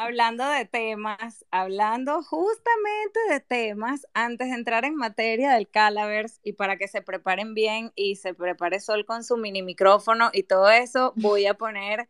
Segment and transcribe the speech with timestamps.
[0.00, 6.52] Hablando de temas, hablando justamente de temas, antes de entrar en materia del Calavers y
[6.52, 10.70] para que se preparen bien y se prepare Sol con su mini micrófono y todo
[10.70, 12.08] eso, voy a poner,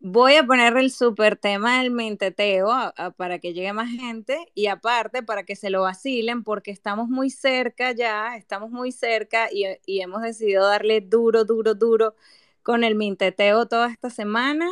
[0.00, 5.22] voy a poner el super tema del minteteo para que llegue más gente y aparte
[5.22, 10.00] para que se lo vacilen porque estamos muy cerca ya, estamos muy cerca y, y
[10.00, 12.16] hemos decidido darle duro, duro, duro
[12.64, 14.68] con el minteteo toda esta semana.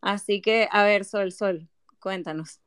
[0.00, 1.68] Así que, a ver, Sol, Sol,
[2.02, 2.60] cuéntanos.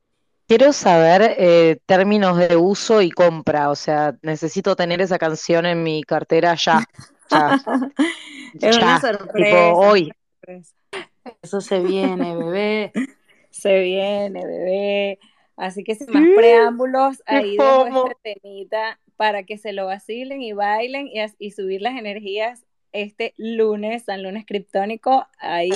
[0.47, 5.83] Quiero saber eh, términos de uso y compra, o sea, necesito tener esa canción en
[5.83, 6.83] mi cartera ya.
[7.31, 7.59] ya.
[8.61, 9.73] es una sorpresa.
[9.73, 10.11] hoy.
[11.41, 12.91] Eso se viene, bebé.
[13.49, 15.19] se viene, bebé.
[15.57, 20.53] Así que sin más preámbulos, ahí dejo este temita para que se lo vacilen y
[20.53, 25.27] bailen y, y subir las energías este lunes, San Lunes Criptónico.
[25.39, 25.69] Ahí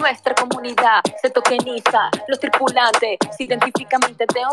[0.00, 4.00] Nuestra comunidad se tokeniza, los tripulantes se identifican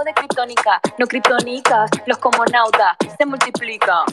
[0.06, 4.06] de criptónica, no criptónicas, los comonautas se multiplican.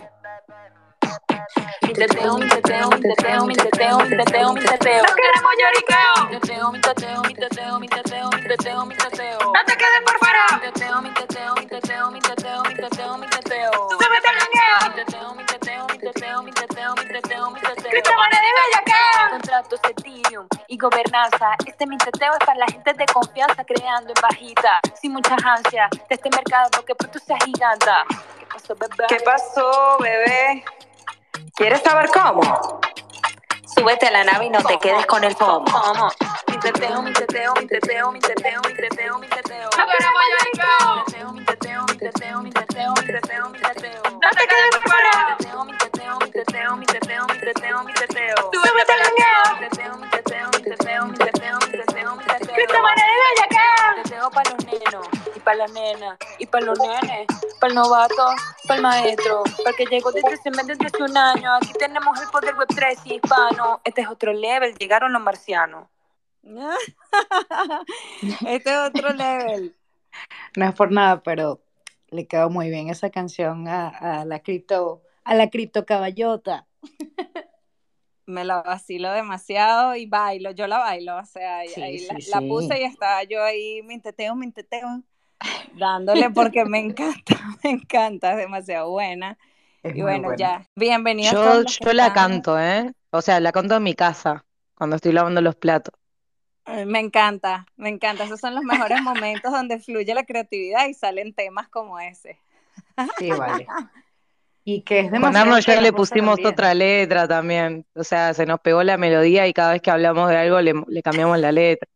[1.83, 5.03] Mi teteo, mi teteo, mi teteo, mi teteo, mi teteo, mi teteo.
[5.03, 6.15] ¡No queremos lloriqueo!
[6.29, 9.39] Mi teteo, mi teteo, mi teteo, mi teteo, mi teteo, mi teteo.
[9.39, 10.45] ¡No te quedes por fuera!
[10.53, 13.71] Mi teteo, mi teteo, mi teteo, mi teteo, mi teteo, mi teteo.
[13.73, 14.79] ¡Súbete al jangueo!
[14.89, 17.91] Mi teteo, mi teteo, mi teteo, mi teteo, mi teteo, mi teteo.
[17.91, 19.31] ¡Criptomoneda de Bellaqueo!
[19.31, 21.57] Contratos Ethereum y gobernanza.
[21.67, 24.81] Este mi teteo es para la gente de confianza creando en bajita.
[25.01, 28.05] Sin muchas ansias de este mercado que pronto se agiganta.
[28.39, 29.07] ¿Qué pasó, bebé?
[29.09, 30.65] ¿Qué pasó, bebé?
[31.57, 32.43] ¿Quieres saber cómo?
[33.75, 35.67] Súbete a la nave y no te quedes con el FOMO.
[36.49, 39.71] Mi teteo, mi teteo, mi teteo, mi teteo, mi teteo, mi teteo.
[39.77, 40.23] ¡No queremos
[41.05, 44.03] teteo, mi teteo, mi teteo, mi teteo, mi teteo, mi teteo.
[44.05, 45.37] ¡No te quedes fuera!
[45.39, 48.37] Mi teteo, mi teteo, mi teteo, mi teteo, mi teteo, mi teteo.
[48.53, 49.45] ¡Súbete al jangueo!
[49.61, 52.48] Mi teteo, mi teteo, mi teteo, mi teteo, mi teteo,
[54.03, 57.27] Teteo para los nenos y para las nenas y para los nenes,
[57.61, 58.29] para el novato,
[58.67, 61.55] para el maestro, para que llegó desde hace más desde un año.
[61.55, 63.81] Aquí tenemos el poder web 3 y hispano.
[63.85, 65.89] Este es otro level, llegaron los marcianos.
[68.47, 69.77] este es otro level.
[70.57, 71.61] No es por nada, pero
[72.11, 76.67] le quedó muy bien esa canción a, la cripto, a la cripto caballota.
[78.29, 82.85] Me la vacilo demasiado y bailo, yo la bailo, o sea, ahí la, puse y
[82.85, 85.03] estaba yo ahí, me teteo, me teteo,
[85.73, 87.35] dándole porque me encanta,
[87.65, 89.39] me encanta, es demasiado buena.
[89.83, 91.33] y bueno, ya, bienvenidos.
[91.33, 92.93] Yo, yo la canto, ¿eh?
[93.13, 95.95] O sea, la canto en mi casa, cuando estoy lavando los platos.
[96.87, 98.25] Me encanta, me encanta.
[98.25, 102.39] Esos son los mejores momentos donde fluye la creatividad y salen temas como ese.
[103.19, 103.67] Sí, vale.
[104.71, 105.51] Y que es demasiado.
[105.51, 107.87] Con ya le pusimos otra letra también.
[107.95, 110.75] O sea, se nos pegó la melodía y cada vez que hablamos de algo le,
[110.89, 111.89] le cambiamos la letra.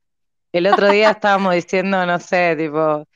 [0.52, 3.06] El otro día estábamos diciendo, no sé, tipo,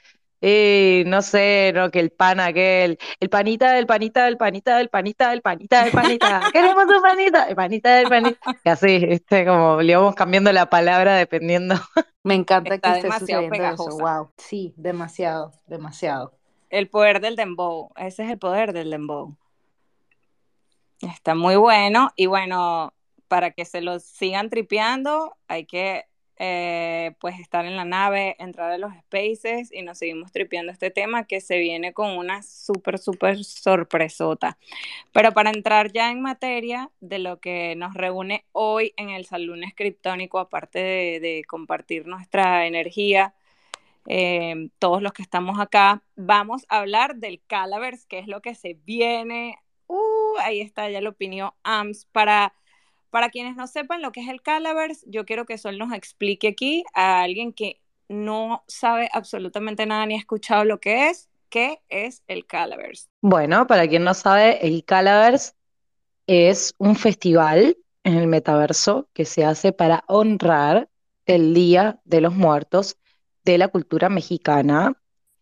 [0.43, 4.91] y no sé, no, que el pan aquel, el panita del panita del panita del
[4.91, 9.47] panita del panita del panita, queremos un panita, el panita del panita, y así, este,
[9.47, 11.77] como le vamos cambiando la palabra dependiendo.
[12.23, 16.35] Me encanta que esté sucediendo eso, wow, sí, demasiado, demasiado.
[16.69, 19.35] El poder del dembow, ese es el poder del dembow.
[21.01, 22.95] Está muy bueno, y bueno,
[23.29, 26.07] para que se lo sigan tripeando, hay que
[26.39, 30.91] eh, pues estar en la nave, entrar a los spaces y nos seguimos tripeando este
[30.91, 34.59] tema que se viene con una súper, súper sorpresota.
[35.13, 39.65] Pero para entrar ya en materia de lo que nos reúne hoy en el Salón
[39.65, 43.35] Escriptónico, aparte de, compartir nuestra energía,
[44.09, 48.55] eh, todos los que estamos acá, vamos a hablar del Calavers, que es lo que
[48.55, 49.59] se viene.
[50.41, 52.55] Ahí está ya la opinión AMS para
[53.17, 56.49] para quienes no sepan lo que es el Calavers, yo quiero que Sol nos explique
[56.49, 57.81] aquí a alguien que
[58.11, 63.09] no sabe absolutamente nada ni ha escuchado lo que es, ¿qué es el Calavers?
[63.23, 65.57] Bueno, para quien no sabe, el Calavers
[66.27, 70.91] es un festival en el metaverso que se hace para honrar
[71.25, 72.99] el Día de los Muertos
[73.47, 75.01] de la cultura mexicana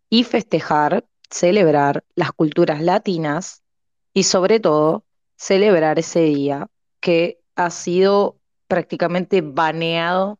[0.08, 3.63] y festejar, celebrar las culturas latinas
[4.14, 5.04] y sobre todo
[5.36, 6.68] celebrar ese día
[7.00, 8.38] que ha sido
[8.68, 10.38] prácticamente baneado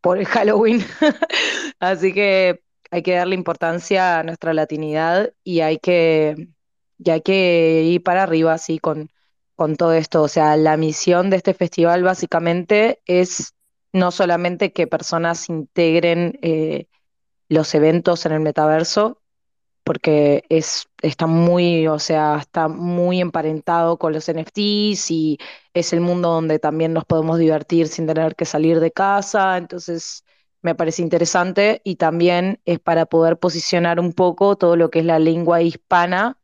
[0.00, 0.84] por el Halloween.
[1.80, 6.48] Así que hay que darle importancia a nuestra latinidad y hay que,
[7.24, 9.10] que ir para arriba así con,
[9.56, 10.22] con todo esto.
[10.22, 13.54] O sea, la misión de este festival básicamente es
[13.92, 16.86] no solamente que personas integren eh,
[17.48, 19.20] los eventos en el metaverso,
[19.86, 25.38] porque es, está muy, o sea, está muy emparentado con los NFTs y
[25.74, 30.24] es el mundo donde también nos podemos divertir sin tener que salir de casa, entonces
[30.60, 35.04] me parece interesante y también es para poder posicionar un poco todo lo que es
[35.04, 36.36] la lengua hispana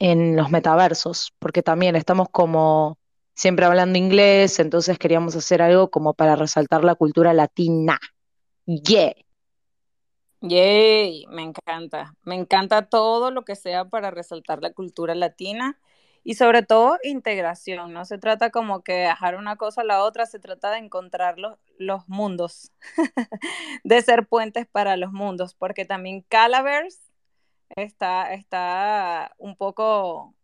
[0.00, 2.98] en los metaversos, porque también estamos como
[3.36, 8.00] siempre hablando inglés, entonces queríamos hacer algo como para resaltar la cultura latina.
[8.66, 9.23] Yeah.
[10.46, 12.14] Yay, me encanta.
[12.22, 15.78] Me encanta todo lo que sea para resaltar la cultura latina
[16.22, 17.94] y sobre todo integración.
[17.94, 21.38] No se trata como que dejar una cosa a la otra, se trata de encontrar
[21.38, 22.72] los, los mundos,
[23.84, 27.00] de ser puentes para los mundos, porque también Calavers
[27.76, 30.34] está, está un poco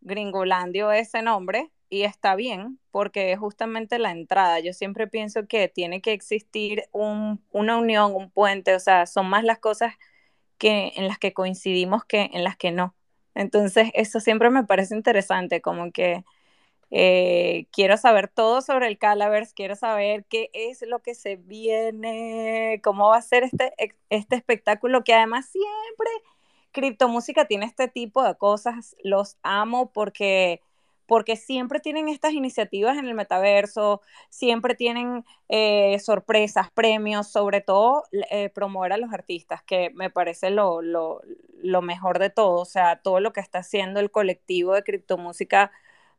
[0.00, 4.60] gringolandio ese nombre y está bien porque es justamente la entrada.
[4.60, 9.28] Yo siempre pienso que tiene que existir un, una unión, un puente, o sea, son
[9.28, 9.94] más las cosas
[10.58, 12.94] que en las que coincidimos que en las que no.
[13.34, 16.24] Entonces, eso siempre me parece interesante, como que
[16.90, 22.80] eh, quiero saber todo sobre el Calavers, quiero saber qué es lo que se viene,
[22.82, 23.72] cómo va a ser este,
[24.10, 26.08] este espectáculo que además siempre
[26.72, 30.60] criptomúsica tiene este tipo de cosas, los amo porque
[31.06, 38.04] porque siempre tienen estas iniciativas en el metaverso, siempre tienen eh, sorpresas, premios, sobre todo
[38.30, 42.96] eh, promover a los artistas, que me parece lo, lo, mejor de todo, o sea,
[43.02, 45.70] todo lo que está haciendo el colectivo de criptomúsica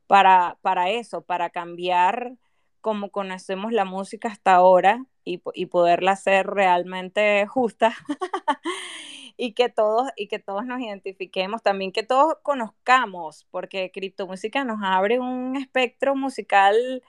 [0.08, 2.34] para, para eso, para cambiar
[2.82, 7.94] como conocemos la música hasta ahora y, y poderla hacer realmente justa.
[9.38, 14.80] y que todos y que todos nos identifiquemos, también que todos conozcamos, porque criptomúsica nos
[14.84, 17.04] abre un espectro musical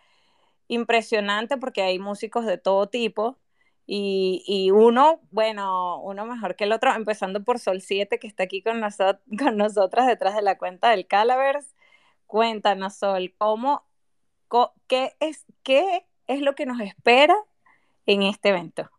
[0.68, 3.38] impresionante porque hay músicos de todo tipo
[3.86, 8.44] y, y uno, bueno, uno mejor que el otro, empezando por Sol 7 que está
[8.44, 11.74] aquí con, nosotros, con nosotras detrás de la cuenta del Calavers.
[12.26, 13.84] Cuéntanos, Sol, ¿cómo,
[14.86, 17.34] qué, es, ¿qué es lo que nos espera
[18.06, 18.90] en este evento?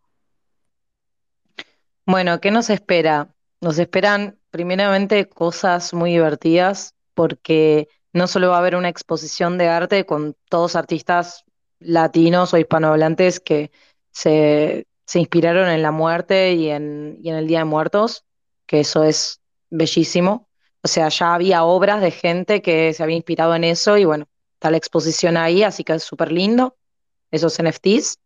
[2.12, 3.36] Bueno, ¿qué nos espera?
[3.62, 9.68] Nos esperan primeramente cosas muy divertidas porque no solo va a haber una exposición de
[9.68, 11.46] arte con todos artistas
[11.78, 13.70] latinos o hispanohablantes que
[14.10, 18.26] se, se inspiraron en la muerte y en, y en el Día de Muertos,
[18.66, 19.40] que eso es
[19.70, 20.50] bellísimo.
[20.82, 24.28] O sea, ya había obras de gente que se había inspirado en eso y bueno,
[24.56, 26.76] está la exposición ahí, así que es súper lindo,
[27.30, 28.18] esos NFTs.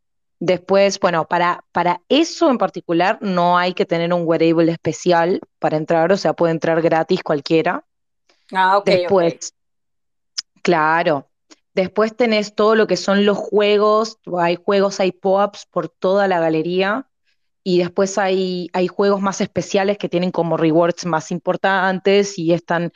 [0.45, 5.77] Después, bueno, para, para eso en particular no hay que tener un wearable especial para
[5.77, 7.85] entrar, o sea, puede entrar gratis cualquiera.
[8.51, 8.85] Ah, ok.
[8.85, 9.53] Después,
[10.61, 11.29] claro.
[11.73, 16.41] Después tenés todo lo que son los juegos, hay juegos, hay pop-ups por toda la
[16.41, 17.07] galería
[17.63, 22.91] y después hay, hay juegos más especiales que tienen como rewards más importantes y están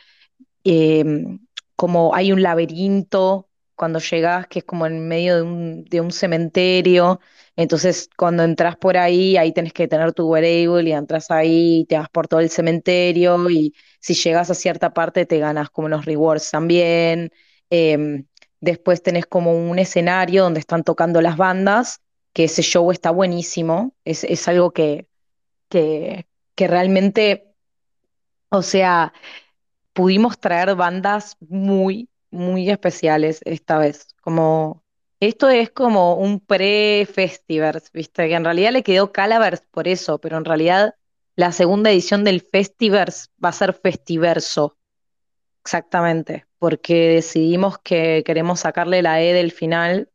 [0.65, 1.39] em,
[1.77, 3.46] como hay un laberinto
[3.77, 7.21] cuando llegas que es como en medio de un, de un cementerio
[7.57, 11.97] entonces, cuando entras por ahí, ahí tenés que tener tu wearable y entras ahí, te
[11.97, 16.05] vas por todo el cementerio y si llegas a cierta parte te ganas como unos
[16.05, 17.31] rewards también.
[17.71, 18.25] Em,
[18.61, 22.01] después tenés como un escenario donde están tocando las bandas,
[22.31, 25.07] que ese show está buenísimo, es, es algo que,
[25.69, 27.55] que, que realmente,
[28.49, 29.13] o sea,
[29.93, 34.83] pudimos traer bandas muy, muy especiales esta vez, como
[35.19, 38.27] esto es como un pre-Festivers, ¿viste?
[38.27, 40.95] Que en realidad le quedó Calavers por eso, pero en realidad
[41.35, 44.77] la segunda edición del Festivers va a ser Festiverso.
[45.63, 50.09] Exactamente, porque decidimos que queremos sacarle la E del final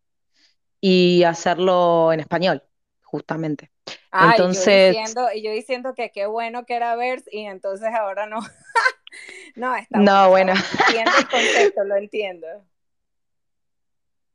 [0.80, 2.62] y hacerlo en español,
[3.02, 3.70] justamente.
[4.12, 8.26] entonces, yo diciendo, y yo diciendo que qué bueno que era Vers y entonces ahora
[8.26, 8.38] no.
[9.56, 10.52] no, está No, bueno.
[10.52, 12.46] Entiendo el concepto, lo entiendo.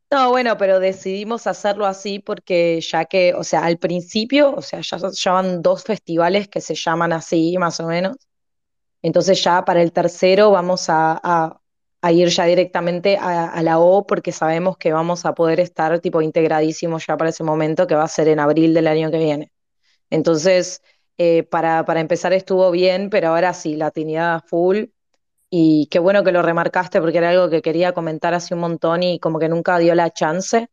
[0.10, 4.80] No, bueno, pero decidimos hacerlo así porque ya que, o sea, al principio, o sea,
[4.82, 8.16] ya, ya van dos festivales que se llaman así, más o menos.
[9.02, 11.62] Entonces ya para el tercero vamos a, a,
[12.02, 16.00] a ir ya directamente a, a, la O porque sabemos que vamos a poder estar
[16.02, 19.18] tipo integradísimos ya para ese momento que va a ser en abril del año que
[19.20, 19.52] viene.
[20.10, 20.82] Entonces,
[21.18, 24.86] eh, para, para empezar estuvo bien, pero ahora sí, la Trinidad full.
[25.50, 29.04] Y qué bueno que lo remarcaste porque era algo que quería comentar hace un montón
[29.04, 30.70] y como que nunca dio la chance.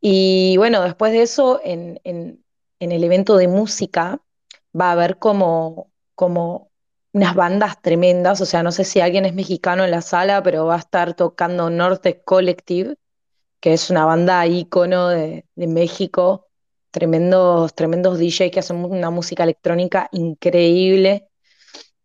[0.00, 2.44] Y bueno, después de eso, en, en,
[2.80, 4.20] en el evento de música
[4.78, 6.70] va a haber como, como
[7.12, 10.66] unas bandas tremendas, o sea, no sé si alguien es mexicano en la sala, pero
[10.66, 12.96] va a estar tocando Norte Collective,
[13.60, 16.49] que es una banda ícono de, de México,
[16.90, 21.28] tremendos, tremendos DJs que hacen una música electrónica increíble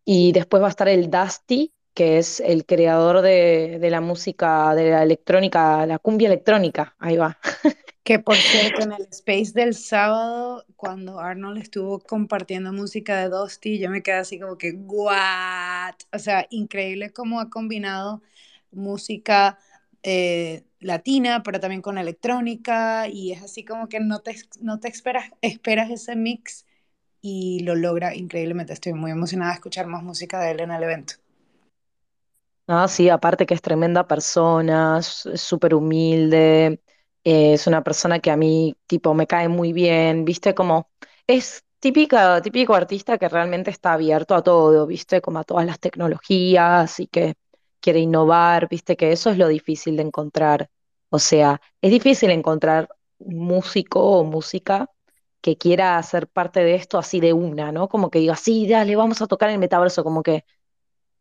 [0.04, 4.74] Y después va a estar el Dusty, que es el creador de, de la música,
[4.74, 6.94] de la electrónica, la cumbia electrónica.
[6.98, 7.38] Ahí va.
[8.04, 13.78] Que por cierto, en el space del sábado, cuando Arnold estuvo compartiendo música de Dusty,
[13.80, 15.94] yo me quedé así como que, ¿what?
[16.12, 18.22] O sea, increíble cómo ha combinado
[18.70, 19.58] música
[20.04, 24.88] eh, latina, pero también con electrónica, y es así como que no te, no te
[24.88, 26.66] esperas, esperas ese mix
[27.22, 28.72] y lo logra increíblemente.
[28.74, 31.14] Estoy muy emocionada de escuchar más música de él en el evento.
[32.68, 36.82] Ah, sí, aparte que es tremenda persona, súper humilde,
[37.22, 40.52] eh, es una persona que a mí, tipo, me cae muy bien, ¿viste?
[40.54, 40.90] Como
[41.28, 45.20] es típica, típico artista que realmente está abierto a todo, ¿viste?
[45.20, 47.34] Como a todas las tecnologías y que
[47.80, 48.96] quiere innovar, ¿viste?
[48.96, 50.68] Que eso es lo difícil de encontrar.
[51.10, 54.90] O sea, es difícil encontrar un músico o música
[55.40, 57.88] que quiera ser parte de esto así de una, ¿no?
[57.88, 60.44] Como que diga, sí, dale, vamos a tocar el metaverso, como que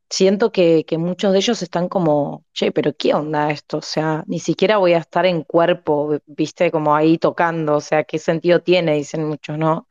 [0.10, 3.78] siento que, que muchos de ellos están como, che, pero ¿qué onda esto?
[3.80, 8.04] O sea, ni siquiera voy a estar en cuerpo, viste, como ahí tocando, o sea,
[8.04, 8.96] ¿qué sentido tiene?
[8.96, 9.88] Dicen muchos, ¿no?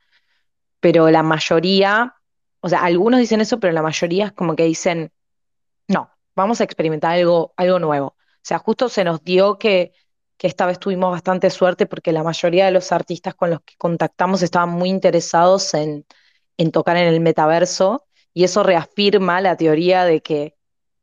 [0.80, 2.16] Pero la mayoría,
[2.60, 5.12] o sea, algunos dicen eso, pero la mayoría es como que dicen,
[5.88, 8.13] no, vamos a experimentar algo, algo nuevo.
[8.44, 9.92] Sea, justo se nos dio que,
[10.36, 13.74] que esta vez tuvimos bastante suerte porque la mayoría de los artistas con los que
[13.78, 16.06] contactamos estaban muy interesados en,
[16.58, 20.56] en tocar en el metaverso y eso reafirma la teoría de que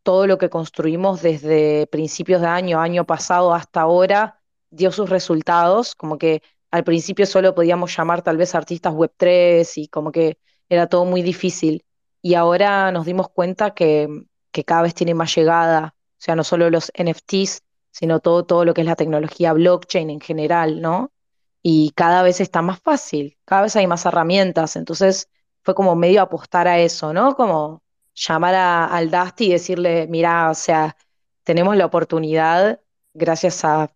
[0.03, 5.95] todo lo que construimos desde principios de año, año pasado hasta ahora, dio sus resultados,
[5.95, 10.37] como que al principio solo podíamos llamar tal vez artistas web 3 y como que
[10.69, 11.85] era todo muy difícil.
[12.21, 14.07] Y ahora nos dimos cuenta que,
[14.51, 18.73] que cada vez tiene más llegada, sea, no solo los NFTs, sino todo, todo lo
[18.73, 21.11] que es la tecnología blockchain en general, ¿no?
[21.63, 25.29] Y cada vez está más fácil, cada vez hay más herramientas, entonces
[25.63, 27.35] fue como medio apostar a eso, ¿no?
[27.35, 27.83] Como
[28.15, 30.95] llamar a- al Dusty y decirle, mira, o sea,
[31.43, 32.81] tenemos la oportunidad,
[33.13, 33.91] gracias a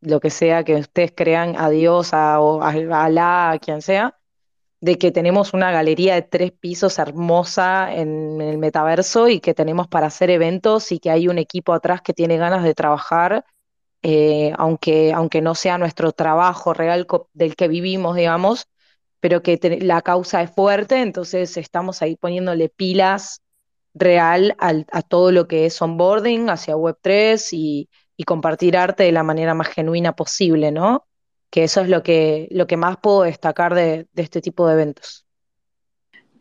[0.00, 3.82] lo que sea que ustedes crean, a Dios, a, o a, a Alá, a quien
[3.82, 4.18] sea,
[4.80, 9.88] de que tenemos una galería de tres pisos hermosa en, el metaverso y que tenemos
[9.88, 13.44] para hacer eventos y que hay un equipo atrás que tiene ganas de trabajar,
[14.02, 18.66] eh, aunque, aunque no sea nuestro trabajo real del que vivimos, digamos,
[19.20, 23.42] pero que la causa es fuerte, entonces estamos ahí poniéndole pilas
[23.94, 29.12] real al- a todo lo que es onboarding hacia Web3 y, y compartir arte de
[29.12, 31.06] la manera más genuina posible, ¿no?
[31.50, 34.74] Que eso es lo que, lo que más puedo destacar de, de este tipo de
[34.74, 35.26] eventos.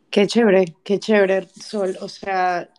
[0.09, 1.97] Qué chévere, qué chévere, Sol.
[2.01, 2.69] O sea,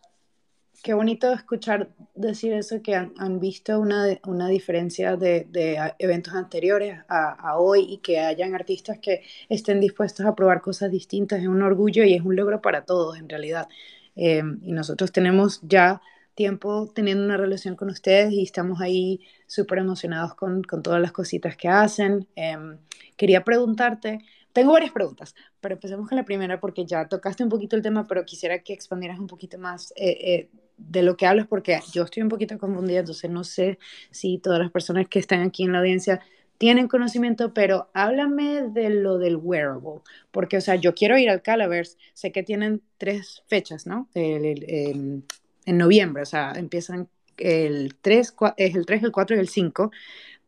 [0.83, 6.35] qué bonito escuchar decir eso, que han, han visto una, una diferencia de, de eventos
[6.35, 11.41] anteriores a, a hoy y que hayan artistas que estén dispuestos a probar cosas distintas.
[11.41, 13.69] Es un orgullo y es un logro para todos, en realidad.
[14.15, 16.01] Eh, y nosotros tenemos ya
[16.35, 21.13] tiempo teniendo una relación con ustedes y estamos ahí súper emocionados con, con todas las
[21.13, 22.27] cositas que hacen.
[22.37, 22.79] Em,
[23.17, 24.21] quería preguntarte,
[24.53, 28.07] tengo varias preguntas, pero empecemos con la primera porque ya tocaste un poquito el tema,
[28.07, 32.05] pero quisiera que expandieras un poquito más eh, eh, de lo que hablas porque yo
[32.05, 33.79] estoy un poquito confundida, entonces no sé
[34.11, 36.21] si todas las personas que están aquí en la audiencia
[36.59, 40.01] tienen conocimiento, pero háblame de lo del wearable,
[40.31, 44.09] porque, o sea, yo quiero ir al Calaverse, sé que tienen tres fechas, ¿no?
[44.15, 45.25] El-
[45.67, 47.09] en noviembre, o sea, empiezan
[47.39, 49.91] el 3, es el 3, el 4 y el 5,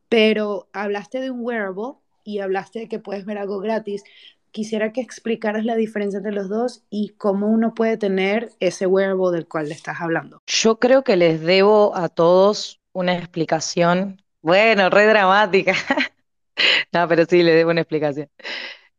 [0.09, 4.05] pero hablaste de un wearable y hablaste de que puedes ver algo gratis.
[4.51, 9.31] Quisiera que explicaras la diferencia entre los dos y cómo uno puede tener ese wearable
[9.33, 10.43] del cual le estás hablando.
[10.47, 15.75] Yo creo que les debo a todos una explicación, bueno, re dramática,
[16.93, 18.29] no, pero sí les debo una explicación.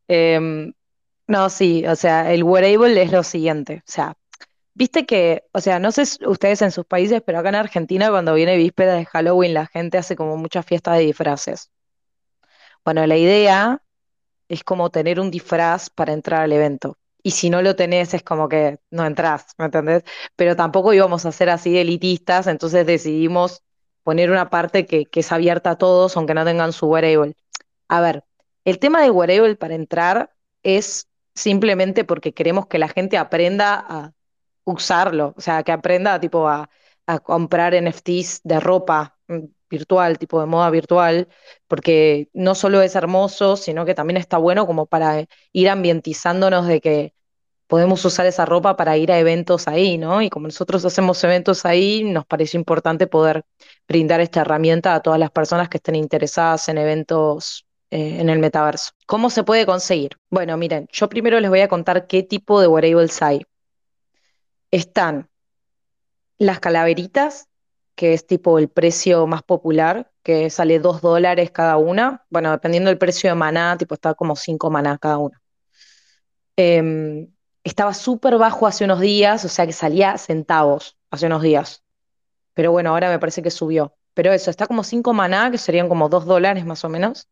[0.08, 0.74] Em,
[1.28, 4.16] no, sí, o sea, el wearable es lo siguiente, o sea,
[4.74, 8.34] viste que, o sea, no sé ustedes en sus países, pero acá en Argentina cuando
[8.34, 11.72] viene víspera de Halloween la gente hace como muchas fiestas de disfraces.
[12.84, 13.82] Bueno, la idea
[14.50, 16.98] es como tener un disfraz para entrar al evento.
[17.22, 20.04] Y si no lo tenés, es como que no entrás, ¿me entendés?
[20.36, 23.64] Pero tampoco íbamos a ser así elitistas, entonces decidimos
[24.04, 27.36] poner una parte que, que es abierta a todos, aunque no tengan su wearable.
[27.90, 28.24] A ver,
[28.66, 30.34] el tema de wearable para entrar
[30.64, 34.14] es simplemente porque queremos que la gente aprenda a
[34.72, 36.70] usarlo, o sea, que aprenda tipo a,
[37.24, 41.28] comprar NFTs de ropa mm, virtual, tipo de moda virtual,
[41.68, 46.82] porque no solo es hermoso, sino que también está bueno como para ir ambientizándonos de
[46.82, 47.14] que
[47.68, 50.22] podemos usar esa ropa para ir a eventos ahí, ¿no?
[50.22, 53.46] Y como nosotros hacemos eventos ahí, nos pareció importante poder
[53.88, 58.40] brindar esta herramienta a todas las personas que estén interesadas en eventos eh, en el
[58.40, 58.92] metaverso.
[59.08, 60.12] ¿Cómo se puede conseguir?
[60.30, 63.42] Bueno, miren, yo primero les voy a contar qué tipo de wearables hay.
[64.72, 65.30] Están
[66.38, 67.48] las calaveritas,
[67.96, 72.26] que es tipo el precio más popular, que sale dos dólares cada una.
[72.30, 75.42] Bueno, dependiendo del precio de maná, tipo está como cinco maná cada una.
[76.56, 77.28] Em,
[77.64, 81.84] estaba súper bajo hace unos días, o sea que salía centavos hace unos días.
[82.54, 83.96] Pero bueno, ahora me parece que subió.
[84.14, 87.28] Pero eso, está como cinco maná, que serían como dos dólares más o menos.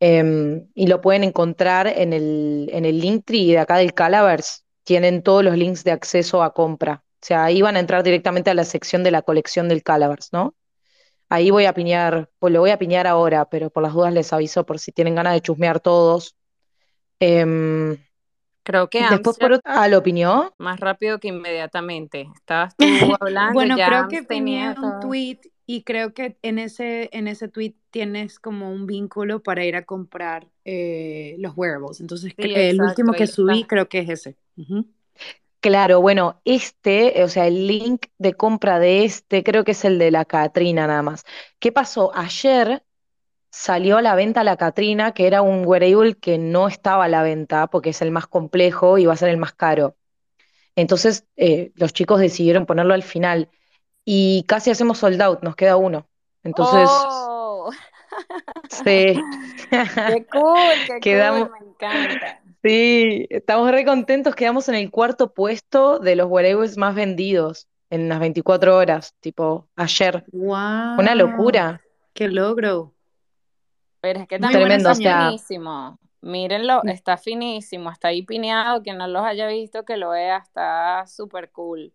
[0.00, 4.64] Em, y lo pueden encontrar en el, en el Linktree de acá del Calavers.
[4.84, 7.04] Tienen todos los links de acceso a compra.
[7.22, 10.32] O sea, ahí van a entrar directamente a la sección de la colección del Calavers,
[10.32, 10.54] ¿no?
[11.28, 14.32] Ahí voy a piñar, pues lo voy a piñar ahora, pero por las dudas les
[14.32, 16.36] aviso por si tienen ganas de chusmear todos.
[17.20, 17.96] Em,
[18.62, 20.52] Creo que después Amsterdam por otro, ah, ¿lo piñó?
[20.58, 22.28] más rápido que inmediatamente.
[22.34, 25.00] Estabas tú hablando, Bueno, ya creo que tenía tenía un todo.
[25.00, 25.38] tweet
[25.72, 29.84] y creo que en ese, en ese tweet tienes como un vínculo para ir a
[29.84, 32.00] comprar eh, los wearables.
[32.00, 34.36] Entonces, Sí, el último que subí creo que es ese.
[35.60, 40.00] Claro, bueno, este, o sea, el link de compra de este, creo que es el
[40.00, 41.24] de la Catrina nada más.
[41.60, 42.10] ¿Qué pasó?
[42.16, 42.82] Ayer
[43.52, 47.22] salió a la venta la Catrina, que era un wearable que no estaba a la
[47.22, 49.94] venta porque es el más complejo y va a ser el más caro.
[50.74, 53.48] Entonces, eh, los chicos decidieron ponerlo al final
[54.12, 56.04] y casi hacemos sold out, nos queda uno.
[56.42, 57.70] Entonces, ¡Oh!
[58.68, 58.82] sí,
[59.70, 60.74] ¡Qué cool!
[60.84, 61.60] ¡Qué quedamos, cool!
[61.60, 62.40] Me encanta.
[62.60, 68.08] sí, estamos re contentos, quedamos en el cuarto puesto de los wearables más vendidos en
[68.08, 70.24] las 24 horas, tipo ayer.
[70.32, 71.14] Una ¡Wow!
[71.14, 71.80] locura,
[72.12, 72.92] ¡Qué logro!
[74.00, 76.00] Pero es que también tremendo, está sea, finísimo.
[76.20, 78.82] Mírenlo, está finísimo, está ahí pineado.
[78.82, 81.92] Quien no los haya visto, que lo vea, está súper cool.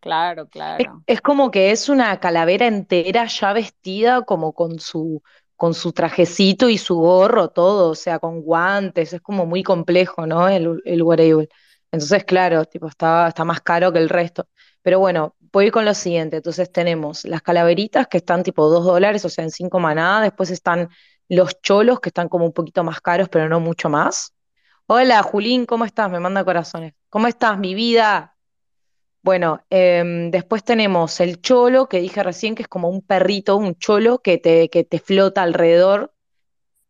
[0.00, 1.04] Claro, es, claro.
[1.06, 5.22] es como que es una calavera entera ya vestida como con su,
[5.56, 10.26] con su trajecito y su gorro, todo, o sea, con guantes, es como muy complejo,
[10.26, 10.48] ¿no?
[10.48, 11.48] El, el wearable.
[11.90, 14.48] Entonces, claro, tipo, está, está más caro que el resto.
[14.82, 16.36] Pero bueno, voy con lo siguiente.
[16.36, 20.22] Entonces tenemos las calaveritas que están tipo 2 dólares, o sea, en 5 manadas.
[20.24, 20.88] Después están
[21.28, 24.34] los cholos que están como un poquito más caros, pero no mucho más.
[24.86, 26.10] Hola, Julín, ¿cómo estás?
[26.10, 26.94] Me manda corazones.
[27.08, 28.35] ¿Cómo estás, mi vida?
[29.26, 33.74] Bueno, em, después tenemos el cholo, que dije recién, que es como un perrito, un
[33.76, 36.14] cholo que te, que te flota alrededor,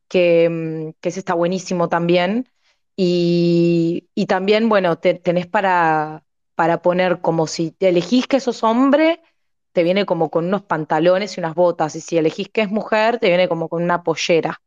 [0.09, 2.49] que, mm, que ese está buenísimo también.
[2.97, 6.25] Y, y también, bueno, te- tenés para,
[6.57, 9.23] para poner como si te elegís que sos hombre,
[9.73, 11.97] te viene como con unos pantalones y unas botas.
[11.97, 14.63] Y si elegís que es mujer, te viene como con una pollera,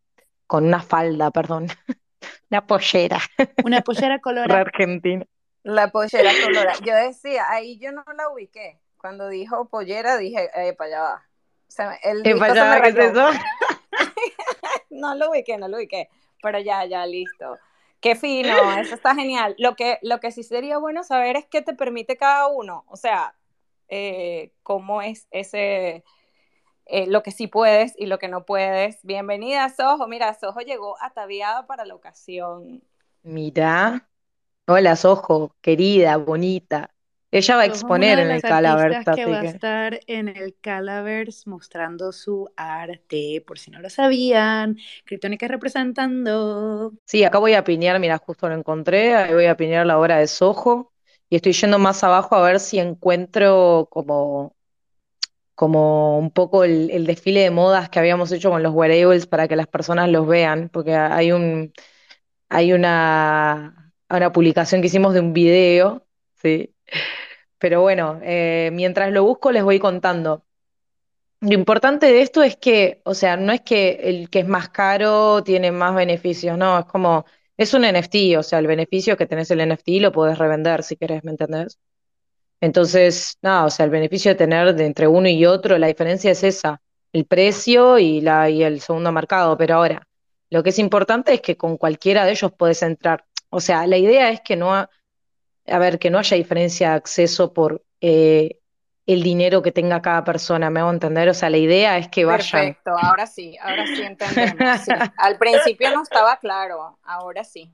[0.47, 1.67] con una falda, perdón,
[2.51, 3.19] una pollera,
[3.61, 4.61] Una pollera colorada.
[4.61, 5.25] argentina.
[5.63, 6.79] La pollera colorada.
[6.85, 8.79] Yo decía, ahí yo no la ubiqué.
[8.97, 11.29] Cuando dijo pollera, dije, eh, para allá va.
[12.03, 12.33] El ¿Qué.
[14.89, 16.09] No lo ubiqué, no lo ubiqué.
[16.41, 17.57] Pero ya, ya, listo.
[18.01, 19.55] Qué fino, eso está genial.
[19.57, 22.83] Lo que, lo que sí sería bueno saber es qué te permite cada uno.
[22.87, 23.35] O sea,
[23.87, 26.03] eh, cómo es ese,
[26.85, 28.99] eh, lo que sí puedes y lo que no puedes.
[29.03, 30.07] Bienvenida, Sojo.
[30.07, 32.83] Mira, Sojo llegó ataviada para la ocasión.
[33.23, 34.08] Mira.
[34.71, 36.93] Hola, Sojo, querida, bonita.
[37.31, 39.39] Ella va a Sojo una exponer de en el las Calavers, artistas que así va
[39.39, 44.77] a que estar en el Calavers mostrando su arte, por si no lo sabían.
[45.05, 46.93] Kryptónica representando.
[47.05, 50.17] sí, acá voy a piñar, mira, justo lo encontré, ahí voy a piñar la hora
[50.17, 50.93] de Soho
[51.29, 54.55] y estoy yendo más abajo a ver si encuentro como,
[55.55, 59.47] como un poco el, el desfile de modas que habíamos hecho con los wearables para
[59.47, 61.73] que las personas los vean, porque hay un,
[62.49, 66.73] hay una, una publicación que hicimos de un video, sí.
[67.59, 70.45] Pero bueno, eh, mientras lo busco les voy contando.
[71.41, 74.69] Lo importante de esto es que, o sea, no es que el que es más
[74.69, 77.25] caro tiene más beneficios, no, es como,
[77.57, 80.97] es un NFT, o sea, el beneficio que tenés el NFT lo podés revender si
[80.97, 81.79] querés, ¿me entendés?
[82.61, 86.31] Entonces, nada, o sea, el beneficio de tener de entre uno y otro, la diferencia
[86.31, 86.81] es esa,
[87.13, 90.07] el precio y, la, y el segundo mercado, pero ahora,
[90.49, 93.25] lo que es importante es que con cualquiera de ellos podés entrar.
[93.49, 94.89] O sea, la idea es que no, ha-
[95.67, 98.59] a ver, que no haya diferencia de acceso por eh,
[99.05, 101.29] el dinero que tenga cada persona, ¿me hago entender?
[101.29, 102.49] O sea, la idea es que vayan.
[102.51, 104.81] Perfecto, ahora sí, ahora sí entendemos.
[104.85, 104.91] Sí.
[105.17, 107.73] Al principio no estaba claro, ahora sí.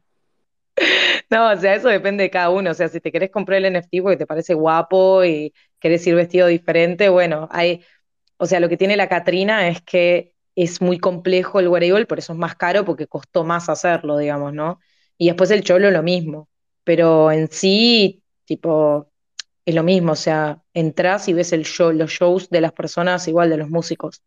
[1.30, 2.72] No, o sea, eso depende de cada uno.
[2.72, 6.16] O sea, si te querés comprar el NFT porque te parece guapo y querés ir
[6.16, 7.84] vestido diferente, bueno, hay,
[8.38, 12.20] o sea, lo que tiene la Catrina es que es muy complejo el wearable, por
[12.20, 14.80] eso es más caro porque costó más hacerlo, digamos, ¿no?
[15.18, 16.50] Y después el cholo lo mismo.
[16.84, 19.12] Pero en sí, tipo,
[19.66, 23.28] es lo mismo, o sea, entras y ves el show, los shows de las personas
[23.28, 24.22] igual de los músicos.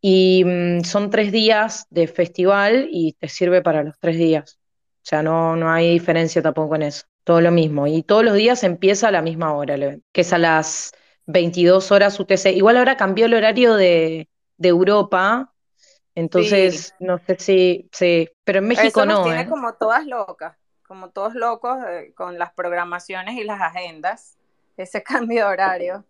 [0.00, 4.58] Y mm, son tres días de festival y te sirve para los tres días.
[5.04, 7.04] O sea, no, no hay diferencia tampoco en eso.
[7.24, 7.86] todo lo mismo.
[7.86, 9.76] Y todos los días empieza a la misma hora
[10.12, 10.92] que es a las
[11.26, 12.46] 22 horas UTC.
[12.54, 15.54] Igual ahora cambió el horario de, de Europa,
[16.16, 19.48] entonces no sé si, sí, pero en México Eso nos no, tiene ¿eh?
[19.48, 24.36] como todas locas, como todos locos eh, con las programaciones y las agendas,
[24.76, 26.04] ese cambio de horario.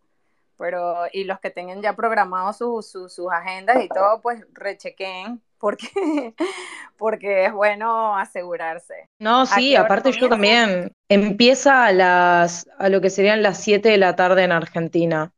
[0.59, 5.42] Pero, y los que tengan ya programados su- su- sus agendas y todo, pues rechequen,
[5.59, 5.87] porque,
[6.97, 9.11] porque es bueno asegurarse.
[9.19, 10.92] No, ¿A sí, aparte yo también.
[11.11, 15.31] Empieza a las, a lo que serían las 7 de la tarde en Argentina.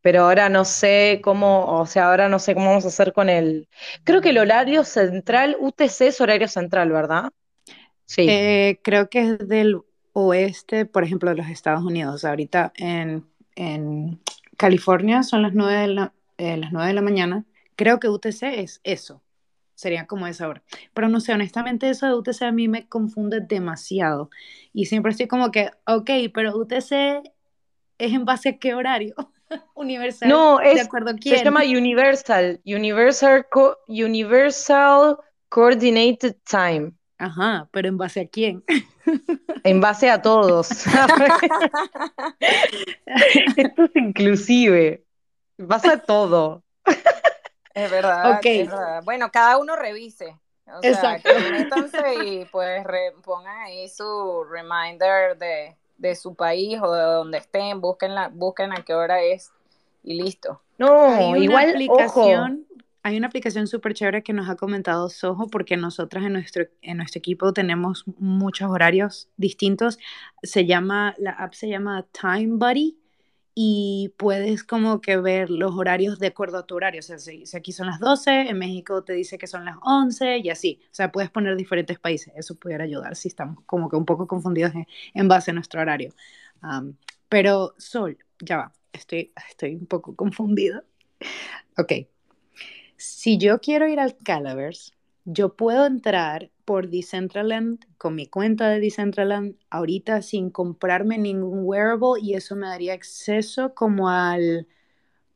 [0.00, 3.28] Pero ahora no sé cómo, o sea, ahora no sé cómo vamos a hacer con
[3.28, 3.68] el.
[4.04, 7.30] Creo que el horario central, UTC es horario central, ¿verdad?
[8.04, 8.26] Sí.
[8.28, 9.80] Eh, creo que es del
[10.12, 12.24] oeste, por ejemplo, de los Estados Unidos.
[12.24, 14.20] Ahorita en, en
[14.56, 17.44] California son las 9 de la, eh, las 9 de la mañana.
[17.76, 19.22] Creo que UTC es eso.
[19.74, 20.62] Sería como esa hora.
[20.92, 24.30] Pero no sé, honestamente eso de UTC a mí me confunde demasiado.
[24.72, 27.22] Y siempre estoy como que, ok, pero UTC
[27.98, 29.14] es en base a qué horario?
[29.74, 30.28] Universal.
[30.28, 37.96] No, ¿De es, acuerdo se llama Universal, Universal, Co- Universal Coordinated Time, Ajá, pero en
[37.98, 38.62] base a quién?
[39.64, 40.70] en base a todos.
[43.56, 45.04] Esto es inclusive,
[45.58, 46.62] en base a todo.
[47.74, 48.44] Es verdad, Ok.
[48.46, 49.02] es verdad.
[49.04, 50.38] Bueno, cada uno revise.
[50.66, 51.30] O sea, Exacto.
[51.32, 57.02] que métanse y pues re- pongan ahí su reminder de, de su país o de
[57.02, 59.50] donde estén, busquen, la, busquen a qué hora es
[60.02, 60.62] y listo.
[60.78, 62.22] No, Hay una igual, ojo.
[62.22, 62.66] aplicación,
[63.02, 66.98] hay una aplicación súper chévere que nos ha comentado Soho porque nosotras en nuestro, en
[66.98, 69.98] nuestro equipo tenemos muchos horarios distintos.
[70.42, 72.96] Se llama, la app se llama Time Buddy
[73.60, 77.00] y puedes como que ver los horarios de acuerdo a tu horario.
[77.00, 79.74] O sea, si, si aquí son las 12, en México te dice que son las
[79.82, 80.80] 11 y así.
[80.84, 82.32] O sea, puedes poner diferentes países.
[82.36, 84.74] Eso pudiera ayudar si estamos como que un poco confundidos
[85.12, 86.14] en, base a nuestro horario.
[87.28, 90.84] Pero Sol, ya va, estoy, estoy un poco confundida.
[91.76, 91.92] Ok.
[92.96, 94.92] Si yo quiero ir al Calaverse,
[95.30, 102.22] yo puedo entrar por Decentraland con mi cuenta de Decentraland ahorita sin comprarme ningún wearable
[102.22, 104.66] y eso me daría acceso como al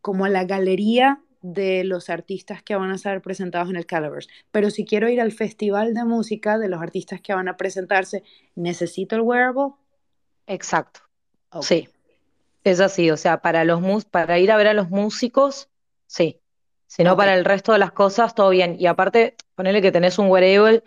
[0.01, 4.31] como a la galería de los artistas que van a ser presentados en el Calaverse.
[4.51, 8.23] Pero si quiero ir al festival de música de los artistas que van a presentarse,
[8.55, 9.75] ¿necesito el wearable?
[10.47, 11.01] Exacto,
[11.61, 11.87] sí,
[12.65, 15.69] es así, o sea, para los para ir a ver a los músicos,
[16.07, 16.42] sí.
[16.95, 17.17] Si no, Ok.
[17.17, 18.77] para el resto de las cosas, todo bien.
[18.79, 20.83] Y aparte, ponele que tenés un wearable,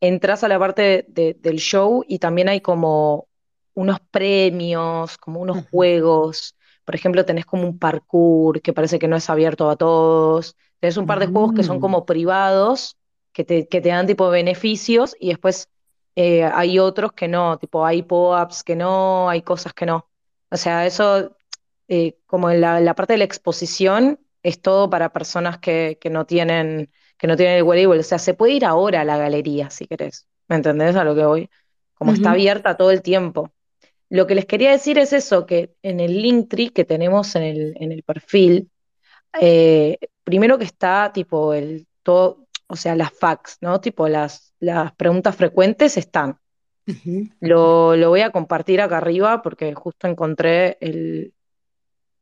[0.00, 3.28] entras a la parte de- del show y también hay como
[3.74, 6.56] unos premios, como unos juegos.
[6.84, 10.56] Por ejemplo, tenés como un parkour que parece que no es abierto a todos.
[10.80, 11.80] Tenés un par de juegos que son Mm.
[11.80, 12.96] como privados,
[13.32, 15.68] que te, que te dan tipo beneficios y después
[16.16, 20.08] eh, hay otros que no, tipo hay pop-ups que no, hay cosas que no.
[20.50, 21.36] O sea, eso,
[21.88, 26.10] eh, como en la, la parte de la exposición, es todo para personas que, que
[26.10, 28.00] no tienen, que no tienen el wearable.
[28.00, 30.26] O sea, se puede ir ahora a la galería si querés.
[30.48, 31.50] ¿Me entendés a lo que voy?
[31.94, 33.52] Como está abierta todo el tiempo.
[34.08, 37.74] Lo que les quería decir es eso, que en el Linktree que tenemos en el,
[37.78, 38.70] en el perfil,
[39.40, 43.80] eh, primero que está tipo el todo, o sea, las facts, ¿no?
[43.80, 46.38] Tipo las, las preguntas frecuentes están.
[47.38, 51.32] Lo, lo voy a compartir acá arriba porque justo encontré el,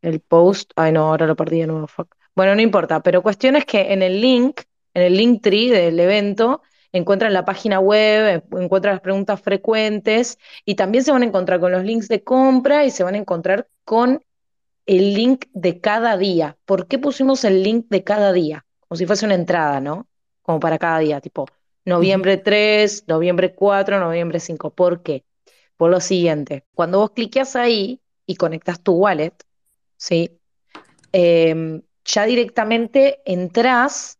[0.02, 0.72] el post.
[0.76, 1.86] Ay, no, ahora lo perdí de nuevo.
[1.86, 2.14] fuck.
[2.34, 4.60] Bueno, no importa, pero cuestión es que en el link,
[4.94, 10.74] en el link tree del evento, encuentran la página web, encuentran las preguntas frecuentes y
[10.76, 13.68] también se van a encontrar con los links de compra y se van a encontrar
[13.84, 14.22] con
[14.86, 16.56] el link de cada día.
[16.64, 18.64] ¿Por qué pusimos el link de cada día?
[18.86, 20.08] Como si fuese una entrada, ¿no?
[20.42, 21.46] Como para cada día, tipo
[21.84, 24.70] noviembre 3, noviembre 4, noviembre 5.
[24.74, 25.24] ¿Por qué?
[25.76, 29.34] Por lo siguiente, cuando vos cliqueas ahí y conectas tu wallet,
[29.98, 30.40] ¿sí?
[31.12, 34.18] Em, ya directamente entras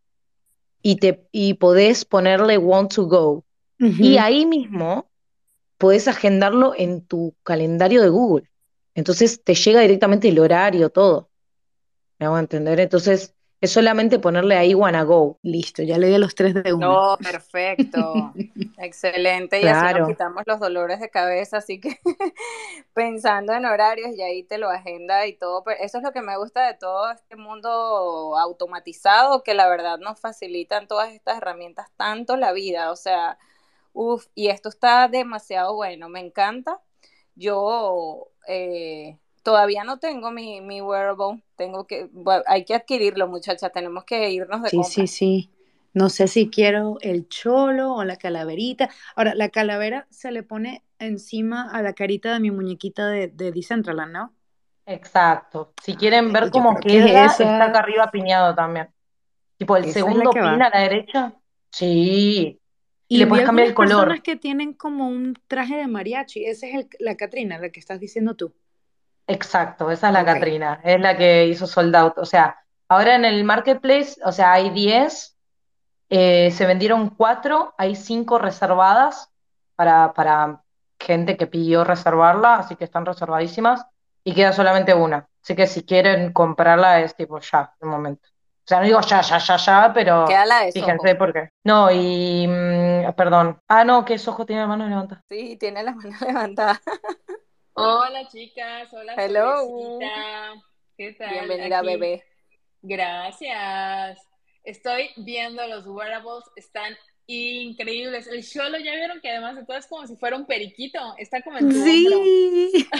[0.82, 3.44] y, te, y podés ponerle want to go.
[3.80, 5.08] Y ahí mismo
[5.78, 8.50] podés agendarlo en tu calendario de Google.
[8.94, 11.30] Entonces te llega directamente el horario, todo.
[12.18, 12.80] ¿Me hago entender?
[12.80, 15.38] Entonces es solamente ponerle ahí wanna go.
[15.42, 16.86] Listo, ya le di a los tres de una.
[16.86, 18.32] No, perfecto.
[18.78, 19.60] Excelente.
[19.60, 19.98] Y así Claro.
[20.00, 21.58] nos quitamos los dolores de cabeza.
[21.58, 21.98] Así que
[22.94, 25.64] pensando en horarios y ahí te lo agenda y todo.
[25.64, 29.98] Pero eso es lo que me gusta de todo este mundo automatizado, que la verdad
[29.98, 32.90] nos facilitan todas estas herramientas tanto la vida.
[32.92, 33.38] O sea,
[33.92, 36.08] uff, y esto está demasiado bueno.
[36.08, 36.80] Me encanta.
[37.34, 41.42] Yo eh, todavía no tengo mi, mi wearable.
[41.56, 43.70] Tengo que, bueno, hay que adquirirlo, muchacha.
[43.70, 44.92] Tenemos que irnos de Sí, compras.
[44.94, 45.50] sí, sí.
[45.94, 48.90] No sé si quiero el cholo o la calaverita.
[49.16, 53.50] Ahora, la calavera se le pone encima a la carita de mi muñequita de, de
[53.52, 54.34] Decentraland, ¿no?
[54.86, 55.72] Exacto.
[55.82, 58.88] Si quieren ver Yo cómo que queda, esa- está acá arriba piñado también.
[59.56, 60.52] Tipo, el segundo que va.
[60.52, 61.34] pin a la derecha.
[61.72, 62.60] Sí.
[63.08, 63.96] Y Y le puedes cambiar el color.
[63.96, 66.44] personas que tienen como un traje de mariachi.
[66.44, 68.52] Esa es el- la Catrina, la que estás diciendo tú.
[69.28, 70.26] Exacto, esa es la Ok.
[70.26, 72.16] Catrina, es la que hizo sold out.
[72.16, 75.36] O sea, ahora en el marketplace, o sea, hay 10,
[76.08, 79.30] eh, se vendieron 4, hay 5 reservadas
[79.76, 80.62] para, para
[80.98, 83.84] gente que pidió reservarla, así que están reservadísimas,
[84.24, 85.28] y queda solamente una.
[85.42, 88.28] Así que si quieren comprarla es tipo ya, el momento.
[88.28, 91.50] O sea, no digo ya, ya, ya, ya, pero Queda la de fíjense por qué.
[91.64, 93.58] No, y mm, perdón.
[93.68, 95.22] Ah, no, que Sojo tiene la mano levantada.
[95.28, 96.80] Sí, tiene la mano levantada.
[97.80, 99.64] Hola chicas, hola Hello.
[99.64, 100.54] Solecita.
[100.96, 101.30] ¿Qué tal?
[101.30, 101.86] Bienvenida, Aquí.
[101.86, 102.24] bebé.
[102.82, 104.18] Gracias.
[104.64, 106.96] Estoy viendo los wearables, están
[107.28, 108.26] increíbles.
[108.26, 111.40] El Sholo, ya vieron que además de todo es como si fuera un periquito, está
[111.42, 111.84] como en tu.
[111.84, 112.88] Sí.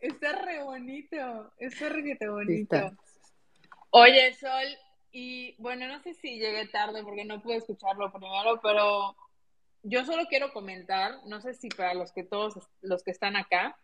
[0.00, 2.74] Está re bonito, está re bonito.
[2.74, 2.96] está.
[3.90, 4.64] Oye, Sol,
[5.12, 9.14] y bueno, no sé si llegué tarde porque no pude escucharlo primero, pero
[9.82, 13.76] yo solo quiero comentar, no sé si para los que todos los que están acá,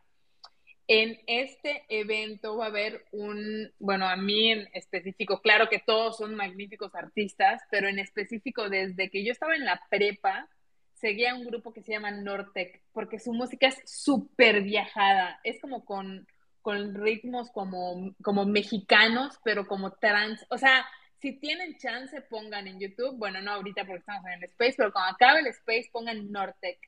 [0.89, 6.19] en este evento va a haber un, bueno, a mí en específico, claro que todos
[6.19, 10.49] son magníficos artistas, pero en específico desde que yo estaba en la prepa,
[10.95, 15.85] seguía un grupo que se llama Nortec, porque su música es súper viajada, es como
[15.85, 16.27] con,
[16.63, 20.87] con ritmos como, como mexicanos, pero como trans, o sea,
[21.21, 24.93] si tienen chance pongan en YouTube, bueno, no ahorita porque estamos en el Space, pero
[24.93, 26.79] cuando acabe el Space pongan Nortec,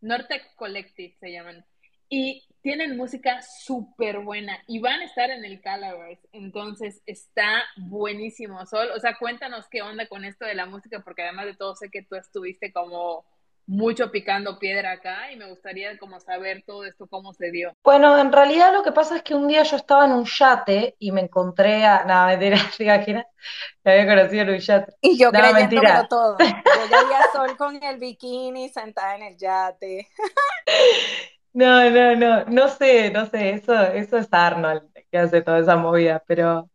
[0.00, 1.64] Nortec Collective se llaman,
[2.08, 8.64] y tienen música súper buena y van a estar en el Calaverse, entonces está buenísimo,
[8.66, 11.74] Sol, o sea, cuéntanos qué onda con esto de la música, porque además de todo
[11.74, 13.24] sé que tú estuviste como
[13.66, 17.72] mucho picando piedra acá y me gustaría como saber todo esto, cómo se dio.
[17.82, 20.94] Bueno, en realidad lo que pasa es que un día yo estaba en un yate
[21.00, 22.04] y me encontré a.
[22.04, 23.26] No, mentira, ¿te imaginas?
[23.84, 24.92] Me había conocido en un yate.
[25.00, 26.08] Y yo No, creyéndomelo mentira.
[26.08, 26.46] todo.
[26.72, 30.08] Yo ya vi a Sol con el bikini sentada en el yate.
[31.54, 35.76] No, no, no, no sé, no sé, eso, eso es Arnold que hace toda esa
[35.76, 36.70] movida, pero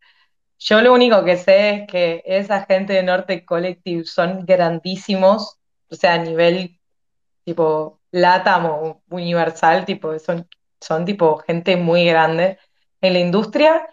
[0.60, 5.60] yo lo único que sé es que esa gente de Norte Collective son grandísimos,
[5.91, 6.77] o sea, a nivel
[7.48, 10.46] tipo LATAM o universal, tipo, son,
[10.82, 12.58] son tipo gente muy grande
[13.00, 13.88] en la industria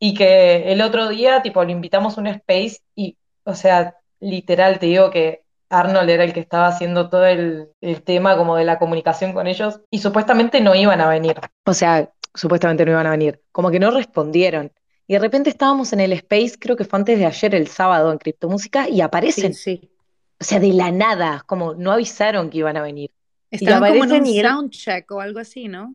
[0.00, 4.80] y que el otro día, tipo, lo invitamos a un space y, o sea, literal,
[4.80, 8.64] te digo que Arnold era el que estaba haciendo todo el, el tema como de
[8.64, 11.36] la comunicación con ellos y supuestamente no iban a venir.
[11.66, 14.72] O sea, supuestamente no iban a venir, como que no respondieron.
[15.06, 18.10] Y de repente estábamos en el space, creo que fue antes de ayer, el sábado,
[18.10, 19.54] en Criptomúsica, y Sí, aparecen.
[19.54, 19.90] sí.
[20.40, 23.10] O sea, de la nada, como no avisaron que iban a venir.
[23.50, 25.94] Estaban como en un y soundcheck o algo así, ¿no?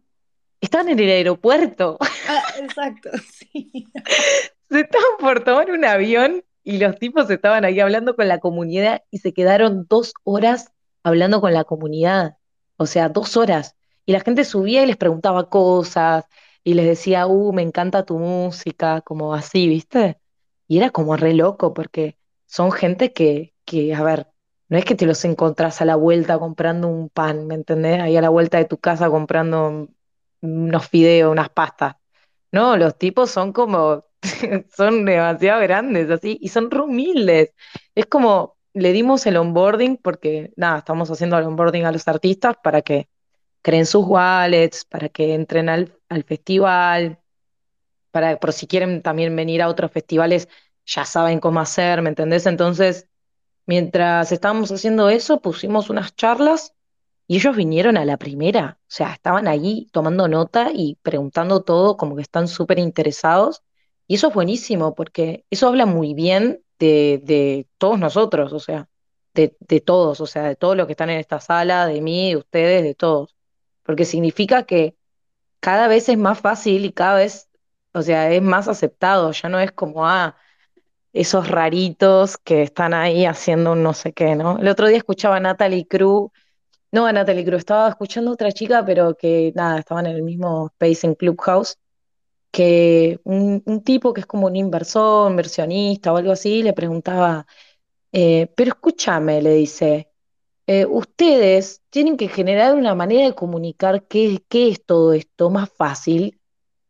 [0.59, 1.97] Estaban en el aeropuerto.
[2.27, 3.87] Ah, exacto, sí.
[4.69, 9.03] Se estaban por tomar un avión y los tipos estaban ahí hablando con la comunidad
[9.11, 10.71] y se quedaron dos horas
[11.03, 12.37] hablando con la comunidad.
[12.77, 13.75] O sea, dos horas.
[14.05, 16.25] Y la gente subía y les preguntaba cosas
[16.63, 20.17] y les decía, uh, me encanta tu música, como así, ¿viste?
[20.67, 24.27] Y era como re loco porque son gente que, que, a ver,
[24.73, 28.01] no es que te los encontrás a la vuelta comprando un pan, ¿me entendés?
[28.01, 29.87] Ahí a la vuelta de tu casa comprando
[30.41, 31.95] unos fideos, unas pastas.
[32.51, 34.05] No, los tipos son como,
[34.75, 37.53] son demasiado grandes, así, y son humildes.
[37.93, 42.55] Es como, le dimos el onboarding porque, nada, estamos haciendo el onboarding a los artistas
[42.63, 43.09] para que
[43.61, 47.19] creen sus wallets, para que entren al, al festival,
[48.11, 50.49] para, por si quieren también venir a otros festivales,
[50.85, 52.47] ya saben cómo hacer, ¿me entendés?
[52.47, 53.07] Entonces,
[53.65, 56.73] mientras estábamos haciendo eso, pusimos unas charlas
[57.27, 61.97] y ellos vinieron a la primera, o sea, estaban ahí tomando nota y preguntando todo,
[61.97, 63.63] como que están súper interesados.
[64.07, 68.89] Y eso es buenísimo, porque eso habla muy bien de, de todos nosotros, o sea,
[69.33, 72.31] de, de todos, o sea, de todos los que están en esta sala, de mí,
[72.31, 73.35] de ustedes, de todos.
[73.83, 74.95] Porque significa que
[75.59, 77.49] cada vez es más fácil y cada vez,
[77.93, 80.35] o sea, es más aceptado, ya no es como, ah,
[81.13, 84.59] esos raritos que están ahí haciendo un no sé qué, ¿no?
[84.59, 86.31] El otro día escuchaba a Natalie Cruz
[86.93, 90.21] no, a Natalie Cruz, estaba escuchando a otra chica, pero que nada, estaban en el
[90.23, 91.79] mismo space en Clubhouse,
[92.51, 97.47] que un, un tipo que es como un inversor, inversionista o algo así, le preguntaba,
[98.11, 100.09] eh, pero escúchame, le dice,
[100.67, 105.71] eh, ustedes tienen que generar una manera de comunicar qué, qué es todo esto más
[105.71, 106.39] fácil,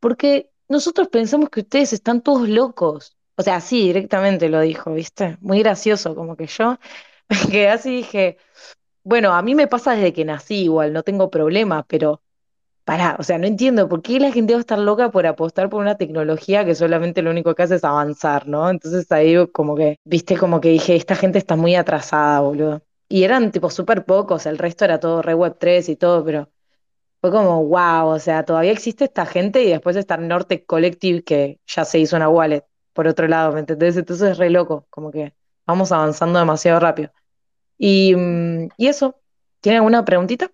[0.02, 3.18] porque nosotros pensamos que ustedes están todos locos.
[3.36, 5.38] O sea, sí, directamente lo dijo, ¿viste?
[5.42, 6.78] Muy gracioso, como que yo
[7.30, 8.38] me quedé así dije,
[9.04, 12.22] bueno, a mí me pasa desde que nací igual, no tengo problema, pero
[12.86, 15.70] pará, o sea, no entiendo por qué la gente va a estar loca por apostar
[15.70, 18.70] por una tecnología que solamente lo único que hace es avanzar, ¿no?
[18.70, 22.84] Entonces ahí como que, viste, como que dije, esta gente está muy atrasada, boludo.
[23.10, 26.50] Y eran tipo súper pocos, el resto era todo re web 3 y todo, pero
[27.22, 31.60] fue como, wow, o sea, todavía existe esta gente y después está Norte Collective que
[31.68, 33.98] ya se hizo una wallet, por otro lado, ¿me entendés?
[33.98, 35.34] Entonces es re loco, como que
[35.66, 37.12] vamos avanzando demasiado rápido.
[37.78, 39.20] Y, mm, y eso,
[39.62, 40.52] ¿tiene alguna preguntita?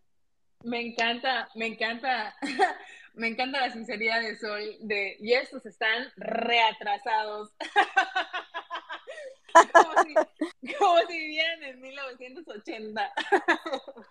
[0.63, 2.35] Me encanta, me encanta,
[3.13, 7.51] me encanta la sinceridad de Sol de, y estos están reatrasados.
[9.73, 13.11] como, si, como si vivieran en 1980.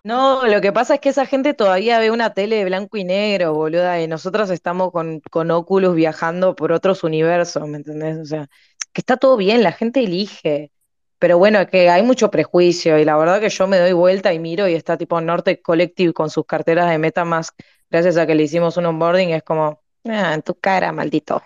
[0.03, 3.03] No, lo que pasa es que esa gente todavía ve una tele de blanco y
[3.03, 8.17] negro, boluda, y nosotros estamos con, con Oculus viajando por otros universos, ¿me entendés?
[8.17, 8.49] O sea,
[8.93, 10.71] que está todo bien, la gente elige.
[11.19, 14.33] Pero bueno, es que hay mucho prejuicio y la verdad que yo me doy vuelta
[14.33, 17.53] y miro y está tipo Norte Collective con sus carteras de MetaMask,
[17.89, 21.41] gracias a que le hicimos un onboarding, es como, ah, en tu cara, maldito.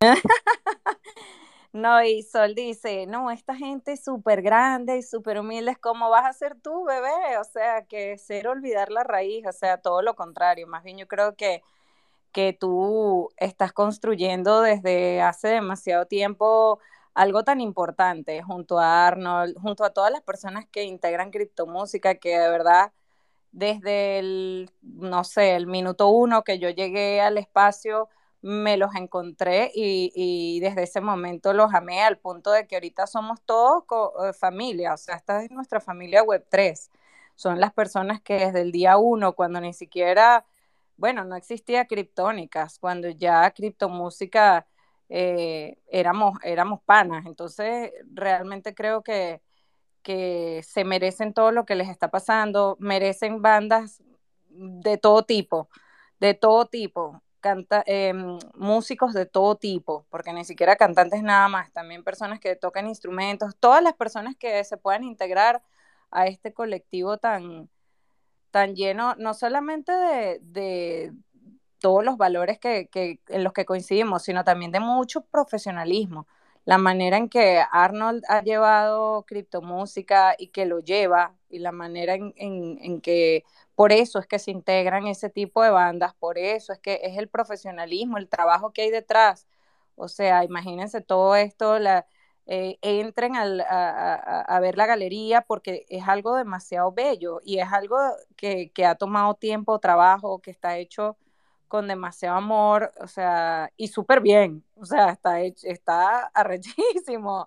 [1.72, 6.26] No, y Sol dice, no, esta gente es súper grande y súper humilde, ¿cómo vas
[6.26, 7.38] a ser tú, bebé?
[7.40, 10.66] O sea, que ser olvidar la raíz, o sea, todo lo contrario.
[10.66, 11.62] Más bien yo creo que,
[12.32, 16.80] que tú estás construyendo desde hace demasiado tiempo
[17.14, 22.38] algo tan importante junto a Arnold, junto a todas las personas que integran criptomúsica, que
[22.38, 22.92] de verdad
[23.52, 28.08] desde el, no sé, el minuto uno que yo llegué al espacio,
[28.42, 33.06] me los encontré y, y desde ese momento los amé al punto de que ahorita
[33.06, 33.84] somos todos
[34.24, 36.90] eh, familia, o sea, esta es nuestra familia Web3.
[37.36, 40.44] Son las personas que desde el día uno, cuando ni siquiera,
[40.96, 44.66] bueno, no existía criptónicas, cuando ya criptomúsica
[45.08, 47.26] eh, éramos, éramos panas.
[47.26, 49.40] Entonces, realmente creo que,
[50.02, 54.02] que se merecen todo lo que les está pasando, merecen bandas
[54.50, 55.68] de todo tipo,
[56.20, 58.14] de todo tipo, canta, eh,
[58.54, 63.54] músicos de todo tipo, porque ni siquiera cantantes nada más, también personas que tocan instrumentos,
[63.60, 65.62] todas las personas que se puedan integrar
[66.10, 67.68] a este colectivo tan,
[68.50, 71.12] tan lleno, no solamente de, de
[71.78, 76.26] todos los valores que, que, en los que coincidimos, sino también de mucho profesionalismo.
[76.64, 82.14] La manera en que Arnold ha llevado criptomúsica y que lo lleva, y la manera
[82.14, 83.44] en, en, en que
[83.74, 87.18] por eso es que se integran ese tipo de bandas, por eso es que es
[87.18, 89.46] el profesionalismo, el trabajo que hay detrás.
[89.96, 92.06] O sea, imagínense todo esto, la,
[92.46, 97.58] eh, entren al, a, a, a, ver la galería porque es algo demasiado bello y
[97.58, 97.96] es algo
[98.36, 101.16] que, que, ha tomado tiempo, trabajo, que está hecho
[101.72, 107.46] con demasiado amor, o sea, y súper bien, o sea, está, está arrechísimo.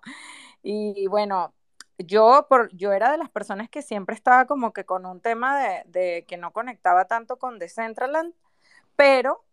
[0.64, 1.54] Y bueno,
[1.98, 5.60] yo, por, yo era de las personas que siempre estaba como que con un tema
[5.60, 8.34] de, de que no conectaba tanto con Decentraland,
[8.96, 9.44] pero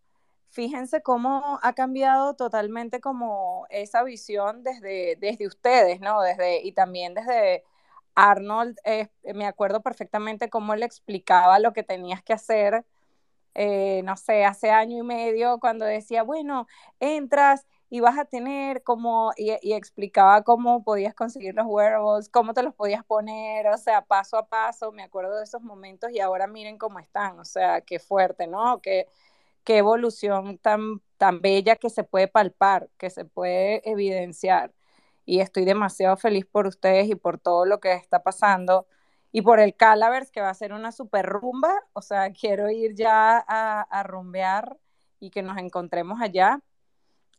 [0.50, 6.20] fíjense cómo ha cambiado totalmente como esa visión desde, desde ustedes, ¿no?
[6.22, 7.62] Desde, y también desde
[8.16, 12.84] Arnold, eh, me acuerdo perfectamente cómo él explicaba lo que tenías que hacer,
[13.54, 16.66] eh, no sé, hace año y medio, cuando decía, bueno,
[17.00, 22.62] entras y vas a tener como, y, explicaba cómo podías conseguir los wearables, cómo te
[22.62, 26.46] los podías poner, o sea, paso a paso, me acuerdo de esos momentos y ahora
[26.48, 28.80] miren cómo están, o sea, qué fuerte, ¿no?
[28.80, 29.06] Qué,
[29.64, 34.72] qué evolución tan, tan bella que se puede palpar, que se puede evidenciar.
[35.26, 38.86] Y estoy demasiado feliz por ustedes y por todo lo que está pasando.
[39.36, 41.74] Y por el Calavers, que va a ser una super rumba.
[41.92, 44.78] O sea, quiero ir ya a, a rumbear
[45.18, 46.60] y que nos encontremos allá.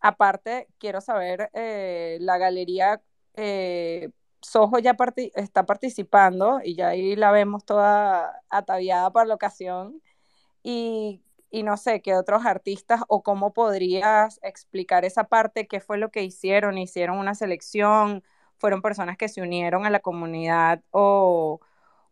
[0.01, 3.01] Aparte, quiero saber, eh, la galería
[3.35, 4.09] eh,
[4.41, 4.97] Soho ya
[5.35, 10.01] está participando y ya ahí la vemos toda ataviada para la ocasión.
[10.63, 15.97] Y, y, no sé, qué otros artistas o cómo podrías explicar esa parte, qué fue
[15.97, 18.21] lo que hicieron, hicieron una selección,
[18.57, 21.61] fueron personas que se unieron a la comunidad o,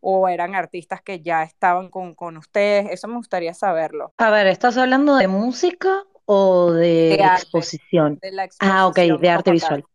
[0.06, 4.14] o eran artistas que ya estaban con, con ustedes, eso me gustaría saberlo.
[4.18, 8.20] A ver, ¿estás hablando de música o de, de exposición?
[8.22, 8.78] De la exposición?
[8.78, 9.82] Ah, ok, de arte visual.
[9.82, 9.90] Tal.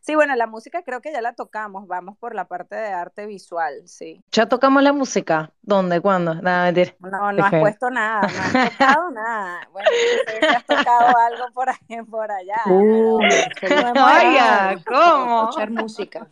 [0.00, 3.26] Sí, bueno, la música creo que ya la tocamos, vamos por la parte de arte
[3.26, 4.22] visual, sí.
[4.32, 5.52] ¿Ya tocamos la música?
[5.62, 6.00] ¿Dónde?
[6.00, 6.34] ¿Cuándo?
[6.36, 6.94] Nada, mentira.
[7.00, 9.68] No, no has puesto nada, no has tocado nada.
[9.72, 12.60] Bueno, no sé si has tocado algo por ahí, por allá.
[12.66, 13.20] Uh,
[13.94, 15.48] no Oiga, ¿cómo?
[15.48, 16.26] Escuchar música.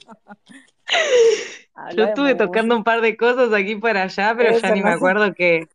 [1.94, 4.90] Yo estuve tocando un par de cosas aquí por allá, pero Eso, ya ni me
[4.90, 5.68] acuerdo que.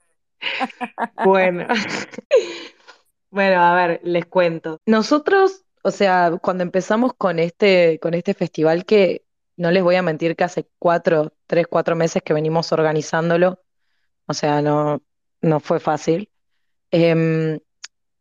[1.24, 1.68] Bueno.
[3.30, 4.80] bueno, a ver, les cuento.
[4.86, 9.26] Nosotros o sea, cuando empezamos con este, con este festival que
[9.58, 13.60] no les voy a mentir que hace cuatro, tres, cuatro meses que venimos organizándolo,
[14.28, 15.02] o sea, no,
[15.42, 16.30] no fue fácil.
[16.92, 17.60] Em,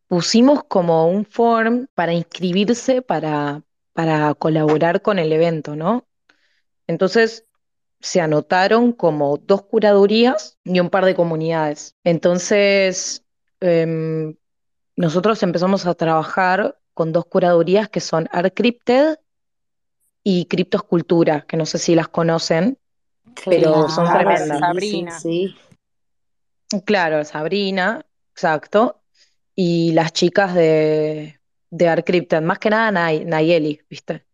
[0.09, 3.62] pusimos como un form para inscribirse para,
[3.93, 6.07] para colaborar con el evento, ¿no?
[6.91, 7.47] Entonces
[8.01, 11.95] se anotaron como dos curadurías y un par de comunidades.
[12.03, 13.24] Entonces,
[13.61, 14.34] em,
[14.97, 19.18] nosotros empezamos a trabajar con dos curadurías que son Artcrypted
[20.24, 22.76] y Criptoscultura, que no sé si las conocen,
[23.45, 24.59] pero son tremendas.
[24.61, 25.20] Sabrina.
[25.20, 25.55] sí,
[26.68, 26.80] sí.
[26.84, 29.03] Claro, Sabrina, exacto,
[29.55, 34.24] y las chicas de, de Artcrypted, más que nada Nay- Nayeli, ¿viste?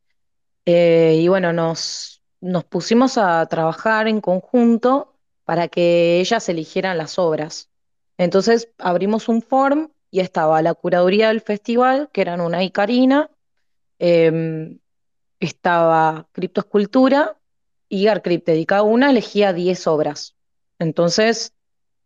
[0.67, 5.15] Eh, y bueno, nos, nos pusimos a trabajar en conjunto
[5.45, 7.71] para que ellas eligieran las obras.
[8.19, 13.31] Entonces abrimos un form y estaba la curaduría del festival, que eran una y Karina,
[13.99, 14.79] em,
[15.41, 17.37] estaba Criptoescultura
[17.89, 20.35] y Artcrypted, y cada una elegía 10 obras.
[20.79, 21.53] Entonces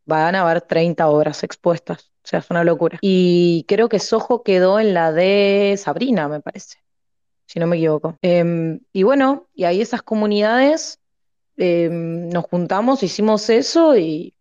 [0.04, 2.98] van a haber 30 obras expuestas, o sea, es una locura.
[3.00, 6.78] Y creo que Soho quedó en la de Sabrina, me parece
[7.51, 8.16] si no me equivoco.
[8.22, 11.01] Em, y bueno, y ahí esas comunidades
[11.57, 14.34] em, nos juntamos, hicimos eso y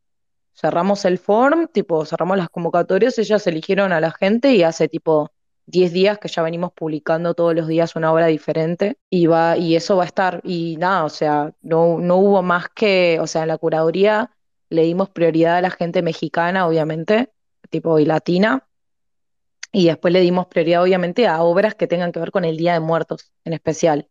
[0.54, 5.32] cerramos el form, tipo, cerramos las convocatorias, ellas eligieron a la gente y hace tipo
[5.66, 9.76] 10 días que ya venimos publicando todos los días una obra diferente y va, y
[9.76, 10.42] eso va a estar.
[10.44, 14.32] Y nada, o sea, no, no hubo más que, o sea, en la curaduría
[14.70, 17.32] le dimos prioridad a la gente mexicana, obviamente,
[17.72, 18.69] tipo, y latina.
[19.72, 22.74] Y después le dimos prioridad, obviamente, a obras que tengan que ver con el Día
[22.74, 24.08] de Muertos en especial.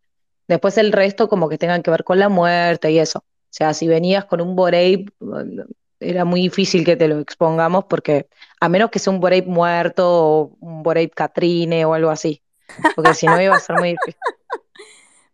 [0.47, 3.19] Después el resto como que tengan que ver con la muerte y eso.
[3.19, 5.09] O sea, si venías con un Boreip,
[5.99, 8.27] era muy difícil que te lo expongamos porque
[8.59, 12.41] a menos que sea un Boreip muerto o un Boreip Catrine o algo así.
[12.95, 14.15] Porque si no iba a ser muy difícil.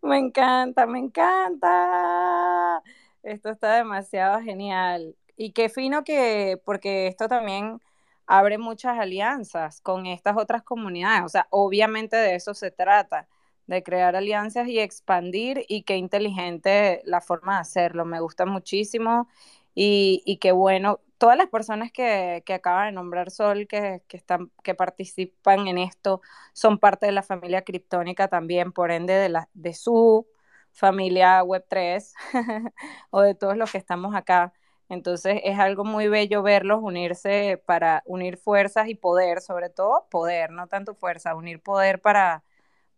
[0.02, 2.80] Me encanta, me encanta.
[3.24, 5.16] Esto está demasiado genial.
[5.36, 7.80] Y qué fino que, porque esto también
[8.28, 11.24] abre muchas alianzas con estas otras comunidades.
[11.26, 13.28] O sea, obviamente de eso se trata,
[13.68, 18.06] de crear alianzas y expandir y qué inteligente la forma de hacerlo.
[18.06, 19.28] Me gusta muchísimo
[19.74, 21.00] y, y qué bueno.
[21.18, 25.78] Todas las personas que, que acaba de nombrar Sol, que, que, están, que participan en
[25.78, 26.22] esto,
[26.54, 30.28] son parte de la familia criptónica también, por ende de, la, de su
[30.72, 32.14] familia Web3
[33.12, 34.54] o de todos los que estamos acá.
[34.90, 40.52] Entonces es algo muy bello verlos unirse para unir fuerzas y poder, sobre todo poder,
[40.52, 42.44] no tanto fuerza, unir poder para,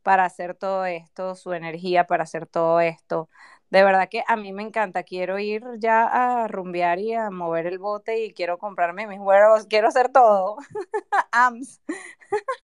[0.04, 3.30] para hacer todo esto, su energía para hacer todo esto.
[3.70, 6.06] De verdad que a mí me encanta, quiero ir ya
[6.44, 10.58] a rumbear y a mover el bote y quiero comprarme mis huevos, quiero hacer todo.
[11.32, 11.82] AMS.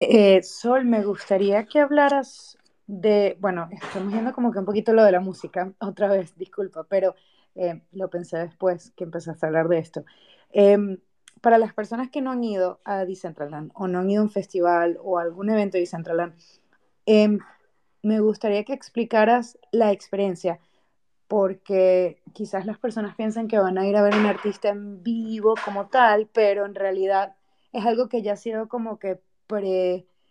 [0.00, 2.58] Eh, Sol, me gustaría que hablaras
[2.91, 6.84] de, bueno, estamos viendo como que un poquito lo de la música, otra vez, disculpa,
[6.84, 7.14] pero
[7.55, 10.05] eh, lo pensé después que empezaste a hablar de esto.
[10.53, 10.99] Eh,
[11.41, 14.30] para las personas que no han ido a Decentraland o no han ido a un
[14.30, 16.34] festival o a algún evento de Decentraland,
[17.07, 17.38] eh,
[18.03, 20.59] me gustaría que explicaras la experiencia,
[21.28, 25.55] porque quizás las personas piensan que van a ir a ver un artista en vivo
[25.64, 27.36] como tal, pero en realidad
[27.72, 29.20] es algo que ya ha sido como que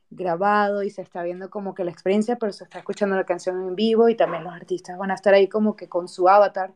[0.09, 3.61] pre-grabado y se está viendo como que la experiencia, pero se está escuchando la canción
[3.61, 6.73] en vivo y también los artistas van a estar ahí como que con su avatar,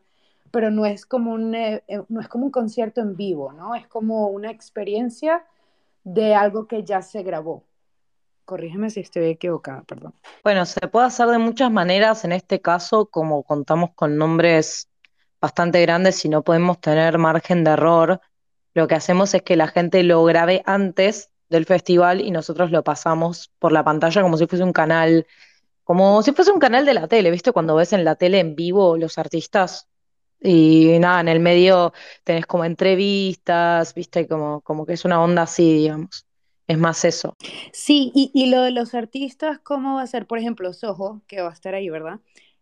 [0.50, 3.74] pero no es como un, eh, no es como un concierto en vivo, ¿no?
[3.74, 5.44] Es como una experiencia
[6.04, 7.64] de algo que ya se grabó.
[8.44, 10.14] Corrígeme si estoy equivocada, perdón.
[10.42, 12.24] Bueno, se puede hacer de muchas maneras.
[12.24, 14.88] En este caso, como contamos con nombres
[15.40, 18.20] bastante grandes y no podemos tener margen de error,
[18.74, 22.84] lo que hacemos es que la gente lo grabe antes del festival y nosotros lo
[22.84, 25.26] pasamos por la pantalla como si fuese un canal,
[25.84, 27.52] como si fuese un canal de la tele, ¿viste?
[27.52, 29.88] Cuando ves en la tele en vivo los artistas.
[30.40, 34.28] Y nada, en el medio tenés como entrevistas, ¿viste?
[34.28, 36.26] Como, como que es una onda así, digamos.
[36.66, 37.36] Es más eso.
[37.72, 40.26] Sí, y, y lo de los artistas, ¿cómo va a ser?
[40.26, 42.20] Por ejemplo, Soho, que va a estar ahí, ¿verdad?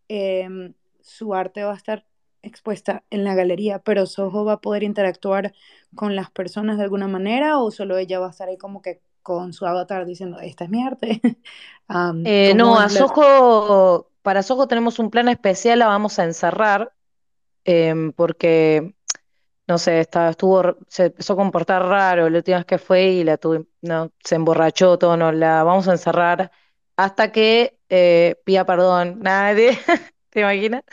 [0.09, 2.05] Em, su arte va a estar
[2.43, 5.55] expuesta en la galería, pero Soho va a poder interactuar
[5.95, 9.01] con las personas de alguna manera o solo ella va a estar ahí como que
[9.22, 11.20] con su avatar diciendo, esta es mi arte.
[11.88, 16.24] Um, Eh, ¿cómo no, a Soho, para Soho tenemos un plan especial, la vamos a
[16.24, 16.95] encerrar,
[17.64, 18.95] em, porque,
[19.66, 23.24] no sé, está, estuvo, se empezó a comportar raro la última vez que fue y
[23.24, 26.51] la tuve, no, se emborrachó todo, no, la vamos a encerrar
[26.97, 29.20] hasta que eh, pida perdón.
[29.20, 29.78] Nadie,
[30.30, 30.84] ¿te imaginas?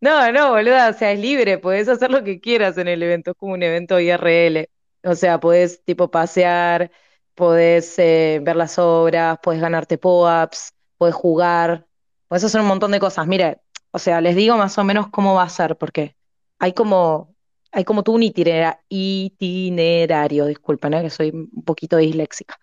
[0.00, 3.32] No, no, boluda, o sea, es libre, podés hacer lo que quieras en el evento,
[3.32, 4.70] es como un evento IRL.
[5.04, 6.90] O sea, podés tipo pasear,
[7.34, 11.86] podés eh, ver las obras, podés ganarte po-ups, podés jugar,
[12.28, 13.26] podés hacer un montón de cosas.
[13.26, 16.16] Mire, o sea, les digo más o menos cómo va a ser, porque
[16.58, 17.34] hay como,
[17.72, 21.02] hay como todo un itinera- itinerario, disculpen, ¿eh?
[21.02, 22.58] que soy un poquito disléxica.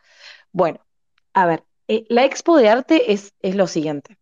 [0.53, 0.79] Bueno,
[1.33, 4.17] a ver, eh, la expo de arte es, es lo siguiente.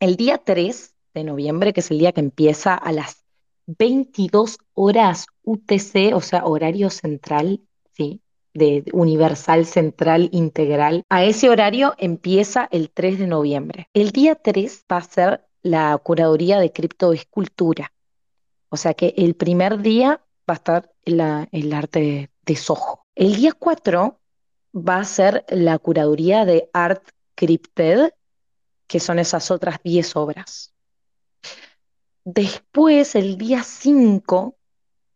[0.00, 3.24] El día 3 de noviembre, que es el día que empieza a las
[3.66, 7.60] 22 horas UTC, o sea, horario central,
[7.92, 8.20] ¿sí?
[8.52, 11.02] De de Universal Central Integral.
[11.08, 13.88] A ese horario empieza el 3 de noviembre.
[13.94, 17.92] El día 3 va a ser la curaduría de criptoescultura.
[18.68, 23.06] O sea que el primer día va a estar la- el arte de Soho.
[23.14, 24.20] El día 4
[24.76, 27.02] va a ser la curaduría de Art
[27.34, 28.12] Crypted,
[28.86, 30.73] que son esas otras 10 obras.
[32.24, 34.56] Después, el día 5,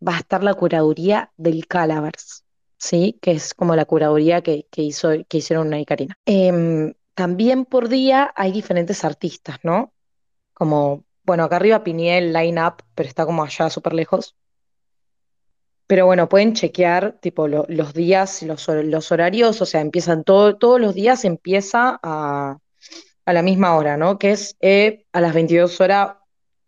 [0.07, 2.45] va a estar la curaduría del Calavers,
[2.79, 3.19] ¿sí?
[3.23, 6.17] Que es como la curaduría que, que hizo, que hicieron una y Karina.
[6.27, 9.93] Em, también por día hay diferentes artistas, ¿no?
[10.55, 14.37] Como, bueno, acá arriba pineé el line-up, pero está como allá súper lejos.
[15.87, 20.57] Pero bueno, pueden chequear tipo lo- los días, los, los horarios, o sea, empiezan todo,
[20.59, 22.59] todos los días empieza a,
[23.27, 24.19] a la misma hora, ¿no?
[24.19, 26.17] Que es eh, a las 22 horas,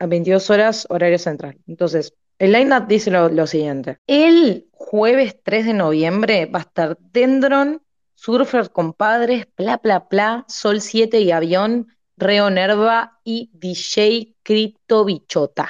[0.01, 1.59] a 22 horas horario central.
[1.69, 3.99] Entonces, el line-up dice lo, lo siguiente.
[4.07, 7.83] El jueves 3 de noviembre va a estar Dendron,
[8.15, 15.69] Surfer Compadres, Pla Pla Pla, Sol 7 y Avión, Reo Nerva y DJ Crypto Bichota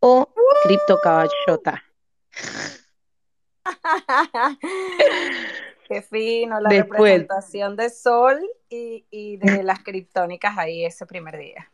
[0.00, 1.82] o Crypto Caballota.
[5.88, 7.00] Qué fino, la Después.
[7.00, 11.70] representación de Sol y, y de las criptónicas ahí ese primer día.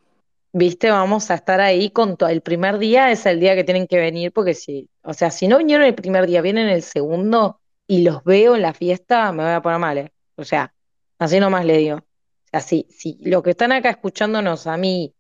[0.53, 2.29] Viste, vamos a estar ahí con todo.
[2.29, 5.47] El primer día es el día que tienen que venir, porque si, o sea, si
[5.47, 9.45] no vinieron el primer día, vienen el segundo y los veo en la fiesta, me
[9.45, 10.13] voy a poner mal, ¿eh?
[10.37, 10.75] O sea,
[11.19, 11.97] así nomás le digo.
[11.99, 12.05] O
[12.51, 15.15] sea, si, si los que están acá escuchándonos a mí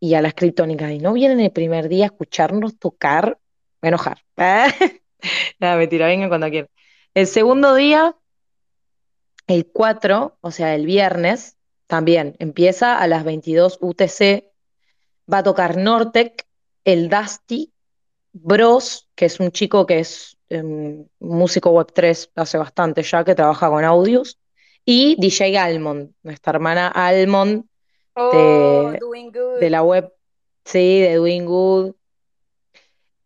[0.00, 3.38] y a las criptónicas y no vienen el primer día a escucharnos tocar,
[3.80, 4.24] me voy a enojar.
[5.60, 6.70] Nada, mentira, vengan cuando quieran.
[7.14, 8.16] El segundo día,
[9.46, 11.57] el 4, o sea, el viernes,
[11.88, 14.52] también empieza a las 22 UTC.
[15.30, 16.46] Va a tocar Nortec,
[16.84, 17.72] el Dusty,
[18.32, 23.68] Bros, que es un chico que es em, músico Web3 hace bastante ya, que trabaja
[23.68, 24.38] con Audios,
[24.84, 27.64] y DJ Almond, nuestra hermana Almond
[28.20, 29.60] Oh, de, good.
[29.60, 30.12] de la web,
[30.64, 31.94] sí, de Doing Good.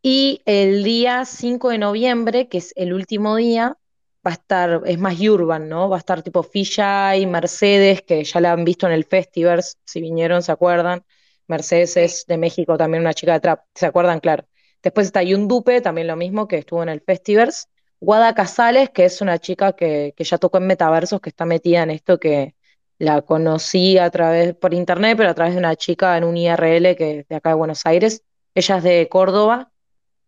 [0.02, 3.78] Y el día 5 de noviembre, que es el último día,
[4.26, 5.88] va a estar, es más urban, ¿no?
[5.88, 10.00] Va a estar tipo Fisheye, Mercedes, que ya la han visto en el Festivals, si
[10.00, 11.04] vinieron, ¿se acuerdan?
[11.48, 14.20] Mercedes es de México, también una chica de trap, ¿se acuerdan?
[14.20, 14.46] Claro.
[14.82, 17.68] Después está Yundupe, también lo mismo, que estuvo en el Festivals.
[18.00, 21.82] Guada Casales, que es una chica que, que ya tocó en Metaversos, que está metida
[21.82, 22.54] en esto, que
[22.98, 26.96] la conocí a través, por internet, pero a través de una chica en un IRL
[26.96, 28.22] que es de acá de Buenos Aires.
[28.54, 29.72] Ella es de Córdoba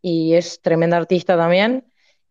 [0.02, 1.84] y es tremenda artista también.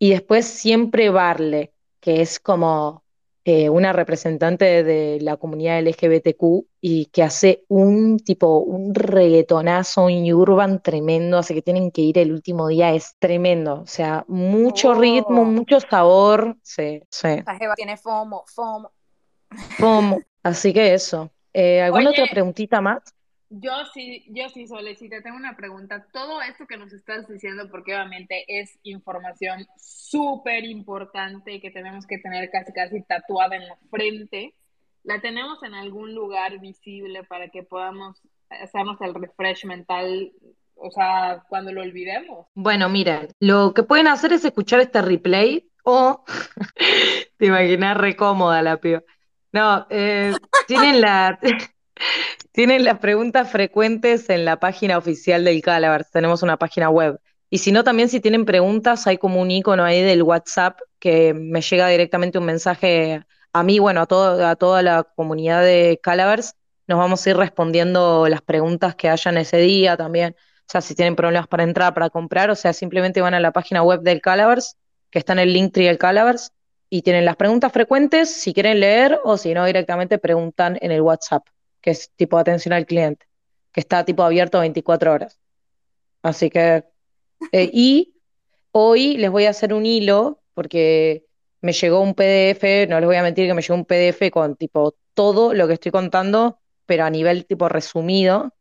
[0.03, 3.03] Y después siempre Barle, que es como
[3.45, 10.29] eh, una representante de la comunidad LGBTQ y que hace un tipo, un reggaetonazo, un
[10.33, 13.75] urban tremendo, así que tienen que ir el último día, es tremendo.
[13.81, 14.93] O sea, mucho Oh.
[14.95, 16.57] ritmo, mucho sabor.
[16.63, 17.29] Sí, sí.
[17.77, 18.91] Tiene FOMO, FOMO.
[19.79, 21.31] Como- Así que eso.
[21.53, 22.21] Eh, ¿alguna Oye.
[22.21, 23.01] otra preguntita más?
[23.55, 26.07] Yo sí, yo sí, Solecita, tengo una pregunta.
[26.11, 32.17] Todo esto que nos estás diciendo, porque obviamente es información súper importante que tenemos que
[32.17, 34.55] tener casi casi tatuada en la frente,
[35.03, 40.31] ¿la tenemos en algún lugar visible para que podamos hacernos el refresh mental,
[40.73, 42.47] o sea, cuando lo olvidemos?
[42.55, 46.25] Bueno, miren, lo que pueden hacer es escuchar este replay o
[47.37, 49.03] te imaginas re cómoda la piba.
[49.51, 50.33] No, eh,
[50.65, 51.39] tienen la
[52.51, 56.11] tienen las preguntas frecuentes en la página oficial del Calabars.
[56.11, 57.19] Tenemos una página web.
[57.49, 61.33] Y si no, también si tienen preguntas, hay como un icono ahí del WhatsApp que
[61.33, 63.23] me llega directamente un mensaje
[63.53, 66.55] a mí, bueno, a a toda la comunidad de Calabars.
[66.87, 70.35] Nos vamos a ir respondiendo las preguntas que hayan ese día también.
[70.67, 73.51] O sea, si tienen problemas para entrar, para comprar, o sea, simplemente van a la
[73.51, 74.77] página web del Calabars,
[75.11, 76.51] que está en el link del Calabars,
[76.89, 81.01] y tienen las preguntas frecuentes si quieren leer o si no, directamente preguntan en el
[81.01, 81.43] WhatsApp,
[81.83, 83.27] que es tipo atención al cliente,
[83.71, 85.39] que está tipo abierto 24 horas.
[86.23, 86.85] Así que,
[87.51, 88.15] eh, y
[88.71, 91.25] hoy les voy a hacer un hilo, porque
[91.61, 94.55] me llegó un PDF, no les voy a mentir que me llegó un PDF con
[94.55, 98.53] tipo todo lo que estoy contando, pero a nivel tipo resumido,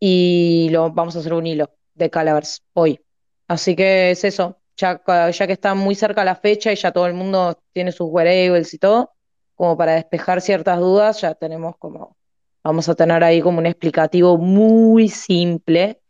[0.00, 3.00] y lo vamos a hacer un hilo de Calabars hoy.
[3.48, 4.58] Así que es eso.
[4.76, 8.08] ya, ya que está muy cerca la fecha y ya todo el mundo tiene sus
[8.10, 9.12] wearables y todo,
[9.54, 12.16] como para despejar ciertas dudas, ya tenemos como,
[12.62, 16.00] vamos a tener ahí como un explicativo muy simple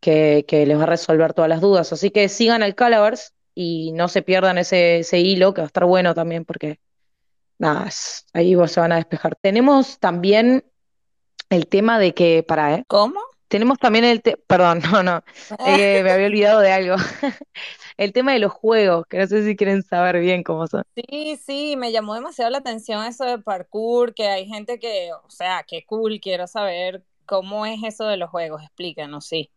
[0.00, 1.92] que, que les va a resolver todas las dudas.
[1.92, 5.68] Así que sigan el Calaverse y no se pierdan ese, ese hilo, que va a
[5.68, 6.78] estar bueno también porque
[7.58, 7.88] nada,
[8.32, 9.36] ahí se van a despejar.
[9.40, 10.64] Tenemos también
[11.50, 12.84] el tema de que, para, ¿eh?
[12.86, 13.20] ¿Cómo?
[13.48, 15.22] Tenemos también el tema, perdón, no, no,
[15.64, 16.96] que me había olvidado de algo.
[17.96, 20.82] El tema de los juegos, que no sé si quieren saber bien cómo son.
[20.94, 25.30] Sí, sí, me llamó demasiado la atención eso de parkour, que hay gente que, o
[25.30, 29.50] sea, qué cool, quiero saber cómo es eso de los juegos, explícanos, sí.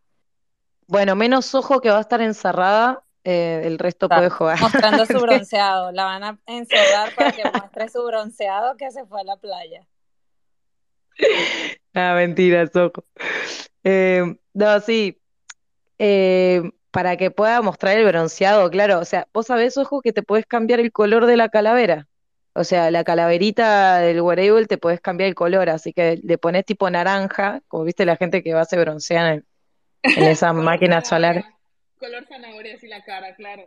[0.86, 4.58] Bueno, menos ojo que va a estar encerrada, eh, el resto Está puede jugar.
[4.58, 9.20] mostrando su bronceado, la van a encerrar para que muestre su bronceado que se fue
[9.20, 9.86] a la playa.
[11.94, 13.04] Ah, mentira, ojo.
[13.84, 15.20] Eh, no, sí,
[15.98, 20.22] eh, para que pueda mostrar el bronceado, claro, o sea, vos sabés, ojo, que te
[20.22, 22.08] podés cambiar el color de la calavera.
[22.54, 26.64] O sea, la calaverita del wearable te podés cambiar el color, así que le pones
[26.66, 29.46] tipo naranja, como viste la gente que va a se broncear en,
[30.14, 31.44] en esa Color máquina solar.
[31.44, 31.58] zanahoria.
[31.98, 33.64] Color zanahoria, así la cara, claro.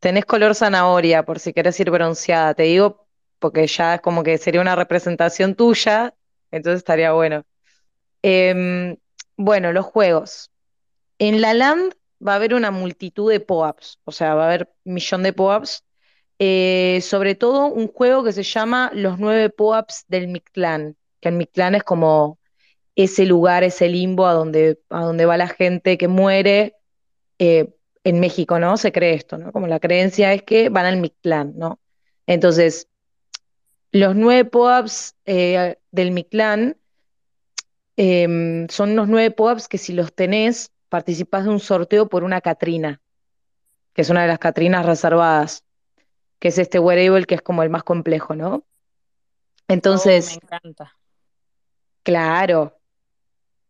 [0.00, 3.08] Tenés color zanahoria por si querés ir bronceada, te digo,
[3.38, 6.14] porque ya es como que sería una representación tuya,
[6.56, 7.44] entonces estaría bueno.
[8.22, 8.96] Em,
[9.36, 10.50] bueno, los juegos.
[11.18, 11.94] En la Land
[12.26, 15.32] va a haber una multitud de POAPs, o sea, va a haber un millón de
[15.32, 15.84] POAPs.
[16.38, 21.36] Eh, sobre todo un juego que se llama Los nueve POAPs del Mictlán, que el
[21.36, 22.38] Mictlán es como
[22.96, 26.76] ese lugar, ese limbo a donde, a donde va la gente que muere.
[27.38, 27.72] eh,
[28.04, 28.76] en México, ¿no?
[28.76, 29.52] Se cree esto, ¿no?
[29.52, 31.80] Como la creencia es que van al Mictlán, ¿no?
[32.26, 32.88] Entonces,
[33.92, 36.76] los nueve POAPs eh, del Mictlán
[37.96, 42.40] em, son unos nueve POAPs que si los tenés, participás de un sorteo por una
[42.40, 43.00] Catrina,
[43.94, 45.64] que es una de las Catrinas reservadas,
[46.38, 48.54] que es este wearable que es como el más complejo, ¿no?
[48.56, 48.66] Oh,
[49.68, 50.96] Entonces, me encanta.
[52.02, 52.78] claro,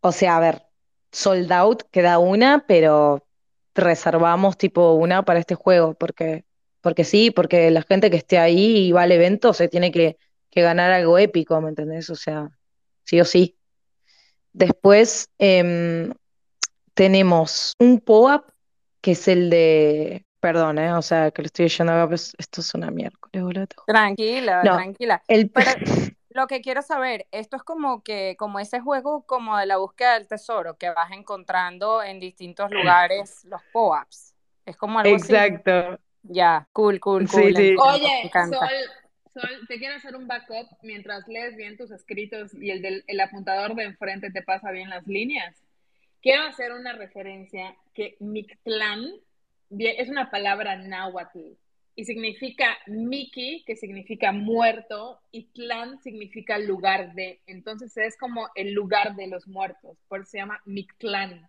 [0.00, 0.66] o sea, a ver,
[1.12, 3.26] sold out queda una, pero
[3.74, 6.45] reservamos tipo una para este juego, porque,
[6.87, 10.18] porque sí, porque la gente que esté ahí y va al evento se tiene que,
[10.53, 12.11] que ganar algo épico, ¿me entendés?
[12.11, 12.49] O sea,
[13.03, 13.59] sí o sí.
[14.53, 16.14] Después em,
[16.95, 18.49] tenemos un POAP
[19.01, 20.93] que es el de, perdón, ¿eh?
[20.93, 23.66] O sea, que lo estoy leyendo acá, pues esto es una miércoles, boludo.
[23.84, 25.24] Tranquila, No, tranquila.
[25.26, 25.72] el, Pero
[26.30, 30.14] lo que quiero saber, esto es como que, como ese juego como de la búsqueda
[30.14, 34.37] del tesoro, que vas encontrando en distintos lugares los POAPs.
[34.64, 35.34] Es como algo así.
[36.29, 37.57] Ya, cool, cool, Sí, cool.
[37.57, 37.77] sí.
[37.79, 38.31] Oye.
[38.33, 38.59] Sol,
[39.33, 43.20] Sol, te quiero hacer un backup mientras lees bien tus escritos y el del el
[43.20, 45.55] apuntador de enfrente te pasa bien las líneas.
[46.22, 49.05] Quiero hacer una referencia que Mictlán
[49.70, 51.57] es una palabra náhuatl
[51.99, 57.41] y significa Miki, que significa muerto, y Tlán significa lugar de.
[57.47, 61.49] Entonces es como el lugar de los muertos, por eso se llama Mictlán.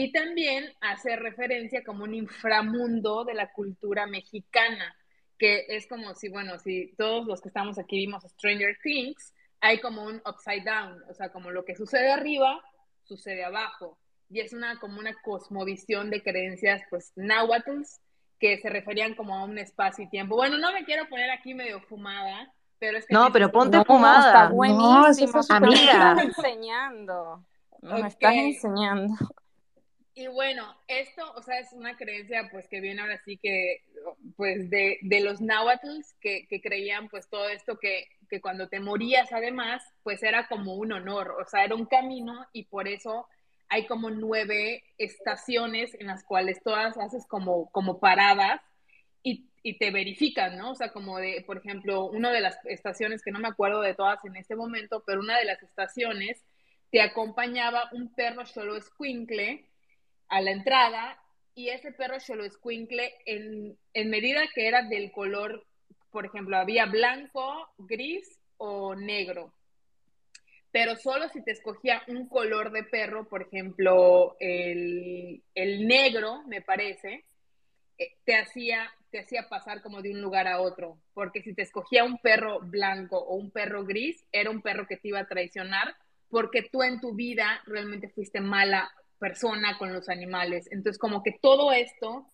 [0.00, 4.94] Y también hace referencia como un inframundo de la cultura mexicana,
[5.36, 9.80] que es como si, bueno, si todos los que estamos aquí vimos Stranger Things, hay
[9.80, 12.62] como un upside down, o sea, como lo que sucede arriba,
[13.02, 13.98] sucede abajo.
[14.30, 18.00] Y es una como una cosmovisión de creencias, pues, náhuatls,
[18.38, 20.36] que se referían como a un espacio y tiempo.
[20.36, 23.84] Bueno, no me quiero poner aquí medio fumada, pero es que No, pero ponte No,
[23.84, 24.28] fumada.
[24.28, 25.08] está No, buenísimo.
[25.08, 26.18] eso nos estás bien.
[26.28, 27.44] enseñando.
[27.82, 28.06] Nos Ok.
[28.06, 29.14] estás enseñando.
[30.18, 33.84] Y bueno, esto, o sea, es una creencia pues que viene ahora sí que,
[34.36, 38.80] pues de, de los náhuatls que, que creían pues todo esto que, que cuando te
[38.80, 43.28] morías además, pues era como un honor, o sea, era un camino y por eso
[43.68, 48.60] hay como nueve estaciones en las cuales todas haces como, como paradas
[49.22, 50.72] y, y te verifican, ¿no?
[50.72, 53.94] O sea, como de, por ejemplo, una de las estaciones que no me acuerdo de
[53.94, 56.44] todas en este momento, pero una de las estaciones
[56.90, 59.68] te acompañaba un perro solo escuincle
[60.28, 61.22] a la entrada
[61.54, 65.66] y ese perro Xolo Escuincle en, en medida que era del color,
[66.10, 69.52] por ejemplo, había blanco, gris o negro.
[70.70, 76.62] Pero solo si te escogía un color de perro, por ejemplo, el, el negro, me
[76.62, 77.24] parece,
[77.96, 80.98] eh, te hacía, te hacía pasar como de un lugar a otro.
[81.14, 84.98] Porque si te escogía un perro blanco o un perro gris, era un perro que
[84.98, 85.96] te iba a traicionar
[86.30, 90.68] porque tú en tu vida realmente fuiste mala persona con los animales.
[90.70, 92.26] Entonces, como que todo esto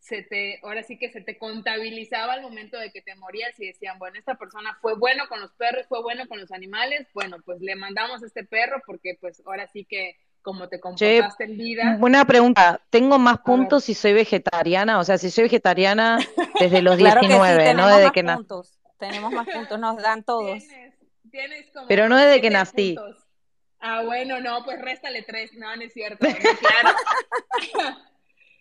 [0.00, 3.66] se te, ahora sí que se te contabilizaba al momento de que te morías y
[3.66, 7.38] decían, bueno, esta persona fue bueno con los perros, fue bueno con los animales, bueno,
[7.44, 11.44] pues le mandamos a este perro porque pues ahora sí que cómo te Che, comportaste
[11.44, 11.96] en vida.
[11.98, 12.80] buena pregunta.
[12.90, 15.00] ¿Tengo más puntos si soy vegetariana?
[15.00, 16.18] O sea, si soy vegetariana
[16.60, 18.36] desde los Claro que sí, 19, no tenemos desde más que nací.
[18.36, 18.78] puntos.
[18.98, 20.58] Tenemos más puntos, nos dan todos.
[20.66, 20.94] Tienes,
[21.30, 22.94] tienes como Pero no desde que nací.
[22.94, 23.17] puntos.
[23.80, 25.52] Ah, bueno, no, pues réstale tres.
[25.54, 26.26] No, no es cierto.
[26.26, 26.96] No, claro.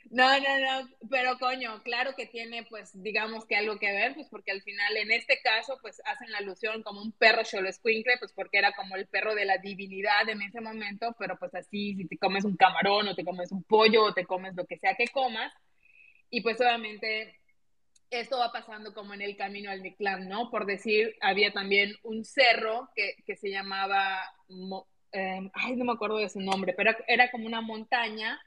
[0.09, 4.28] No, no, no, pero coño, claro que tiene, pues, digamos que algo que ver, pues,
[4.30, 8.32] porque al final, en este caso, pues, hacen la alusión como un perro xoloscuincle, pues,
[8.32, 12.07] porque era como el perro de la divinidad en ese momento, pero pues así, si
[12.07, 14.95] te comes un camarón, o te comes un pollo, o te comes lo que sea
[14.95, 15.51] que comas,
[16.30, 17.39] y pues obviamente
[18.09, 20.49] esto va pasando como en el camino al Mictlán, ¿no?
[20.49, 25.93] Por decir, había también un cerro que, que se llamaba, Mo- eh, ay, no me
[25.93, 28.39] acuerdo de su nombre, pero era como una montaña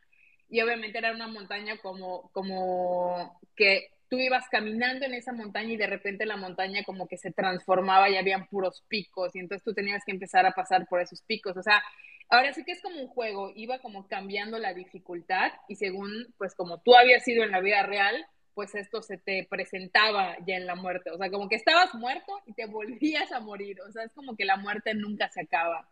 [0.49, 5.77] y obviamente era una montaña como, como que tú ibas caminando en esa montaña y
[5.77, 9.73] de repente la montaña como que se transformaba y habían puros picos y entonces tú
[9.73, 11.83] tenías que empezar a pasar por esos picos, o sea,
[12.29, 16.55] ahora sí que es como un juego, iba como cambiando la dificultad y según pues
[16.57, 20.67] como tú habías sido en la vida real, pues esto se te presentaba ya en
[20.67, 24.03] la muerte, o sea, como que estabas muerto y te volvías a morir, o sea,
[24.03, 25.89] es como que la muerte nunca se acaba.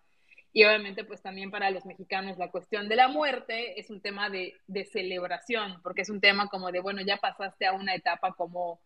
[0.53, 4.31] Y obviamente, pues también para los mexicanos la cuestión de la muerte es un tema
[4.31, 8.33] de, de celebración, porque es un tema como de, bueno, ya pasaste a una etapa
[8.33, 8.81] como,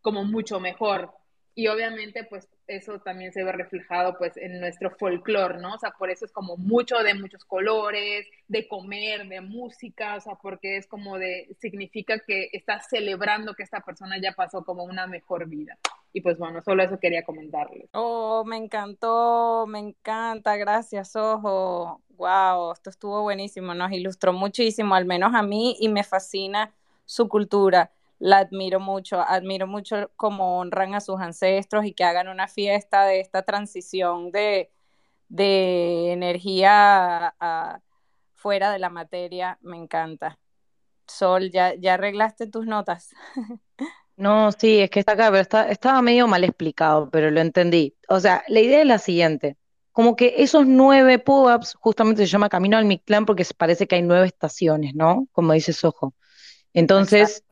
[0.00, 1.12] como mucho mejor.
[1.54, 5.74] Y obviamente, pues eso también se ve reflejado pues en nuestro folclore, ¿no?
[5.74, 10.20] O sea, por eso es como mucho de muchos colores, de comer, de música, o
[10.20, 14.84] sea, porque es como de, significa que estás celebrando que esta persona ya pasó como
[14.84, 15.76] una mejor vida.
[16.12, 17.88] Y pues bueno, solo eso quería comentarles.
[17.92, 22.00] Oh, me encantó, me encanta, gracias, Ojo.
[22.16, 26.74] Wow, esto estuvo buenísimo, nos ilustró muchísimo, al menos a mí, y me fascina
[27.06, 27.90] su cultura.
[28.20, 33.04] La admiro mucho, admiro mucho cómo honran a sus ancestros y que hagan una fiesta
[33.06, 34.70] de esta transición de,
[35.28, 37.34] de energía
[38.34, 40.38] fuera de la materia, me encanta.
[41.06, 43.10] Sol, ¿ya, ya arreglaste tus notas?
[44.16, 47.96] No, sí, es que está acá, pero está, estaba medio mal explicado, pero lo entendí.
[48.06, 49.56] O sea, la idea es la siguiente.
[49.92, 54.02] Como que esos nueve pop-ups justamente se llama Camino al Mictlán porque parece que hay
[54.02, 55.26] nueve estaciones, ¿no?
[55.32, 56.14] Como dice Sojo.
[56.74, 57.44] Entonces,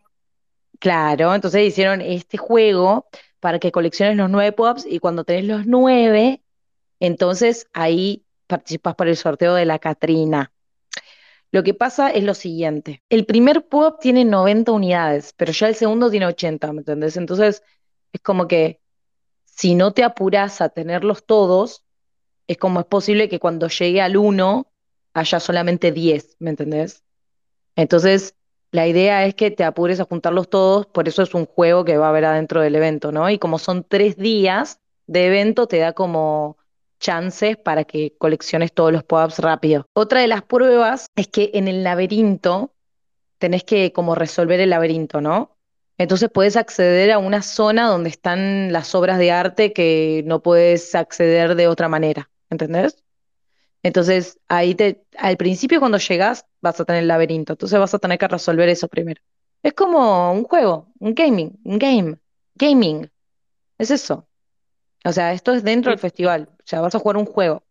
[0.79, 3.07] claro, entonces hicieron este juego
[3.41, 6.43] para que colecciones los nueve pop-ups y cuando tenés los nueve,
[7.01, 10.53] entonces ahí participas por el sorteo de la Catrina.
[11.51, 13.03] Lo que pasa es lo siguiente.
[13.09, 17.17] El primer pop tiene 90 unidades, pero ya el segundo tiene 80, ¿me entendés?
[17.17, 17.63] Entonces,
[18.13, 18.81] es como que
[19.45, 21.85] si no te apurás a tenerlos todos,
[22.47, 24.71] es como es posible que cuando llegue al 1
[25.15, 27.03] haya solamente 10, ¿me entendés?
[27.77, 28.35] Entonces,
[28.71, 31.97] la idea es que te apures a juntarlos todos, por eso es un juego que
[31.97, 33.31] va a haber adentro del evento, ¿no?
[33.31, 36.59] Y como son tres días de evento, te da como
[37.01, 39.87] chances para que colecciones todos los pop-ups rápido.
[39.95, 42.73] Otra de las pruebas es que en el laberinto
[43.39, 45.57] tenés que como resolver el laberinto, ¿no?
[45.97, 50.95] Entonces puedes acceder a una zona donde están las obras de arte que no puedes
[50.95, 53.03] acceder de otra manera, ¿entendés?
[53.83, 57.99] Entonces, ahí te, al principio cuando llegas vas a tener el laberinto, entonces vas a
[57.99, 59.23] tener que resolver eso primero.
[59.63, 62.17] Es como un juego, un gaming, un game,
[62.55, 63.11] gaming,
[63.79, 64.27] es eso.
[65.05, 67.63] O sea, esto es dentro del festival, o sea, vas a jugar un juego.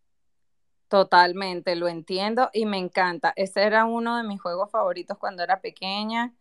[0.87, 3.33] Totalmente, lo entiendo y me encanta.
[3.35, 6.33] Ese era uno de mis juegos favoritos cuando era pequeña.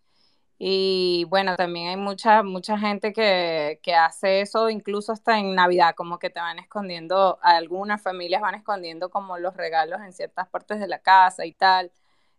[0.58, 5.94] Y bueno, también hay mucha, mucha gente que, que hace eso incluso hasta en Navidad,
[5.94, 10.80] como que te van escondiendo, algunas familias van escondiendo como los regalos en ciertas partes
[10.80, 11.92] de la casa y tal.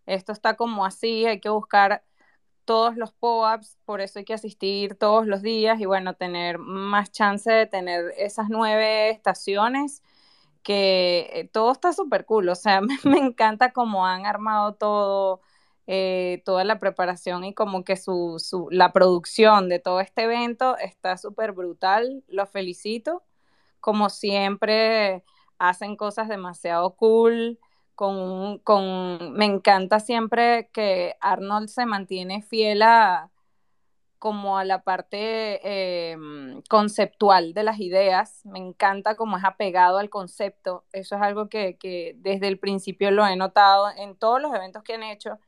[0.07, 2.03] Esto está como así, hay que buscar
[2.65, 7.11] todos los POAPs, por eso hay que asistir todos los días y bueno, tener más
[7.11, 10.03] chance de tener esas nueve estaciones
[10.63, 15.41] que eh, todo está súper cool, o sea, me, me encanta cómo han armado todo,
[15.88, 20.77] eh, toda la preparación y como que su, su, la producción de todo este evento
[20.77, 23.23] está súper brutal, los felicito,
[23.79, 25.23] como siempre
[25.59, 27.59] hacen cosas demasiado cool,
[27.95, 33.31] con, con, me encanta siempre que Arnold se mantiene fiel a
[34.19, 36.17] como a la parte eh,
[36.69, 38.41] conceptual de las ideas.
[38.45, 40.85] Me encanta cómo es apegado al concepto.
[40.91, 44.83] Eso es algo que, que desde el principio lo he notado en todos los eventos
[44.83, 45.39] que han hecho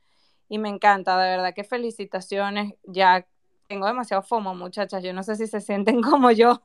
[0.50, 2.74] y me encanta, de verdad que felicitaciones.
[2.82, 3.26] Ya
[3.68, 5.02] tengo demasiado FOMO, muchachas.
[5.02, 6.60] Yo no sé si se sienten como yo,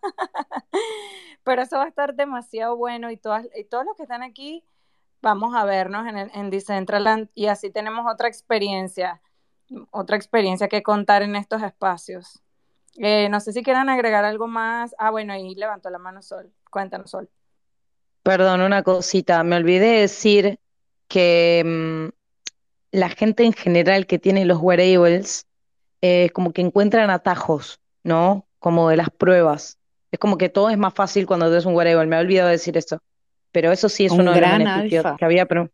[1.46, 4.66] pero eso va a estar demasiado bueno y, todas, y todos los que están aquí
[5.22, 9.22] vamos a vernos en, el, en Decentraland y así tenemos otra experiencia
[9.92, 12.42] otra experiencia que contar en estos espacios.
[12.98, 14.96] Eh, no sé si quieran agregar algo más.
[14.98, 16.52] Ah, bueno, ahí levantó la mano Sol.
[16.70, 17.30] Cuéntanos, Sol.
[18.24, 20.60] Perdón, una cosita, me olvidé de decir
[21.08, 22.15] que mm,
[22.96, 25.46] la gente en general que tiene los wearables,
[26.02, 28.48] eh, como que encuentran atajos, ¿no?
[28.60, 29.78] Como de las pruebas.
[30.12, 32.08] Es como que todo es más fácil cuando tienes un wearable.
[32.08, 33.00] Me he olvidado de decir eso.
[33.52, 35.18] Pero eso sí es Un uno de los gran beneficios alfa.
[35.18, 35.70] que había, pero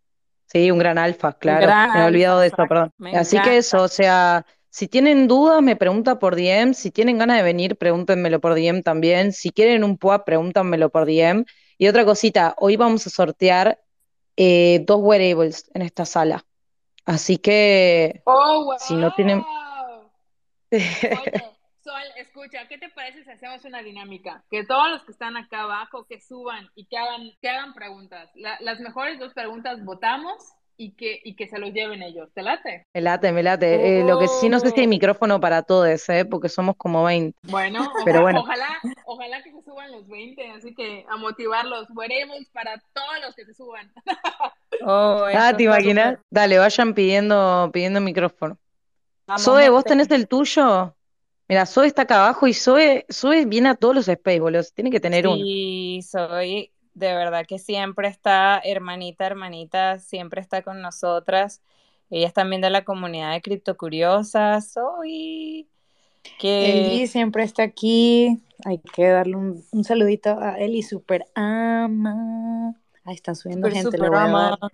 [0.46, 1.62] sí, un gran alfa, claro.
[1.62, 2.92] gran Me he olvidado de eso, perdón.
[3.14, 6.74] Así que eso, o sea, si tienen dudas, me preguntan por DM.
[6.74, 9.32] Si tienen ganas de venir, pregúntenmelo por DM también.
[9.32, 11.46] Si quieren un PUA, pregúntanmelo por DM.
[11.78, 13.80] Y otra cosita, hoy vamos a sortear
[14.38, 16.46] eh, dos wearables en esta sala.
[17.06, 18.76] Así que ¡Oh, wow!
[18.80, 19.44] si no tienen...
[20.72, 21.46] Oye,
[21.84, 24.44] Sol, escucha, ¿qué te parece si hacemos una dinámica?
[24.52, 28.30] Que todos los que están acá abajo, que suban y que hagan, que hagan preguntas.
[28.36, 30.54] La- las mejores dos preguntas votamos
[30.84, 32.30] y que, y que se los lleven ellos.
[32.34, 32.88] ¿Te late?
[32.94, 34.00] Me late, me late.
[34.00, 34.90] Eh, lo que sí no sé si hay Oh.
[34.90, 36.26] micrófono para todos, ¿eh?
[36.26, 37.38] Porque somos como 20.
[37.44, 38.40] Bueno, oja- Pero bueno.
[38.40, 38.68] ojalá,
[39.06, 41.88] ojalá que se suban los 20, así que a motivarlos.
[41.96, 43.92] Wearables para todos los que se suban.
[44.84, 46.18] Oh, Ah, ¿te imaginas?
[46.32, 48.58] Dale, vayan pidiendo, pidiendo micrófono.
[49.28, 50.96] Vamos, Zoe, ¿vos tenés el tuyo?
[51.48, 54.64] Mira, Zoe está acá abajo y Zoe, Zoe viene a todos los space, boludo.
[54.74, 55.36] Tiene que tener uno.
[55.36, 61.62] Sí, soy de verdad que siempre está, hermanita, hermanita, siempre está con nosotras.
[62.10, 64.74] Ella es también de la comunidad de Criptocuriosas.
[64.74, 65.70] Soy
[66.24, 68.42] Eli que siempre está aquí.
[68.66, 72.76] Hay que darle un, un saludito a Eli, super ama.
[73.06, 73.98] Ahí están subiendo super, gente.
[73.98, 74.50] Le super voy a ama.
[74.62, 74.72] dar,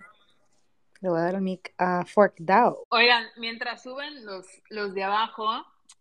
[1.00, 2.84] le voy a dar el mic a Fork Dao.
[2.90, 5.48] Oigan, mientras suben los, los de abajo,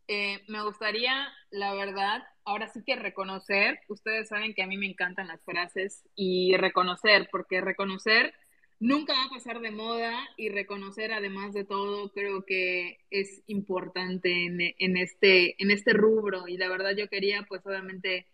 [0.07, 4.87] eh, me gustaría, la verdad, ahora sí que reconocer, ustedes saben que a mí me
[4.87, 8.33] encantan las frases y reconocer, porque reconocer
[8.79, 14.45] nunca va a pasar de moda y reconocer además de todo creo que es importante
[14.77, 16.47] en, este, este rubro.
[16.47, 18.27] Y la verdad yo quería pues obviamente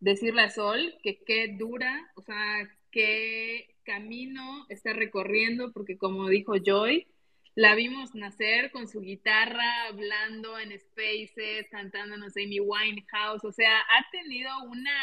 [0.00, 6.54] decirle a Sol que qué dura, o sea, qué camino está recorriendo, porque como dijo
[6.56, 7.06] Joy,
[7.58, 14.10] la vimos nacer con su guitarra, hablando en spaces, cantándonos Amy Winehouse, o sea, ha
[14.12, 14.96] tenido una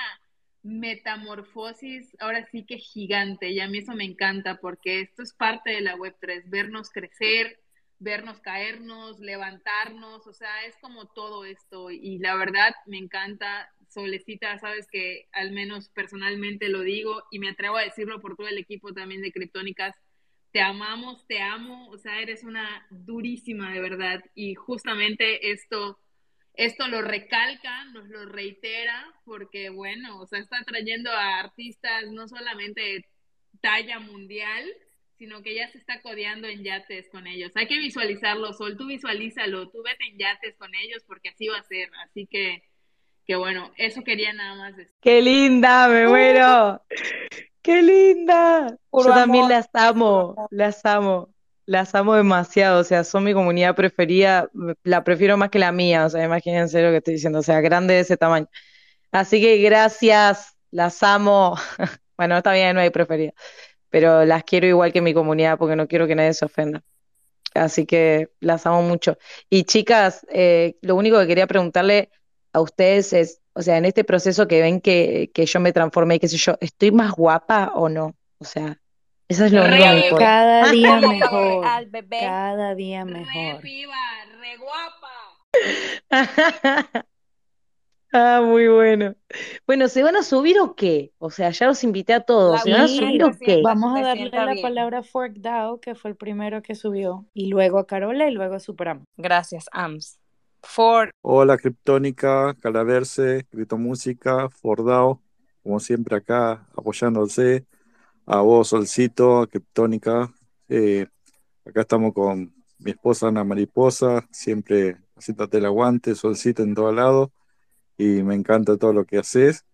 [0.64, 5.72] metamorfosis ahora sí que gigante y a mí eso me encanta porque esto es parte
[5.72, 7.60] de la Web3, vernos crecer,
[7.99, 14.58] vernos caernos, levantarnos, o sea, es como todo esto y la verdad me encanta, Solecita,
[14.60, 18.58] sabes que al menos personalmente lo digo y me atrevo a decirlo por todo el
[18.58, 19.93] equipo también de Criptónicas,
[20.56, 25.99] te amamos, te amo, o sea, eres una durísima de verdad y justamente esto
[26.53, 32.30] esto lo recalca, nos lo reitera, porque bueno, o sea, está trayendo a artistas no
[32.30, 33.06] solamente de
[33.60, 34.64] talla mundial,
[35.18, 37.51] sino que ya se está codeando en yates con ellos.
[37.56, 41.58] Hay que visualizarlo, Sol, tú visualízalo, tú vete en yates con ellos, porque así va
[41.58, 41.89] a ser.
[42.06, 42.64] Así que,
[43.28, 44.95] que bueno, eso quería nada más decir.
[45.01, 45.89] ¡Qué linda!
[45.89, 46.82] ¡Me muero!
[47.66, 48.78] ¡Qué linda!
[48.93, 51.34] Yo también las amo, las amo,
[51.66, 54.51] las amo demasiado, o sea, son mi comunidad preferida,
[54.84, 57.61] la prefiero más que la mía, o sea, imagínense lo que estoy diciendo, o sea,
[57.61, 58.45] grande de ese tamaño.
[59.11, 61.55] Así que gracias, las amo.
[62.18, 63.34] Bueno, está bien, no hay preferida,
[63.89, 66.82] pero las quiero igual que mi comunidad porque no quiero que nadie se ofenda.
[67.55, 69.18] Así que las amo mucho.
[69.49, 72.09] Y chicas, eh, lo único que quería preguntarle
[72.53, 76.20] a ustedes es, o sea, en este proceso que ven que, que yo me transformé,
[76.20, 78.14] qué sé yo, ¿estoy más guapa o no?
[78.38, 78.78] O sea,
[79.30, 80.18] eso es lo único.
[80.18, 81.66] Cada día mejor.
[81.66, 82.20] al bebé.
[82.20, 83.64] Cada día re mejor.
[83.64, 85.12] re guapa.
[88.18, 89.14] Ah, muy bueno.
[89.68, 91.12] Bueno, ¿se van a subir o qué?
[91.18, 92.62] O sea, ya los invité a todos.
[92.62, 93.60] ¿Se van a subir o qué?
[93.62, 94.62] Vamos a darle la bien.
[94.62, 98.32] palabra a Fork Dao, que fue el primero que subió, y luego a Carola y
[98.32, 99.03] luego a Superam.
[99.18, 100.18] Gracias, Ams.
[101.22, 105.22] Hola, Criptónica, Calaverse, Criptomúsica, Fordao,
[105.63, 107.66] como siempre acá apoyándose.
[108.26, 110.34] A vos, Solcito, Criptónica.
[110.68, 111.07] Eh,
[111.66, 117.32] acá estamos con mi esposa Ana Mariposa, siempre haciéndote el aguante, Solcito en todo lado.
[117.97, 119.66] Y me encanta todo lo que haces.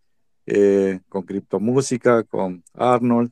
[0.46, 3.32] eh, con Criptomúsica, con Arnold.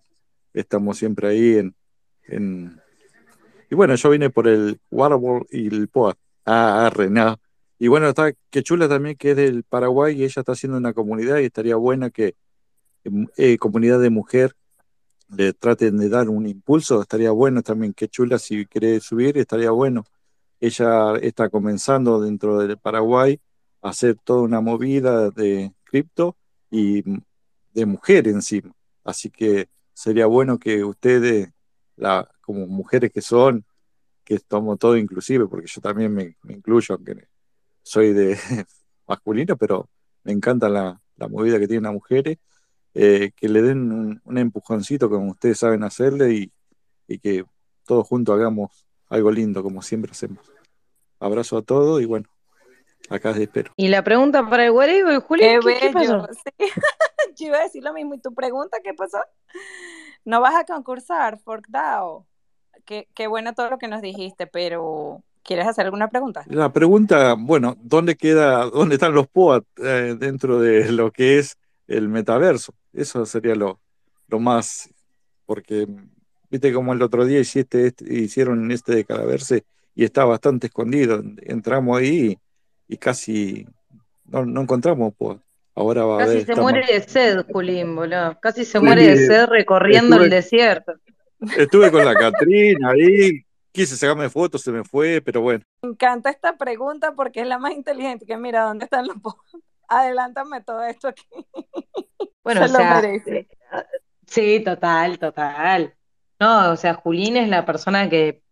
[0.54, 1.76] Estamos siempre ahí en,
[2.24, 2.82] en...
[3.70, 6.16] Y bueno, yo vine por el Waterworld y el POA.
[6.46, 7.38] Ah, arre, no.
[7.80, 11.40] Y bueno, está Quechula también, que es del Paraguay, y ella está haciendo una comunidad
[11.40, 12.36] y estaría buena que
[13.38, 14.54] eh, comunidad de mujer
[15.30, 20.04] le traten de dar un impulso, estaría bueno también Quechula si quiere subir, estaría bueno.
[20.60, 23.40] Ella está comenzando dentro del Paraguay
[23.82, 26.36] a hacer toda una movida de cripto
[26.70, 27.04] y
[27.74, 28.74] de mujer encima.
[29.06, 31.52] Así que sería bueno que ustedes,
[31.96, 33.66] la, como mujeres que son,
[34.26, 37.29] que tomo todo inclusive, porque yo también me, me incluyo, aunque
[37.90, 38.38] soy de
[39.08, 39.90] masculino, pero
[40.24, 42.38] me encanta la, la movida que tienen las mujeres,
[42.94, 46.52] eh, que le den un, un, empujoncito como ustedes saben hacerle y,
[47.08, 47.46] y, que
[47.86, 50.52] todos juntos hagamos algo lindo, como siempre hacemos.
[51.20, 52.30] Abrazo a todos y bueno,
[53.10, 53.72] acá te espero.
[53.76, 56.28] Y la pregunta para el Guarego, Juli, Qué ¿qué, pasó?
[56.34, 56.52] Sí.
[57.38, 58.14] Yo iba a decir lo mismo.
[58.14, 59.20] ¿Y tu pregunta qué pasó?
[60.26, 62.28] ¿No vas a concursar, Forkdao?
[62.86, 66.44] Qué, qué bueno todo lo que nos dijiste, pero ¿quieres hacer alguna pregunta?
[66.48, 71.58] La pregunta, bueno, ¿dónde queda, dónde están los POAT eh, dentro de lo que es
[71.88, 72.74] el metaverso?
[72.94, 73.80] Eso sería lo,
[74.28, 74.90] lo más,
[75.48, 75.88] porque
[76.52, 79.64] viste como el otro día hiciste este- hicieron este de Calaverse
[79.96, 81.24] y está bastante escondido.
[81.42, 82.38] Entramos ahí
[82.88, 83.68] y, y casi
[84.26, 85.42] no, no encontramos POAT.
[85.74, 88.38] Ahora va a Casi haber, se está muere de sed, Julín, boludo.
[88.40, 90.94] Casi se Sí, muere de sed recorriendo el desierto.
[91.58, 93.42] Estuve con la Catrina ahí,
[93.72, 95.64] quise sacarme fotos, se me fue, pero bueno.
[95.82, 98.26] Me encanta esta pregunta porque es la más inteligente.
[98.26, 99.18] Que mira, ¿dónde están los
[99.88, 101.24] Adelántame todo esto aquí.
[102.44, 103.38] Bueno, Se o lo sea, merece.
[103.40, 103.48] eh,
[104.28, 105.96] sí, total, total.
[106.40, 108.44] No, o sea, Julín es la persona que,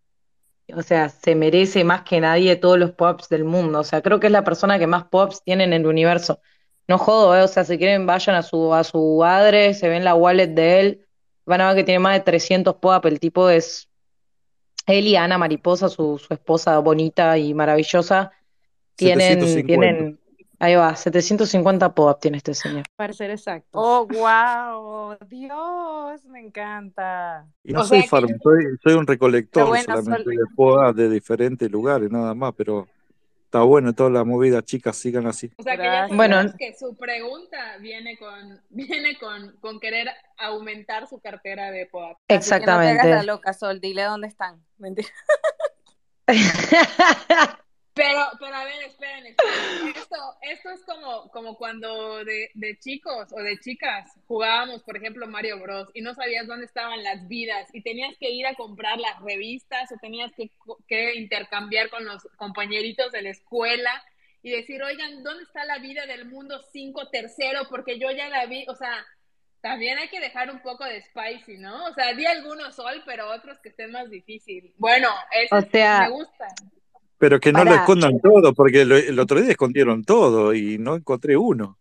[0.76, 3.80] o sea, se merece más que nadie todos los pops del mundo.
[3.80, 6.41] O sea, creo que es la persona que más pops tiene en el universo.
[6.88, 10.03] No jodo, eh, O sea, si quieren vayan a su, a su adre, se ven
[10.03, 11.07] la wallet de él,
[11.45, 13.05] van a ver que tiene más de 300 pops.
[13.07, 13.86] El tipo es,
[14.88, 18.31] él y Ana Mariposa, su, su esposa bonita y maravillosa,
[18.95, 19.67] tienen, 750.
[19.67, 20.19] tienen,
[20.59, 22.83] ahí va, 750 pops tiene este señor.
[22.95, 23.69] Para ser exactos.
[23.73, 25.15] Oh, wow.
[25.29, 27.45] Dios, me encanta.
[27.63, 30.43] Y no O soy sea que- farm, soy, soy un recolector bueno, solamente Sol- de
[30.55, 32.88] POA de diferentes lugares, nada más, pero
[33.47, 35.49] está bueno, todas las movidas chicas sigan así.
[35.55, 36.07] O sea que ya.
[36.11, 36.35] Bueno.
[36.35, 42.17] sabemos que su pregunta viene con, viene con, con querer aumentar su cartera de POAP.
[42.27, 43.25] Así que no te hagas la Exactamente.
[43.25, 43.79] loca, Sol.
[43.79, 44.61] Dile dónde están.
[44.77, 45.07] Mentira.
[47.97, 49.93] Pero, pero a ver, esperen, esperen.
[49.95, 55.27] Esto, esto es como, como cuando de, de chicos o de chicas jugábamos, por ejemplo,
[55.27, 55.89] Mario Bros.
[55.93, 59.91] y no sabías dónde estaban las vidas y tenías que ir a comprar las revistas
[59.91, 60.51] o tenías que,
[60.87, 64.03] que intercambiar con los compañeritos de la escuela
[64.43, 67.67] y decir, oigan, ¿dónde está la vida del mundo 5 tercero?
[67.69, 69.05] Porque yo ya la vi, o sea,
[69.61, 71.85] también hay que dejar un poco de spicy, ¿no?
[71.85, 74.73] O sea, di algunos sol, pero otros que estén más difícil.
[74.77, 76.47] Bueno, eso O sea- me gusta.
[77.20, 80.95] Pero que no lo escondan todo, porque lo- el otro día escondieron todo y no
[80.95, 81.78] encontré uno.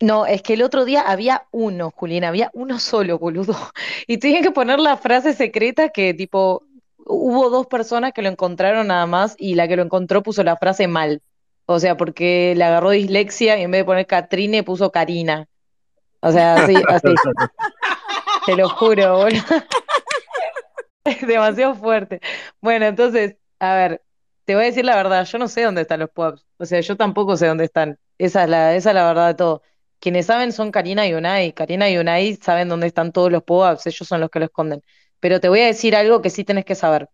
[0.00, 3.54] No, es que el otro día había uno, Julián, había uno solo, boludo.
[4.08, 6.64] Y tenían que poner la frase secreta que tipo,
[7.06, 10.56] hubo dos personas que lo encontraron nada más y la que lo encontró puso la
[10.56, 11.22] frase mal.
[11.66, 15.46] O sea, porque le agarró dislexia y en vez de poner Catrine puso Karina.
[16.20, 17.06] O sea, así, así.
[18.46, 19.40] Te lo juro, boludo.
[21.04, 22.20] Es demasiado fuerte.
[22.60, 24.02] Bueno, entonces, a ver,
[24.44, 26.44] te voy a decir la verdad, yo no sé dónde están los pubs.
[26.58, 27.98] O sea, yo tampoco sé dónde están.
[28.18, 29.62] Esa es la, esa es la verdad de todo.
[30.00, 31.52] Quienes saben son Karina y Unai.
[31.52, 34.82] Karina y Unai saben dónde están todos los pubs, ellos son los que lo esconden.
[35.20, 37.08] Pero te voy a decir algo que sí tenés que saber.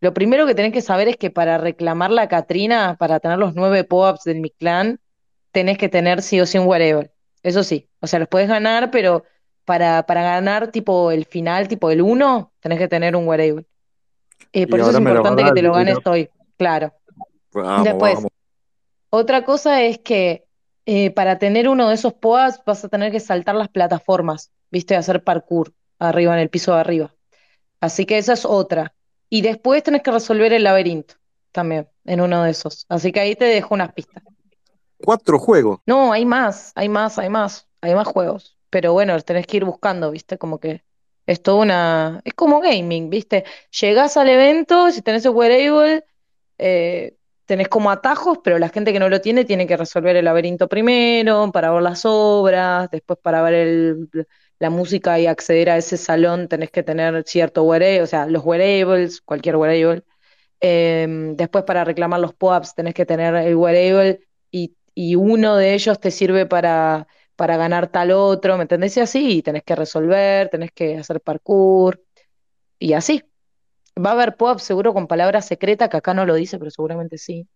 [0.00, 3.54] Lo primero que tenés que saber es que para reclamar la Catrina, para tener los
[3.54, 5.00] nueve pubs del Mi Clan,
[5.50, 7.10] tenés que tener sí o sí un wearable.
[7.42, 9.24] Eso sí, o sea, los podés ganar, pero
[9.64, 13.66] para, para ganar tipo el final, tipo el uno, tenés que tener un wearable.
[14.52, 16.92] Eh, Y por eso es importante que te lo ganes hoy, claro.
[17.52, 18.30] Vamos, Después, vamos.
[19.10, 20.46] otra cosa es que
[20.86, 24.96] eh, para tener uno de esos POAs vas a tener que saltar las plataformas, ¿viste?
[24.96, 27.14] Hacer parkour arriba, en el piso de arriba.
[27.80, 28.94] Así que esa es otra.
[29.30, 31.14] Y después tenés que resolver el laberinto
[31.52, 32.86] también, en uno de esos.
[32.88, 34.22] Así que ahí te dejo unas pistas.
[35.04, 35.80] Cuatro juegos.
[35.86, 38.56] No, hay más, hay más, hay más, hay más juegos.
[38.70, 40.38] Pero bueno, los tenés que ir buscando, ¿viste?
[40.38, 40.84] Como que
[41.26, 42.20] es toda una...
[42.24, 43.44] Es como gaming, ¿viste?
[43.80, 46.04] Llegás al evento, si tenés el wearable,
[46.58, 50.24] eh, tenés como atajos, pero la gente que no lo tiene tiene que resolver el
[50.26, 54.08] laberinto primero, para ver las obras, después para ver el,
[54.58, 58.44] la música y acceder a ese salón tenés que tener cierto wearable, o sea, los
[58.44, 60.04] wearables, cualquier wearable.
[60.60, 61.06] Eh,
[61.36, 66.00] después para reclamar los POAPs tenés que tener el wearable y, y uno de ellos
[66.00, 67.06] te sirve para,
[67.36, 68.96] para ganar tal otro, ¿me entendés?
[68.96, 72.02] Y así, y tenés que resolver, tenés que hacer parkour
[72.78, 73.24] y así.
[73.98, 77.18] Va a haber POAP seguro con palabra secreta, que acá no lo dice, pero seguramente
[77.18, 77.48] sí.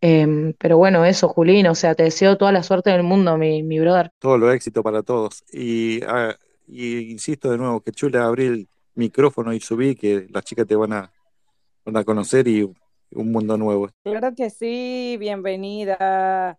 [0.00, 3.62] Em, pero bueno, eso, Julín, o sea, te deseo toda la suerte del mundo, mi,
[3.62, 4.10] mi brother.
[4.18, 5.44] Todo lo éxito para todos.
[5.52, 6.34] Y, ah,
[6.66, 10.76] y insisto de nuevo, que chula abrir el micrófono y subí, que las chicas te
[10.76, 11.12] van a,
[11.84, 13.88] van a conocer y un mundo nuevo.
[14.02, 16.58] Claro que sí, bienvenida.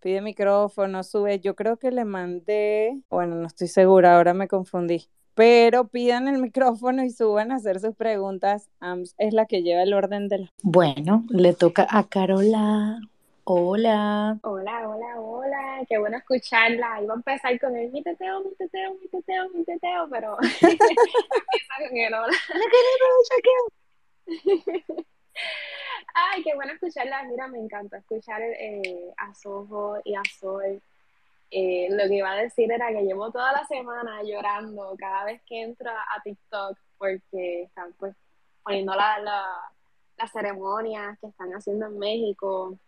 [0.00, 1.40] Pide micrófono, sube.
[1.40, 5.08] Yo creo que le mandé, bueno, no estoy segura, ahora me confundí.
[5.34, 8.68] Pero pidan el micrófono y suban a hacer sus preguntas.
[8.78, 10.50] AMS es la que lleva el orden de las.
[10.62, 13.00] Bueno, le toca a Carola.
[13.42, 14.38] Hola.
[14.42, 17.02] Hola, hola, hola, qué bueno escucharla.
[17.02, 21.74] Iba a empezar con el mi teteo, mi teteo, mi teteo, mi teteo, pero empieza
[21.88, 22.36] con el hola.
[26.14, 27.24] Ay, qué bueno escucharla.
[27.24, 30.80] Mira, me encantó escuchar eh, a Soho y a Sol.
[31.50, 35.40] Eh, lo que iba a decir era que llevo toda la semana llorando cada vez
[35.46, 38.16] que entro a TikTok porque están pues
[38.62, 39.44] poniendo la, la,
[40.16, 42.78] las ceremonias que están haciendo en México.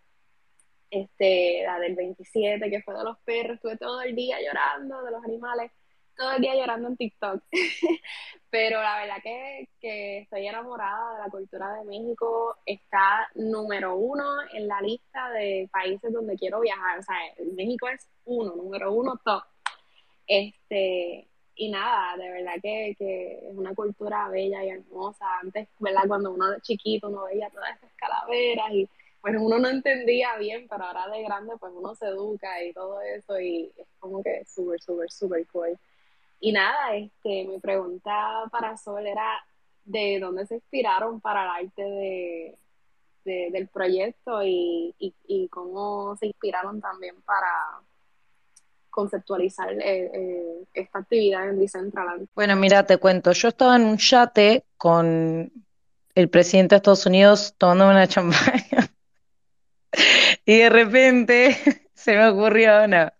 [0.90, 5.10] Este, la del 27, que fue de los perros, estuve todo el día llorando de
[5.10, 5.72] los animales
[6.16, 7.42] todo el día llorando en TikTok.
[8.50, 12.56] Pero la verdad que, que, estoy enamorada de la cultura de México.
[12.64, 16.98] Está número uno en la lista de países donde quiero viajar.
[16.98, 17.16] O sea,
[17.54, 19.42] México es uno, número uno top.
[20.26, 25.26] Este, y nada, de verdad que, que, es una cultura bella y hermosa.
[25.40, 26.02] Antes, ¿verdad?
[26.06, 28.88] Cuando uno de chiquito uno veía todas estas calaveras y
[29.20, 33.00] pues uno no entendía bien, pero ahora de grande pues uno se educa y todo
[33.00, 35.76] eso y es como que súper, súper, súper cool.
[36.46, 39.44] Y nada, este, mi pregunta para Sol era
[39.84, 46.80] de dónde se inspiraron para el arte de, del proyecto y, y, cómo se inspiraron
[46.80, 47.80] también para
[48.90, 52.28] conceptualizar eh, eh, esta actividad en Decentraland.
[52.36, 55.50] Bueno, mira, te cuento, yo estaba en un yate con
[56.14, 58.88] el presidente de Estados Unidos tomando una champaña
[60.44, 61.56] y de repente
[61.92, 63.10] se me ocurrió, no,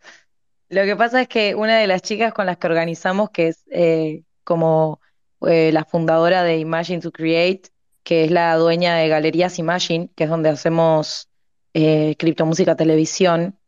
[0.68, 3.64] lo que pasa es que una de las chicas con las que organizamos, que es
[3.70, 5.00] eh, como
[5.46, 7.70] eh, la fundadora de Imagine to Create,
[8.02, 11.28] que es la dueña de Galerías Imagine, que es donde hacemos
[11.74, 13.58] eh, criptomúsica televisión,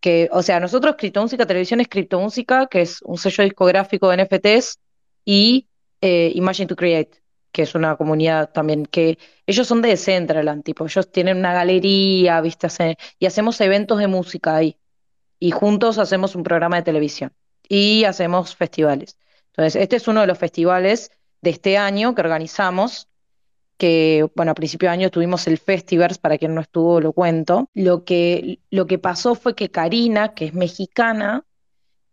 [0.00, 4.78] que, o sea, nosotros criptomúsica televisión es criptomúsica, que es un sello discográfico de NFTs,
[5.24, 5.68] y
[6.02, 11.10] Imagine to Create, que es una comunidad también, que ellos son de Decentraland, tipo, ellos
[11.10, 12.68] tienen una galería, viste,
[13.18, 14.76] y hacemos eventos de música ahí
[15.38, 17.32] y juntos hacemos un programa de televisión
[17.68, 19.16] y hacemos festivales.
[19.48, 21.10] Entonces, este es uno de los festivales
[21.40, 23.08] de este año que organizamos,
[23.76, 27.68] que, bueno, a principio de año tuvimos el Festivers, para quien no estuvo lo cuento.
[27.74, 31.44] Lo que, lo que pasó fue que Karina, que es mexicana,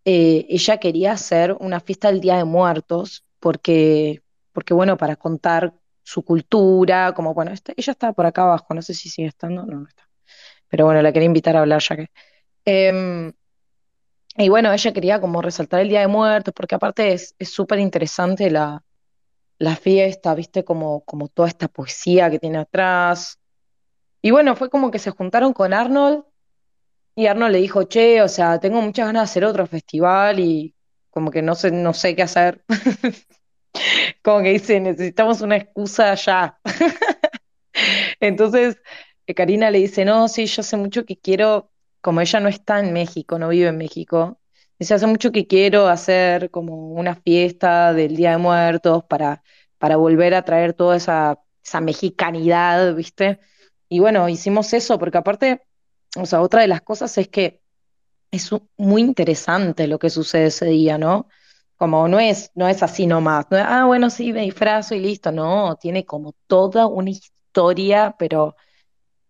[0.06, 5.74] eh, ella quería hacer una fiesta del Día de Muertos, porque, porque bueno, para contar
[6.04, 9.80] su cultura, como, bueno, ella está por acá abajo, no sé si sigue estando, no,
[9.80, 10.08] no está.
[10.68, 12.10] Pero bueno, la quería invitar a hablar ya que
[12.66, 13.34] Em,
[14.38, 18.50] y bueno, ella quería como resaltar el Día de Muertos, porque aparte es súper interesante
[18.50, 18.84] la,
[19.82, 23.40] fiesta, viste, como, como toda esta poesía que tiene atrás.
[24.22, 26.24] Y bueno, fue como que se juntaron con Arnold
[27.16, 30.76] y Arnold le dijo, che, o sea, tengo muchas ganas de hacer otro festival y
[31.10, 32.64] como que no sé, no sé qué hacer.
[34.24, 36.60] como que dice, necesitamos una excusa ya.
[38.20, 38.78] Entonces,
[39.28, 41.71] eh, Karina le dice, no, sí, yo sé mucho que quiero
[42.02, 44.40] como ella no está en México, no vive en México,
[44.80, 49.44] dice, hace mucho que quiero hacer como una fiesta del Día de Muertos para,
[49.78, 53.40] para volver a traer toda esa, esa mexicanidad, ¿viste?
[53.90, 55.62] Y bueno, hicimos eso, porque aparte,
[56.18, 57.62] o sea, otra de las cosas es que
[58.32, 61.28] es muy interesante lo que sucede ese día, ¿no?
[61.76, 65.32] Como no es, no es así nomás, no ah, bueno, sí, me disfrazo y listo,
[65.32, 68.56] no, tiene como toda una historia, pero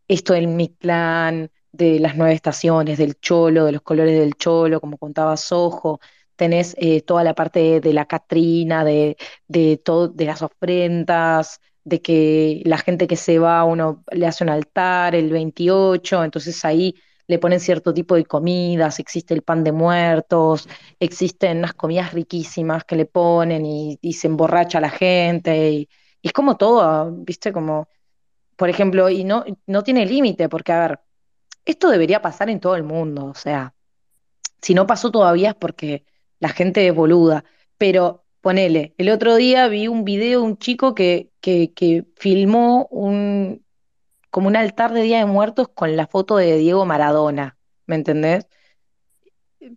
[0.08, 4.98] esto del Mictlán, de las nueve estaciones, del cholo, de los colores del cholo, como
[4.98, 6.00] contaba Sojo,
[6.36, 9.18] tenés eh, toda la parte de, la Catrina, de,
[9.48, 14.44] de, todo, de las ofrendas, de que la gente que se va, uno le hace
[14.44, 16.96] un altar el 28, entonces ahí
[17.28, 20.68] le ponen cierto tipo de comidas, existe el pan de muertos,
[21.00, 25.90] existen unas comidas riquísimas que le ponen y, se emborracha la gente, y,
[26.22, 27.88] y, es como todo, viste, como,
[28.58, 31.00] por ejemplo, y no, no tiene límite, porque a ver,
[31.66, 33.76] esto debería pasar en todo el mundo, o sea,
[34.62, 36.06] si no pasó todavía es porque
[36.40, 37.44] la gente es boluda,
[37.78, 42.88] pero ponele, el otro día vi un video de un chico que, que, que filmó
[42.92, 43.66] un,
[44.30, 48.48] como un altar de Día de Muertos con la foto de Diego Maradona, ¿me entendés?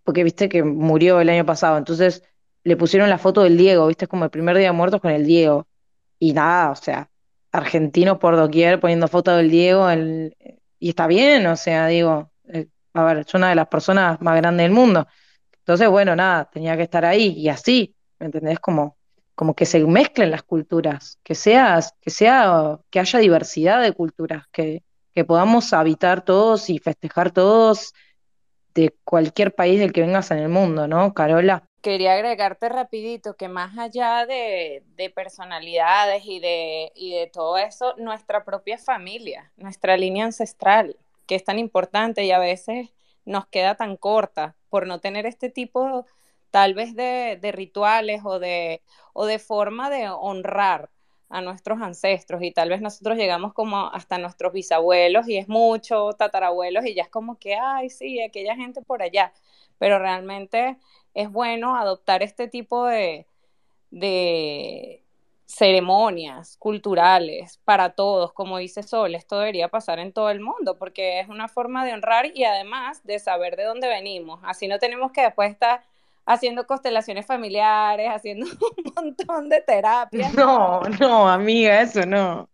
[0.05, 2.23] Porque viste que murió el año pasado, entonces
[2.65, 5.27] le pusieron la foto del Diego, viste, como el primer Día de Muertos con el
[5.27, 5.69] Diego.
[6.19, 7.11] Y nada, o sea,
[7.53, 10.35] argentinos por doquier poniendo foto del Diego en,
[10.85, 14.37] y está bien, o sea, digo, eh, a ver, es una de las personas más
[14.37, 15.09] grandes del mundo.
[15.61, 18.59] Entonces, bueno, nada, tenía que estar ahí y así, ¿me entendés?
[18.61, 18.99] Como,
[19.35, 24.45] como que se mezclen las culturas, que sea, que sea, que haya diversidad de culturas,
[24.53, 24.83] que,
[25.15, 27.95] que podamos habitar todos y festejar todos
[28.75, 31.67] de cualquier país del que vengas en el mundo, ¿no, Carola?
[31.85, 34.83] Quería agregarte rapidito que más allá de,
[35.15, 40.97] personalidades y de, todo eso, nuestra propia familia, nuestra línea ancestral,
[41.27, 42.89] que es tan importante y a veces
[43.27, 46.07] nos queda tan corta por no tener este tipo
[46.51, 48.81] tal vez de, rituales o de,
[49.13, 50.89] o de forma de honrar
[51.29, 56.15] a nuestros ancestros y tal vez nosotros llegamos como hasta nuestros bisabuelos y es mucho,
[56.15, 59.35] tatarabuelos y ya es como que, ay, sí, aquella gente por allá,
[59.79, 60.79] pero realmente
[61.15, 63.27] es bueno adoptar este tipo de,
[63.91, 65.03] de
[65.47, 71.21] ceremonias culturales para todos, como dice Sol, esto debería pasar en todo el mundo porque
[71.21, 75.13] es una forma de honrar y además de saber de dónde venimos, así no tenemos
[75.13, 75.85] que después estar
[76.27, 78.47] haciendo constelaciones familiares, haciendo
[78.85, 80.33] un montón de terapias.
[80.35, 82.49] No, no, amiga, eso no.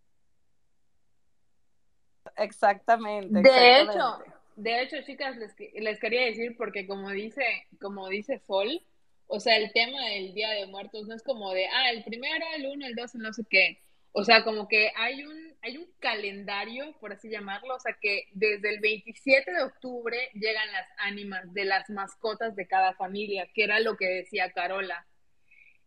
[2.37, 3.41] Exactamente.
[3.41, 3.93] De exactamente.
[3.93, 7.43] hecho, de hecho, chicas, les, les quería decir, porque como dice,
[7.81, 8.83] como dice Sol,
[9.27, 12.45] o sea, el tema del Día de Muertos no es como de, ah, el primero,
[12.57, 13.79] el uno, el dos, no sé qué.
[14.13, 18.25] O sea, como que hay un, hay un calendario, por así llamarlo, o sea, que
[18.33, 23.65] desde el 27 de octubre llegan las ánimas de las mascotas de cada familia, que
[23.65, 25.07] era lo que decía Carola.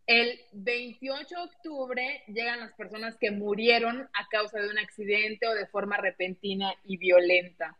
[0.06, 5.54] El 28 de octubre llegan las personas que murieron a causa de un accidente o
[5.54, 7.76] de forma repentina y violenta.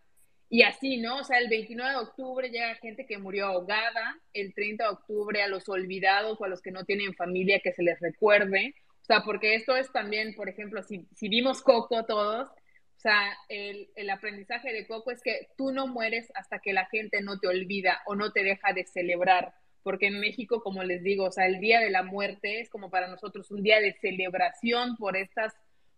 [0.48, 1.18] Y así, ¿no?
[1.18, 5.42] O sea, el 29 de octubre llega gente que murió ahogada, el 30 de octubre
[5.42, 8.74] a los olvidados o a los que no tienen familia que se les recuerde.
[9.02, 13.36] O sea, porque esto es también, por ejemplo, si, si vimos Coco todos, o sea,
[13.48, 17.38] el, el aprendizaje de Coco es que tú no mueres hasta que la gente no
[17.38, 19.54] te olvida o no te deja de celebrar
[19.84, 22.90] porque en México, como les digo, o sea, el Día de la Muerte es como
[22.90, 25.52] para nosotros un día de celebración por estas,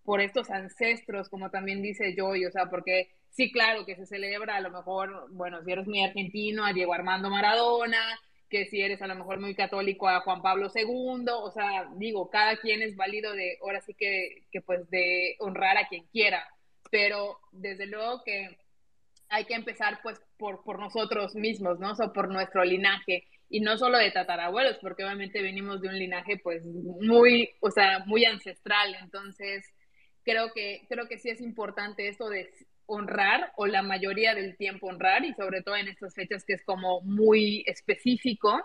[0.07, 4.57] por estos ancestros, como también dice Joy, o sea, porque sí, claro, que se celebra
[4.57, 8.19] a lo mejor, bueno, si eres muy argentino, a Diego Armando Maradona,
[8.49, 12.31] que si eres a lo mejor muy católico a Juan Pablo II, o sea, digo,
[12.31, 16.47] cada quien es válido de, ahora sí que, que pues de honrar a quien quiera,
[16.91, 18.57] pero desde luego que
[19.29, 21.91] hay que empezar pues por, por nosotros mismos, ¿no?
[21.91, 25.99] O sea, por nuestro linaje y no solo de tatarabuelos, porque obviamente venimos de un
[25.99, 29.67] linaje pues muy, o sea, muy ancestral, entonces
[30.27, 32.51] creo que, creo que sí es importante esto de
[32.87, 36.65] honrar o la mayoría del tiempo honrar y sobre todo en estas fechas que es
[36.65, 38.61] como muy específico.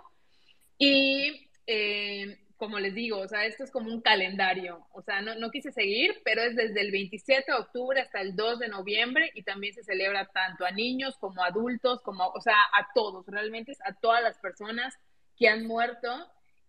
[0.78, 5.34] Y eh, como les digo, o sea, esto es como un calendario, o sea, no,
[5.36, 9.32] no quise seguir, pero es desde el 27 de octubre hasta el 2 de noviembre
[9.34, 13.26] y también se celebra tanto a niños como a adultos, como, o sea, a todos,
[13.26, 14.94] realmente es a todas las personas
[15.38, 16.08] que han muerto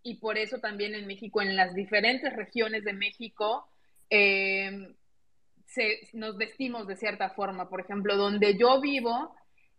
[0.01, 3.67] y por eso también en México, en las diferentes regiones de México,
[4.09, 4.95] eh,
[5.65, 7.69] se, nos vestimos de cierta forma.
[7.69, 9.35] Por ejemplo, donde yo vivo,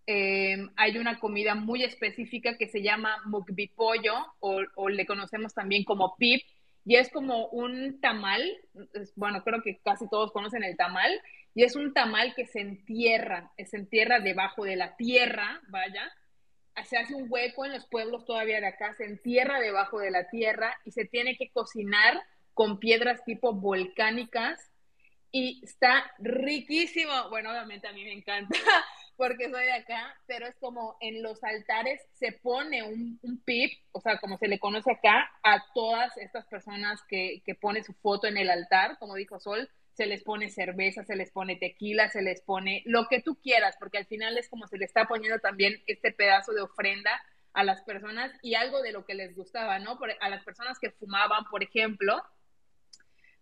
[0.07, 5.85] eh, hay una comida muy específica que se llama mukbipollo o, o, le conocemos también
[5.85, 6.43] como pip
[6.85, 8.43] y es como un tamal,
[9.17, 11.11] bueno, creo que casi todos conocen el tamal
[11.55, 16.13] y es un tamal que se entierra, se entierra debajo de la tierra, vaya,
[16.85, 20.29] se hace un hueco en los pueblos todavía de acá, se entierra debajo de la
[20.29, 22.21] tierra y se tiene que cocinar
[22.55, 24.71] con piedras tipo volcánicas
[25.31, 27.29] y está riquísimo.
[27.29, 28.57] Bueno, obviamente a mí me encanta
[29.17, 33.73] porque soy de acá, pero es como en los altares se pone un, un, pip,
[33.93, 37.93] o sea, como se le conoce acá, a todas estas personas que, que pone su
[37.95, 42.09] foto en el altar, como dijo Sol, se les pone cerveza, se les pone tequila,
[42.09, 45.07] se les pone lo que tú quieras, porque al final es como se le está
[45.07, 47.23] poniendo también este pedazo de ofrenda
[47.53, 49.97] a las personas y algo de lo que les gustaba, ¿no?
[49.99, 52.23] Por, a las personas que fumaban, por ejemplo,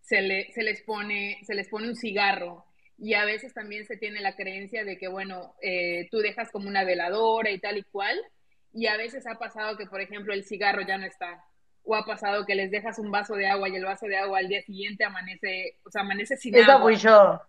[0.03, 2.67] se, le, se, les pone, se les pone un cigarro
[2.99, 6.69] y a veces también se tiene la creencia de que, bueno, eh, tú dejas como
[6.69, 8.19] una veladora y tal y cual,
[8.73, 11.45] y a veces ha pasado que, por ejemplo, el cigarro ya no está,
[11.85, 14.39] o ha pasado que les dejas un vaso de agua y el vaso de agua
[14.39, 16.83] al día siguiente amanece, o sea, amanece sin Esa agua.
[16.83, 17.41] fui yo.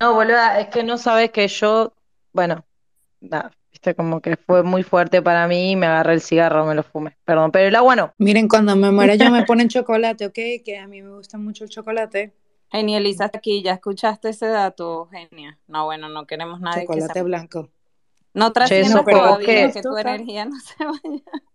[0.00, 1.94] No, boluda, es que no sabes que yo,
[2.32, 2.64] bueno,
[3.20, 6.74] nada, viste, como que fue muy fuerte para mí y me agarré el cigarro, me
[6.74, 7.16] lo fumé.
[7.24, 8.14] Perdón, pero el agua no.
[8.18, 10.62] Miren, cuando me muera yo me ponen chocolate, ¿ok?
[10.64, 12.34] Que a mí me gusta mucho el chocolate.
[12.70, 15.58] Genia, Elisa, hasta aquí, ¿ya escuchaste ese dato, Genia?
[15.68, 17.22] No, bueno, no queremos nadie chocolate que se...
[17.22, 17.70] blanco.
[18.34, 18.52] No
[19.04, 21.00] pero todavía, que- tu energía no se vaya.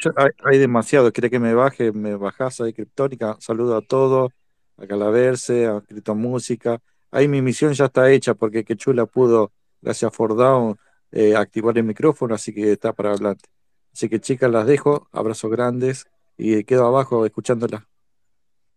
[0.00, 1.12] Yo- hay, hay demasiado.
[1.12, 1.92] ¿Quiere que me baje?
[1.92, 3.36] Me bajás ahí, Criptónica.
[3.40, 4.32] Saludo a todos,
[4.78, 6.78] a Calaverse, a Cripto Música.
[7.10, 9.52] Ahí mi misión ya está hecha porque que chula pudo,
[9.86, 10.76] gracias a Fordown,
[11.12, 13.48] eh, activar el micrófono, así que está para adelante.
[13.92, 16.06] Así que chicas, las dejo, abrazos grandes
[16.36, 17.84] y quedo abajo escuchándolas.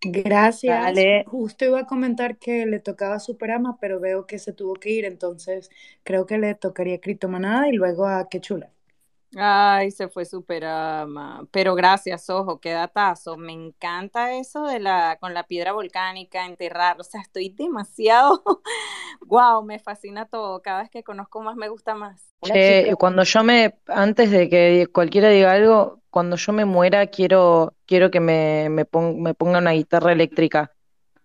[0.01, 0.81] Gracias.
[0.81, 1.25] Dale.
[1.27, 4.91] Justo iba a comentar que le tocaba a Superama, pero veo que se tuvo que
[4.91, 5.69] ir, entonces
[6.03, 8.71] creo que le tocaría a Criptomanada y luego a Qué Chula.
[9.37, 11.47] Ay, se fue Superama.
[11.51, 13.37] Pero gracias, ojo, qué datazo.
[13.37, 16.99] Me encanta eso de la, con la piedra volcánica, enterrar.
[16.99, 18.43] O sea, estoy demasiado.
[19.25, 20.61] Wow, me fascina todo.
[20.61, 22.33] Cada vez que conozco más me gusta más.
[22.41, 27.75] Che, cuando yo me, antes de que cualquiera diga algo, cuando yo me muera quiero,
[27.85, 30.71] quiero que me, me ponga una guitarra eléctrica,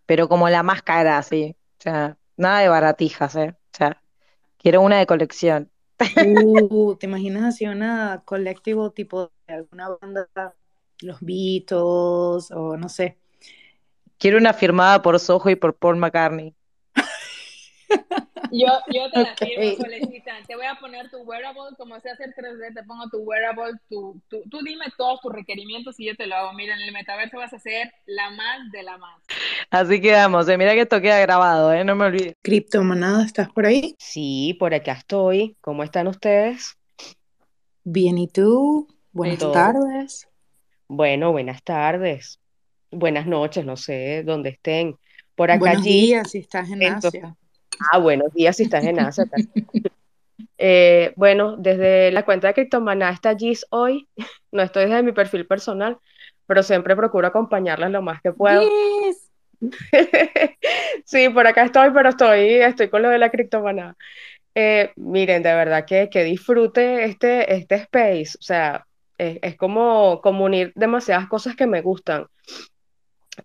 [0.07, 1.57] pero como la más cara, así.
[1.79, 3.55] O sea, nada de baratijas, ¿eh?
[3.57, 4.03] O sea,
[4.59, 5.71] quiero una de colección.
[6.01, 10.29] Uh, ¿te imaginas así una colectivo tipo de alguna banda,
[11.01, 13.19] los Beatles o no sé?
[14.19, 16.55] Quiero una firmada por Soho y por Paul McCartney.
[18.51, 19.39] Yo, yo te la Ok.
[19.39, 20.33] firmo, Solecita.
[20.47, 24.21] Te voy a poner tu wearable, como sé hacer 3D, te pongo tu wearable, tu,
[24.29, 26.53] tu- tú dime todos tus requerimientos y yo te lo hago.
[26.53, 29.21] Mira, en el metaverso vas a ser la más de la más.
[29.71, 30.57] Así quedamos, eh.
[30.59, 31.85] Mira que esto queda grabado, ¿eh?
[31.85, 32.35] No me olvides.
[32.43, 33.97] Criptomonada, ¿estás por ahí?
[33.99, 35.57] Sí, por acá estoy.
[35.61, 36.77] ¿Cómo están ustedes?
[37.83, 38.87] Bien, ¿y tú?
[39.13, 39.53] Buenas Todo.
[39.53, 40.29] tardes.
[40.87, 42.39] Bueno, buenas tardes.
[42.91, 44.97] Buenas noches, no sé dónde estén.
[45.35, 47.09] Por acá Buenos Gis, días si estás en Esto.
[47.09, 47.37] Asia.
[47.93, 49.25] Ah, buenos días si estás en Asia.
[49.27, 49.49] tal.
[50.59, 54.09] Eh, bueno, desde la cuenta de Criptomaná está Gis hoy.
[54.51, 55.99] No estoy desde mi perfil personal,
[56.47, 58.63] pero siempre procuro acompañarlas lo más que puedo.
[58.63, 59.31] Yes.
[61.05, 63.97] Sí, por acá estoy, pero estoy, estoy con lo de la criptomoneda.
[64.55, 68.39] Eh, miren, de verdad que, que disfrute este, este space.
[68.39, 68.87] O sea,
[69.19, 72.27] es, es como, como unir demasiadas cosas que me gustan.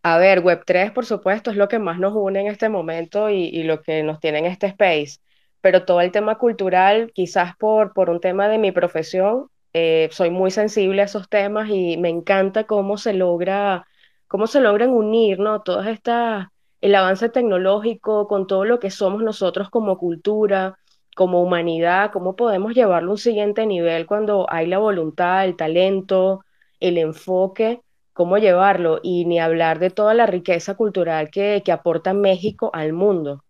[0.04, 3.64] A ver, Web3, por supuesto, es lo que más nos une en este momento y,
[3.64, 5.20] lo que nos tiene en este space.
[5.62, 10.30] Pero todo el tema cultural, quizás por, por un tema de mi profesión, eh, soy
[10.30, 13.86] muy sensible a esos temas y me encanta cómo se logra,
[14.28, 15.62] cómo se logran unir, ¿no?
[15.62, 16.48] Todas estas,
[16.82, 20.78] el avance tecnológico con todo lo que somos nosotros como cultura,
[21.16, 26.42] como humanidad, cómo podemos llevarlo a un siguiente nivel cuando hay la voluntad, el talento,
[26.80, 27.82] el enfoque
[28.14, 32.94] cómo llevarlo y ni hablar de toda la riqueza cultural que, que aporta México al
[32.94, 33.44] mundo.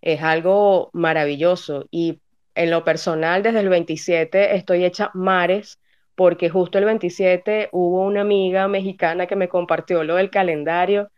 [0.00, 2.20] Es algo maravilloso y
[2.54, 5.80] en lo personal desde el 27 estoy hecha mares
[6.14, 11.10] porque justo el 27 hubo una amiga mexicana que me compartió lo del calendario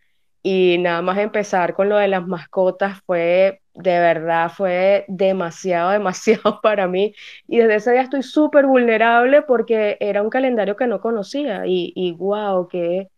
[0.48, 6.60] y nada más empezar con lo de las mascotas fue, de verdad, fue demasiado, demasiado
[6.62, 7.14] para mí.
[7.48, 11.92] Y desde ese día estoy súper vulnerable porque era un calendario que no conocía y,
[11.96, 13.08] y wow, qué,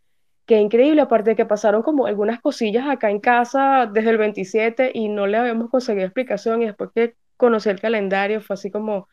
[0.47, 1.03] qué increíble.
[1.03, 5.27] Aparte de que pasaron como algunas cosillas acá en casa desde el 27 y no
[5.27, 9.07] le habíamos conseguido explicación y después que conocí el calendario fue así como,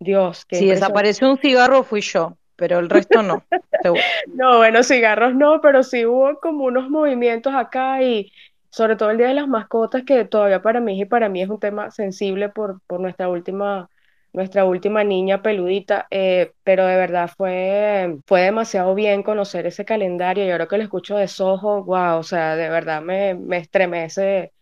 [0.00, 3.46] Dios, qué Si desapareció un cigarro fui yo, pero el resto no.
[4.34, 8.32] No, bueno, cigarros no, pero sí hubo como unos movimientos acá y
[8.70, 11.48] sobre todo el Día de las Mascotas, que todavía para mí y para mí es
[11.48, 13.88] un tema sensible por, por nuestra última,
[14.32, 20.44] nuestra última niña peludita, eh, pero de verdad fue, fue demasiado bien conocer ese calendario
[20.46, 24.52] y ahora que lo escucho de Soho, wow, o sea, de verdad me, me estremece,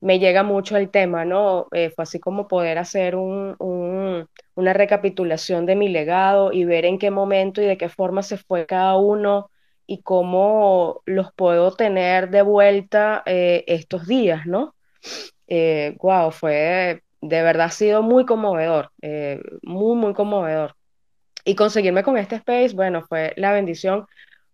[0.00, 1.68] me llega mucho el tema, ¿no?
[1.72, 6.84] Eh, fue así como poder hacer un, un- una recapitulación de mi legado y ver
[6.84, 9.50] en qué momento y de qué forma se fue cada uno
[9.86, 14.74] y cómo los puedo tener de vuelta eh, estos días, ¿no?
[15.48, 20.76] Eh, wow, fue, de verdad ha sido muy conmovedor, eh, muy, muy conmovedor.
[21.44, 24.06] Y conseguirme con este space, bueno, fue la bendición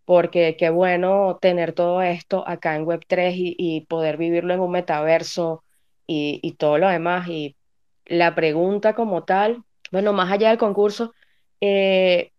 [0.05, 4.71] porque qué bueno tener todo esto acá en Web3 y, y poder vivirlo en un
[4.73, 5.65] metaverso
[6.07, 7.29] y, y todo lo demás.
[7.29, 7.57] Y
[8.07, 11.15] la pregunta como tal, bueno, más allá del concurso,
[11.61, 12.33] eh,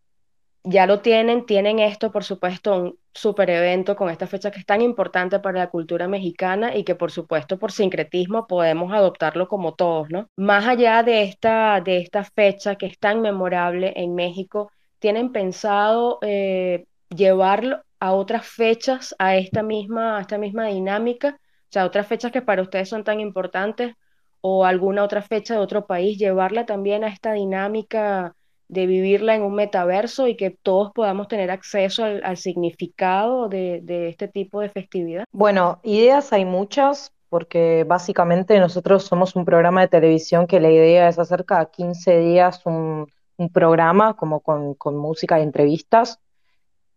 [0.63, 4.65] ya lo tienen, tienen esto, por supuesto, un super evento con esta fecha que es
[4.65, 9.73] tan importante para la cultura mexicana y que, por supuesto, por sincretismo podemos adoptarlo como
[9.73, 10.27] todos, ¿no?
[10.35, 16.19] Más allá de esta, de esta fecha que es tan memorable en México, ¿tienen pensado
[16.21, 21.39] eh, llevarlo a otras fechas, a esta misma, a esta misma dinámica?
[21.39, 23.95] O sea, otras fechas que para ustedes son tan importantes
[24.41, 28.35] o alguna otra fecha de otro país, llevarla también a esta dinámica
[28.69, 34.27] de vivirla en un metaverso y que todos podamos tener acceso al, significado de, este
[34.27, 35.25] tipo de festividad.
[35.31, 41.09] Bueno, ideas hay muchas, porque básicamente nosotros somos un programa de televisión que la idea
[41.09, 43.07] es hacer cada 15 días un,
[43.37, 46.19] un programa como con, con música y entrevistas.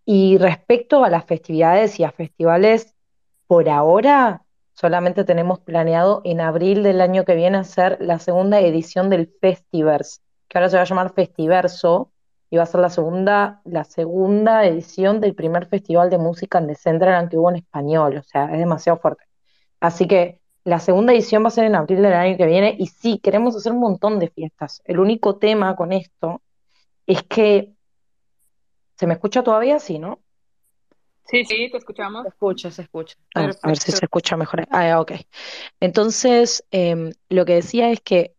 [0.04, 2.94] Y respecto a las festividades y a festivales,
[3.46, 4.42] por ahora
[4.74, 10.20] solamente tenemos planeado en abril del año que viene hacer la segunda edición del Festiverse,
[10.48, 12.10] que ahora se va a llamar Festiverso,
[12.50, 16.66] y va a ser la segunda, la segunda edición del primer festival de música en
[16.66, 19.24] Decentraland que hubo en español, o sea, es demasiado fuerte.
[19.80, 22.88] Así que la segunda edición va a ser en abril del año que viene, y
[22.88, 24.82] sí, queremos hacer un montón de fiestas.
[24.84, 26.42] El único tema con esto
[27.06, 27.74] es que
[29.02, 29.80] ¿Se me escucha todavía?
[29.80, 30.20] Sí, ¿no?
[31.32, 32.22] Sí, sí, te escuchamos.
[32.22, 33.16] Se escucha, se escucha.
[33.34, 34.66] Ah, a ver si se escucha mejor.
[34.70, 35.12] Ah, ok.
[35.80, 38.34] Entonces, em, lo que decía es que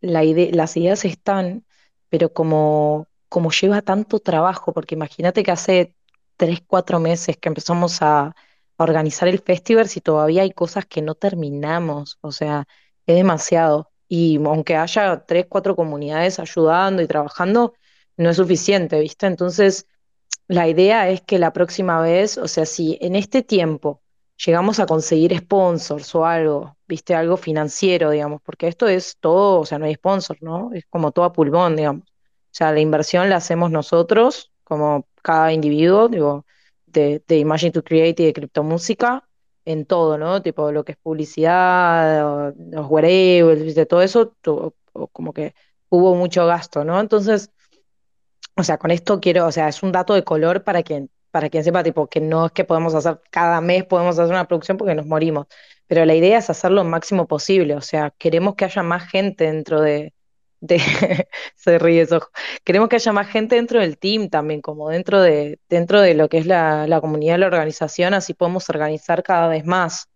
[0.00, 1.66] la ide- las ideas están,
[2.10, 5.96] pero como, como lleva tanto trabajo, porque imagínate que hace
[6.36, 8.34] tres, cuatro meses que empezamos a, a
[8.84, 12.66] organizar el festival y todavía hay cosas que no terminamos, o sea,
[13.06, 13.92] es demasiado.
[14.08, 17.74] Y aunque haya tres, cuatro comunidades ayudando y trabajando,
[18.16, 19.26] no es suficiente, ¿viste?
[19.26, 19.86] Entonces,
[20.48, 24.02] la idea es que la próxima vez, o sea, si en este tiempo
[24.44, 27.14] llegamos a conseguir sponsors o algo, ¿viste?
[27.14, 30.70] Algo financiero, digamos, porque esto es todo, o sea, no hay sponsor, ¿no?
[30.74, 32.02] Es como todo a pulmón, digamos.
[32.04, 36.46] O sea, la inversión la hacemos nosotros, como cada individuo, digo,
[36.86, 39.28] de, de Imagine to Create y de criptomúsica,
[39.64, 40.42] en todo, ¿no?
[40.42, 43.86] Tipo lo que es publicidad, o los wearables, ¿viste?
[43.86, 45.54] Todo eso, to- o como que
[45.88, 47.00] hubo mucho gasto, ¿no?
[47.00, 47.50] Entonces,
[48.56, 51.50] o sea, con esto quiero, o sea, es un dato de color para quien, para
[51.50, 54.76] quien sepa, tipo, que no es que podemos hacer, cada mes podemos hacer una producción
[54.76, 55.46] porque nos morimos,
[55.86, 59.44] pero la idea es hacerlo lo máximo posible, o sea, queremos que haya más gente
[59.44, 60.14] dentro de,
[60.60, 60.78] de,
[61.56, 62.20] se ríe eso,
[62.64, 66.28] queremos que haya más gente dentro del team también, como dentro de, dentro de lo
[66.28, 70.08] que es la, la comunidad, la organización, así podemos organizar cada vez más.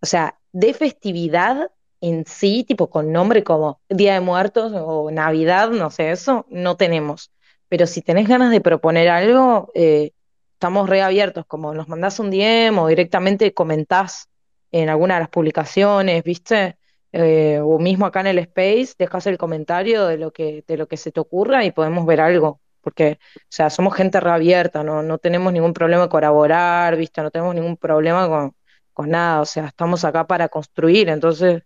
[0.00, 5.70] O sea, de festividad en sí, tipo con nombre como Día de Muertos o Navidad,
[5.70, 7.30] no sé, eso no tenemos.
[7.72, 10.10] Pero si tenés ganas de proponer algo, eh,
[10.52, 14.28] estamos reabiertos, como nos mandás un DM o directamente comentás
[14.72, 16.76] en alguna de las publicaciones, ¿viste?
[17.12, 20.86] Eh, o mismo acá en el Space, dejás el comentario de lo que, de lo
[20.86, 22.60] que se te ocurra y podemos ver algo.
[22.82, 27.22] Porque, o sea, somos gente reabierta, no, no tenemos ningún problema de colaborar, ¿viste?
[27.22, 28.54] No tenemos ningún problema con
[28.92, 31.62] con nada, o sea, estamos acá para construir, entonces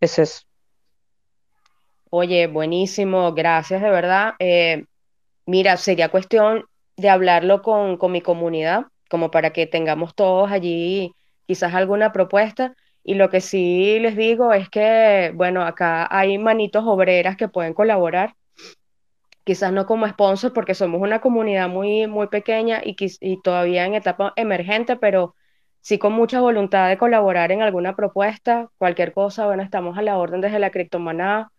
[0.00, 0.42] es eso.
[2.10, 4.34] Oye, buenísimo, gracias de verdad.
[4.40, 4.86] Eh,
[5.46, 6.64] mira, sería cuestión
[6.96, 11.14] de hablarlo con, con mi comunidad, como para que tengamos todos allí
[11.46, 12.74] quizás alguna propuesta.
[13.04, 17.74] Y lo que sí les digo es que, bueno, acá hay manitos obreras que pueden
[17.74, 18.34] colaborar,
[19.44, 23.94] quizás no como sponsor porque somos una comunidad muy, muy pequeña y, y todavía en
[23.94, 25.34] etapa emergente, pero
[25.80, 30.18] sí con mucha voluntad de colaborar en alguna propuesta, cualquier cosa, bueno, estamos a la
[30.18, 31.52] orden desde la criptomoneda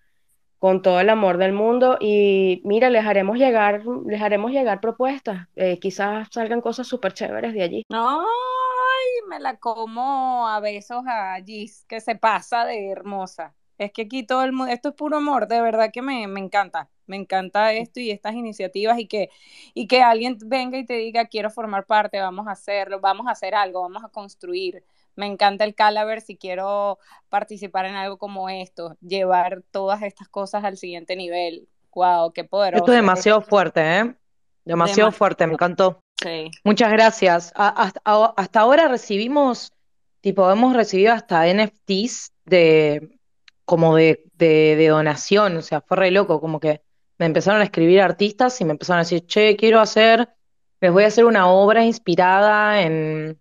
[0.63, 5.49] con todo el amor del mundo y mira, les haremos llegar, les haremos llegar propuestas,
[5.57, 7.85] eh, quizás salgan cosas súper chéveres de allí.
[7.89, 13.53] Ay, me la como a besos a Gis, que se pasa de hermosa.
[13.77, 16.39] Es que aquí todo el mundo, esto es puro amor, de verdad que me, me
[16.39, 16.89] encanta.
[17.07, 19.29] Me encanta esto y estas iniciativas y que,
[19.73, 23.31] y que alguien venga y te diga, quiero formar parte, vamos a hacerlo, vamos a
[23.31, 24.85] hacer algo, vamos a construir.
[25.15, 26.97] Me encanta el Calaver si quiero
[27.29, 31.67] participar en algo como esto, llevar todas estas cosas al siguiente nivel.
[31.93, 32.85] Wow, qué Esto poderoso.
[32.87, 34.15] es demasiado fuerte, ¿eh?
[34.65, 35.99] Demasiado fuerte, me encantó.
[36.21, 36.49] Sí.
[36.63, 37.51] Muchas gracias.
[37.55, 39.71] A- hasta, a- hasta ahora recibimos,
[40.21, 43.19] tipo, hemos recibido hasta NFTs de,
[43.65, 46.81] como de, de, de donación, o sea, fue re loco, como que
[47.19, 50.29] me empezaron a escribir artistas y me empezaron a decir, che, quiero hacer,
[50.81, 53.39] les voy a hacer una obra inspirada en,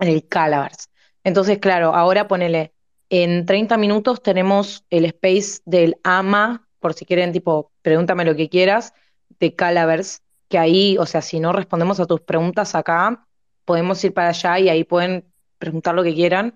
[0.00, 0.90] en el Calavers.
[1.24, 2.72] Entonces, claro, ahora ponele,
[3.10, 8.48] en 30 minutos tenemos el space del AMA, por si quieren, tipo, pregúntame lo que
[8.48, 8.94] quieras,
[9.40, 13.26] de Calavers, que ahí, o sea, si no respondemos a tus preguntas acá,
[13.64, 16.54] podemos ir para allá y ahí pueden preguntar lo que quieran.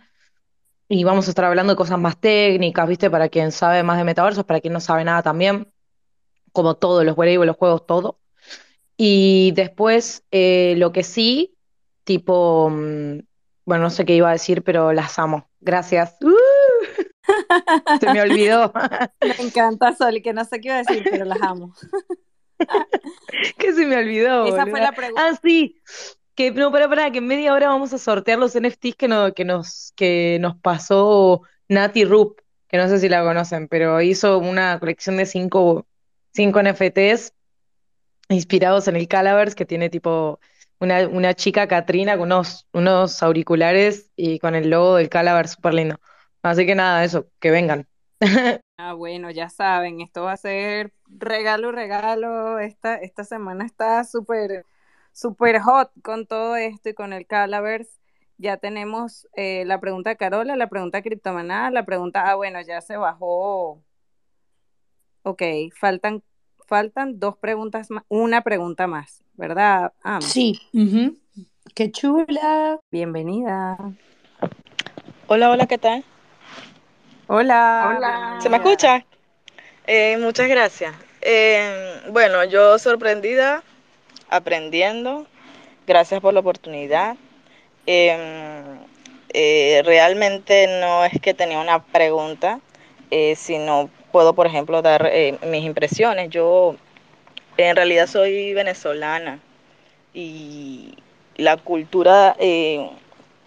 [0.88, 3.10] Y vamos a estar hablando de cosas más técnicas, ¿viste?
[3.10, 5.72] Para quien sabe más de metaversos, para quien no sabe nada también,
[6.52, 8.18] como todo, los wearables, los juegos, todo.
[8.96, 11.56] Y después, eh, lo que sí,
[12.04, 13.20] tipo, mm,
[13.64, 15.48] bueno, no sé qué iba a decir, pero las amo.
[15.60, 16.16] Gracias.
[16.20, 16.32] ¡Uh!
[18.00, 18.72] Se me olvidó.
[19.20, 21.74] Me encanta Sol, que no sé qué iba a decir, pero las amo.
[23.58, 25.28] ¿Qué se me olvidó, Esa fue la pregunta.
[25.28, 25.80] Ah, sí.
[26.34, 29.34] Que no, para, para, que en media hora vamos a sortear los NFTs que, no,
[29.34, 34.38] que nos, que nos pasó Nati Rup, que no sé si la conocen, pero hizo
[34.38, 35.86] una colección de cinco,
[36.32, 37.34] cinco NFTs
[38.28, 40.40] inspirados en el Calavers, que tiene tipo
[40.82, 45.74] una, una chica Catrina con unos, unos auriculares y con el logo del Calavers súper
[45.74, 46.00] lindo.
[46.42, 47.86] Así que nada, eso, que vengan.
[48.78, 52.58] Ah, bueno, ya saben, esto va a ser regalo, regalo.
[52.58, 54.66] Esta, esta semana está súper,
[55.12, 58.00] súper hot con todo esto y con el Calavers.
[58.38, 62.80] Ya tenemos eh, la pregunta Carola, la pregunta de Criptomaná, la pregunta, ah, bueno, ya
[62.80, 63.80] se bajó.
[65.22, 65.42] Ok,
[65.78, 66.22] faltan,
[66.72, 69.92] faltan dos preguntas más, una pregunta más, ¿verdad?
[70.02, 70.58] Ah, Sí.
[71.74, 72.80] Qué chula.
[72.90, 73.76] bienvenida.
[75.26, 76.02] Hola, hola, ¿qué tal?
[77.26, 77.94] Hola.
[77.94, 78.38] Hola.
[78.40, 79.04] ¿Se me escucha?
[79.86, 80.94] Eh, muchas gracias.
[81.20, 83.62] Eh, bueno, yo sorprendida,
[84.30, 85.26] aprendiendo.
[85.86, 87.16] Gracias por la oportunidad.
[87.84, 88.78] Eh,
[89.34, 92.60] eh, realmente no es que tenía una pregunta,
[93.10, 96.30] eh, sino puedo, por ejemplo, dar eh, mis impresiones.
[96.30, 96.76] Yo
[97.58, 99.40] En realidad soy venezolana
[100.14, 100.96] y
[101.36, 102.90] la cultura, eh,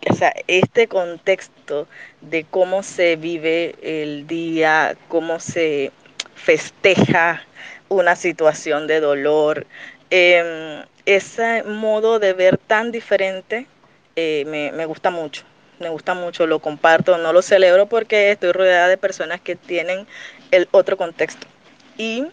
[0.10, 1.88] o sea, este contexto
[2.22, 5.92] de cómo se vive el día, cómo se
[6.36, 7.44] festeja
[7.90, 9.68] una situación de dolor,
[10.12, 13.68] eh, ese modo de ver tan diferente
[14.16, 15.46] eh, me, me gusta mucho
[15.80, 20.08] me gusta mucho, lo comparto, no lo celebro porque estoy rodeada de personas que tienen
[20.51, 21.47] el otro contexto.
[21.97, 22.26] Y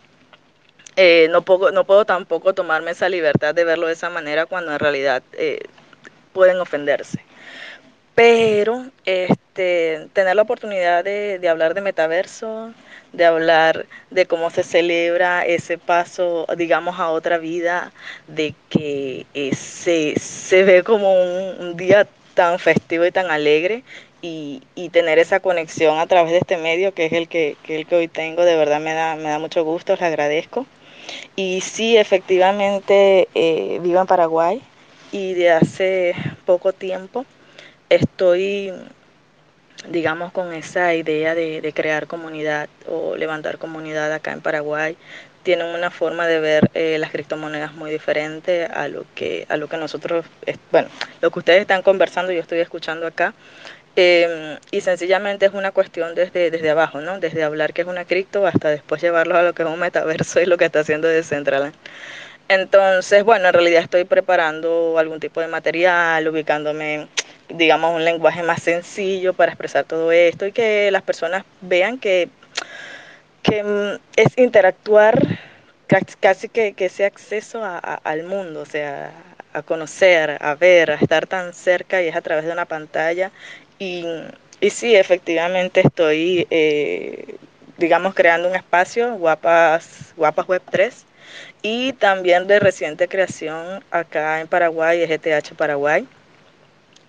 [0.97, 4.73] eh, no, puedo, no puedo tampoco tomarme esa libertad de verlo de esa manera cuando
[4.73, 5.61] en realidad eh,
[6.33, 7.21] pueden ofenderse.
[8.15, 12.73] Pero este, tener la oportunidad de, de, hablar de metaverso,
[13.13, 17.93] de hablar de cómo se celebra ese paso, digamos, a otra vida,
[18.27, 23.83] de que eh, se, se ve como un, un día tan festivo y tan alegre
[24.23, 27.77] y, y, tener esa conexión a través de este medio que es el que, que,
[27.77, 30.67] el que hoy tengo, de verdad me da, me da mucho gusto, les agradezco.
[31.37, 34.63] Y sí, efectivamente eh, vivo en Paraguay
[35.11, 36.15] y de hace
[36.47, 37.27] poco tiempo
[37.89, 38.73] estoy,
[39.89, 44.97] digamos, con esa idea de, de crear comunidad o levantar comunidad acá en Paraguay
[45.43, 49.69] tienen una forma de ver eh, las criptomonedas muy diferente a lo que a lo
[49.69, 50.25] que nosotros
[50.71, 50.89] bueno
[51.21, 53.35] lo que ustedes están conversando yo estoy escuchando acá
[53.97, 58.05] eh, y sencillamente es una cuestión desde desde abajo no desde hablar que es una
[58.07, 61.09] cripto hasta después llevarlo a lo que es un metaverso y lo que está haciendo
[61.09, 61.75] Decentraland
[62.49, 67.09] entonces bueno en realidad estoy preparando algún tipo de material ubicándome
[67.49, 72.31] digamos un lenguaje más sencillo para expresar todo esto y que las personas vean que
[73.43, 75.19] que es interactuar
[76.21, 79.13] casi que, que ese acceso a, a, al mundo, o sea,
[79.53, 83.31] a conocer, a ver, a estar tan cerca y es a través de una pantalla.
[83.79, 84.05] Y,
[84.61, 87.37] y sí, efectivamente estoy, eh,
[87.77, 91.07] digamos, creando un espacio, Guapas, Guapas Web 3,
[91.63, 96.09] y también de reciente creación acá en Paraguay, GTH Paraguay.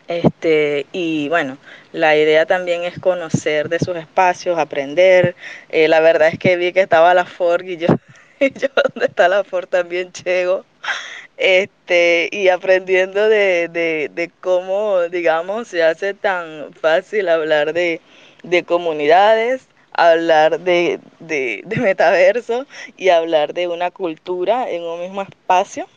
[0.07, 1.57] Este, y bueno,
[1.93, 5.35] la idea también es conocer de sus espacios, aprender.
[5.69, 7.87] Eh, la verdad es que vi que estaba la Ford y yo,
[8.39, 10.65] y yo donde está la Ford también llego.
[11.37, 18.01] Este, y aprendiendo de, de, de, cómo, digamos, se hace tan fácil hablar de,
[18.43, 22.65] de comunidades, hablar de, de, metaverso
[22.97, 25.87] y hablar de una cultura en un mismo espacio.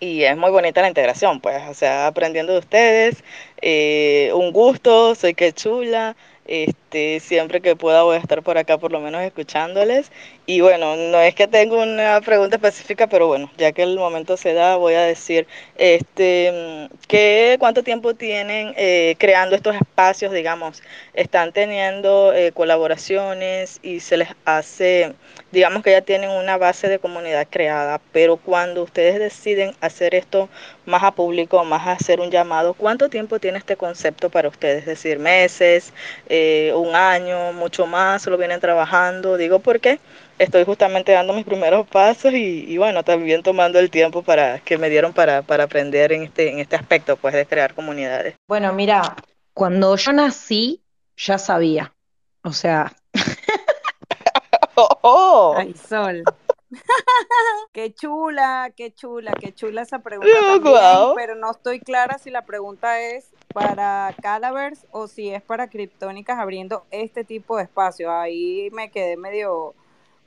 [0.00, 3.24] Y es muy bonita la integración, pues, o sea, aprendiendo de ustedes,
[3.62, 6.16] eh, un gusto, soy que chula,
[6.46, 6.83] este,
[7.20, 10.10] siempre que pueda voy a estar por acá por lo menos escuchándoles
[10.46, 14.36] y bueno, no es que tengo una pregunta específica, pero bueno, ya que el momento
[14.36, 15.46] se da, voy a decir,
[15.76, 20.82] este, ¿qué, ¿cuánto tiempo tienen eh, creando estos espacios, digamos?
[21.14, 25.14] ¿Están teniendo eh, colaboraciones y se les hace,
[25.50, 30.50] digamos que ya tienen una base de comunidad creada, pero cuando ustedes deciden hacer esto
[30.84, 34.80] más a público, más hacer un llamado, ¿cuánto tiempo tiene este concepto para ustedes?
[34.80, 35.92] Es decir, meses,
[36.28, 39.98] eh, un año, mucho más, lo vienen trabajando, digo, ¿por qué?
[40.38, 44.78] estoy justamente dando mis primeros pasos y, y, bueno, también tomando el tiempo para que
[44.78, 48.34] me dieron para, para aprender en este, en este aspecto, pues, de crear comunidades.
[48.48, 49.16] Bueno, mira,
[49.52, 50.82] cuando yo nací,
[51.16, 51.94] ya sabía.
[52.42, 52.94] O sea.
[54.74, 55.54] oh.
[55.56, 56.24] Ay, Sol.
[57.72, 61.14] qué chula, qué chula, qué chula esa pregunta también, wow.
[61.14, 66.38] pero no estoy clara si la pregunta es para Calavers o si es para Criptónicas
[66.38, 68.12] abriendo este tipo de espacio.
[68.12, 69.74] Ahí me quedé medio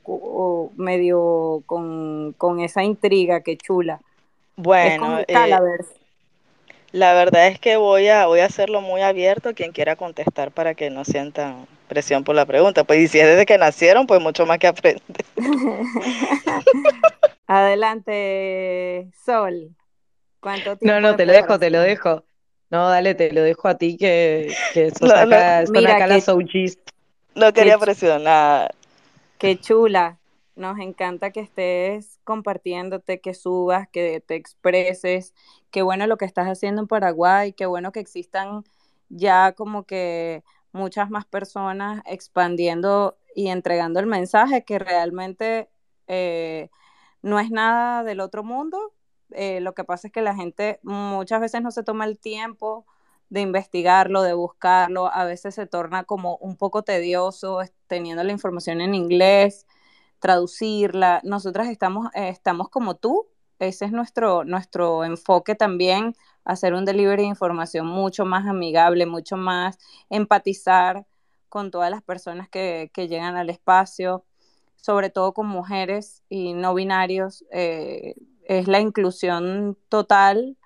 [0.04, 4.00] o medio con, con, esa intriga que chula.
[4.56, 5.26] Bueno, eh,
[6.90, 10.74] la verdad es que voy a, voy a hacerlo muy abierto quien quiera contestar para
[10.74, 12.84] que no sientan presión por la pregunta.
[12.84, 15.02] Pues y si es desde que nacieron, pues mucho más que aprender.
[17.46, 19.76] Adelante, Sol.
[20.40, 20.86] ¿Cuánto tiempo?
[20.86, 22.24] No, no, te lo dejo, te lo dejo.
[22.70, 26.06] No, dale, te lo dejo a ti que, que sos no, acá, son mira, acá
[26.06, 26.78] que, las OGs.
[27.34, 28.74] No quería presionar.
[29.38, 30.18] Qué chula.
[30.56, 35.32] Nos encanta que estés compartiéndote, que subas, que te expreses.
[35.70, 38.64] Qué bueno lo que estás haciendo en Paraguay, qué bueno que existan
[39.08, 40.42] ya como que
[40.72, 45.70] muchas más personas expandiendo y entregando el mensaje que realmente
[46.08, 46.70] eh,
[47.22, 48.92] no es nada del otro mundo.
[49.32, 52.86] Eh, lo que pasa es que la gente muchas veces no se toma el tiempo
[53.30, 58.80] de investigarlo, de buscarlo, a veces se torna como un poco tedioso teniendo la información
[58.80, 59.66] en inglés,
[60.18, 61.20] traducirla.
[61.24, 63.28] Nosotras estamos, eh, estamos como tú,
[63.58, 66.14] ese es nuestro, nuestro enfoque también,
[66.44, 69.78] hacer un delivery de información mucho más amigable, mucho más
[70.10, 71.06] empatizar
[71.48, 74.24] con todas las personas que, que llegan al espacio.
[74.76, 78.14] sobre todo con mujeres y no binarios, eh,
[78.48, 80.56] es la inclusión total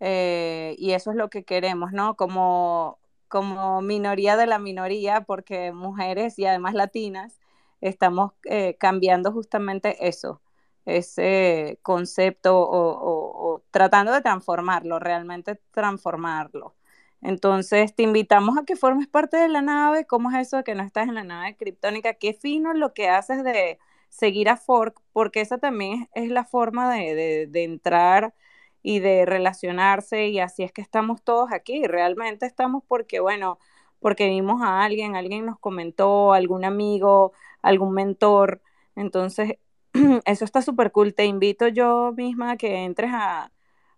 [0.00, 2.16] eh, y eso es lo que queremos, ¿no?
[2.16, 7.40] Como, como minoría de la minoría, porque mujeres y además latinas
[7.80, 10.42] estamos eh, cambiando justamente eso,
[10.86, 16.76] ese concepto o, tratando de transformarlo, realmente transformarlo.
[17.20, 20.06] Entonces te invitamos a que formes parte de la nave.
[20.06, 22.14] ¿Cómo es eso de que no estás en la nave criptónica?
[22.14, 23.78] Qué fino lo que haces de
[24.08, 28.34] seguir a Fork, porque esa también es, la forma de, de, de, entrar
[28.82, 31.86] y de relacionarse y así es que estamos todos aquí.
[31.86, 33.58] Realmente estamos porque, bueno,
[34.00, 37.32] porque vimos a alguien, alguien nos comentó, algún amigo,
[37.62, 38.62] algún mentor.
[38.96, 39.54] Entonces,
[40.26, 41.14] eso está súper cool.
[41.14, 43.52] Te invito yo misma a que entres a,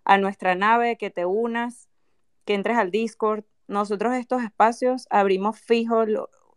[0.05, 1.89] a nuestra nave, que te unas
[2.45, 3.45] que entres al Discord.
[3.69, 6.05] Nosotros estos espacios abrimos fijo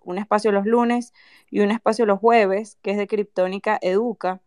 [0.03, 1.13] un espacio los lunes
[1.49, 4.41] y un espacio los jueves, que es de Criptónica Educa,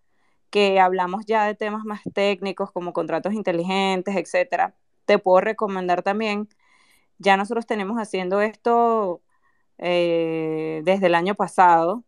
[0.50, 4.74] que hablamos ya de temas más técnicos como contratos inteligentes, etcétera.
[5.04, 6.48] Te puedo recomendar también,
[7.18, 9.22] ya nosotros tenemos haciendo esto
[9.78, 12.04] eh, desde el año pasado,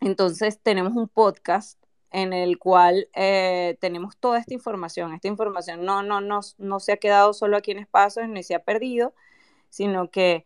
[0.00, 1.78] entonces tenemos un podcast
[2.10, 5.12] en el cual eh, tenemos toda esta información.
[5.12, 8.54] Esta información no, no, no, no se ha quedado solo aquí en espacios ni se
[8.54, 9.14] ha perdido,
[9.70, 10.44] sino que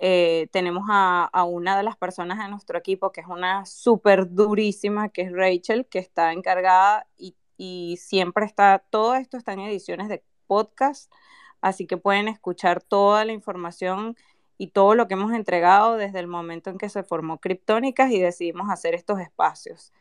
[0.00, 5.08] eh, tenemos a, una de las personas de nuestro equipo que es una súper durísima,
[5.08, 7.34] que es Rachel, que está encargada y,
[7.98, 11.12] siempre está, todo esto está en ediciones de podcast,
[11.60, 14.16] así que pueden escuchar toda la información
[14.58, 18.20] y todo lo que hemos entregado desde el momento en que se formó Criptónicas y
[18.20, 19.92] decidimos hacer estos espacios.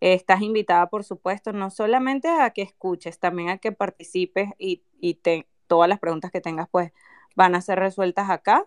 [0.00, 4.82] Estás invitada, por supuesto, no solamente a que escuches, también a que participes y,
[5.66, 6.92] todas las preguntas que tengas, pues
[7.36, 8.66] van a ser resueltas acá.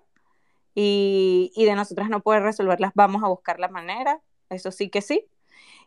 [0.76, 5.26] Y, de nosotras no puedes resolverlas, vamos a buscar la manera, eso sí que sí.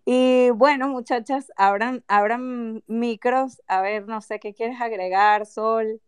[0.07, 6.01] Y bueno, muchachas, abran, abran micros, a ver, no sé qué quieres agregar, Sol.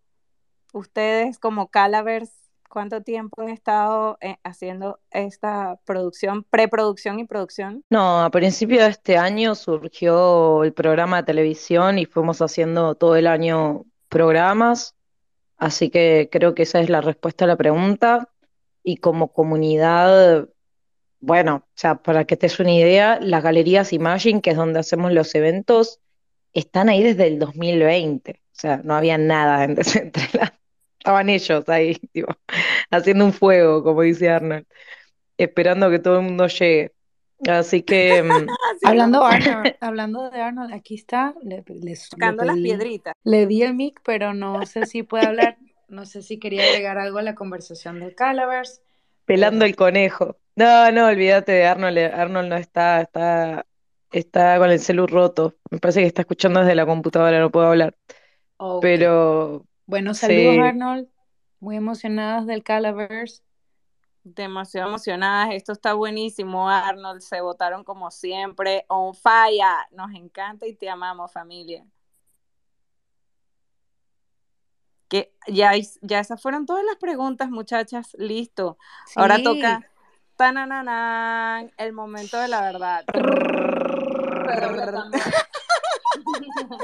[0.73, 2.41] Ustedes como Calavers,
[2.71, 7.85] ¿Cuánto tiempo han estado eh, haciendo esta producción, preproducción y producción?
[7.91, 13.17] No, a principio de este año surgió el programa de televisión y fuimos haciendo todo
[13.17, 14.95] el año programas,
[15.57, 18.30] así que creo que esa es la respuesta a la pregunta.
[18.83, 20.49] Y como comunidad,
[21.21, 24.81] bueno, o sea, para que te des una idea, las galerías Imagine, que es donde
[24.81, 26.01] hacemos los eventos,
[26.53, 30.53] están ahí desde el 2020, o sea, no había nada entre las
[31.01, 32.33] estaban ellos ahí, tipo,
[32.91, 34.67] haciendo un fuego, como dice Arnold,
[35.39, 36.93] esperando que todo el mundo llegue.
[37.49, 38.23] Así que.
[38.81, 41.35] sí, hablando, Arnold, hablando de Arnold, aquí está.
[41.43, 43.15] Le, le, Tocando le pedí, las piedritas.
[43.25, 45.57] Le di el mic, pero no sé si puede hablar.
[45.91, 48.81] No sé si quería agregar algo a la conversación de Calavers.
[49.25, 49.67] Pelando pero...
[49.67, 50.37] el conejo.
[50.55, 51.99] No, no, olvídate de Arnold.
[51.99, 53.67] Arnold no está, está,
[54.13, 55.57] está con el celu roto.
[55.71, 57.97] Me parece que está escuchando desde la computadora, no puedo hablar.
[58.57, 58.99] Okay.
[58.99, 60.61] Pero, bueno, saludos sí.
[60.61, 61.09] Arnold,
[61.59, 63.43] muy emocionadas del Calaverse.
[64.23, 70.75] Demasiado emocionadas, esto está buenísimo Arnold, se votaron como siempre, on fire, nos encanta y
[70.75, 71.87] te amamos familia.
[75.11, 78.79] Que ya, ya esas fueron todas las preguntas muchachas, listo.
[79.07, 79.21] Sí.
[79.21, 79.91] Ahora toca
[80.41, 83.05] tanananan, el momento de la verdad.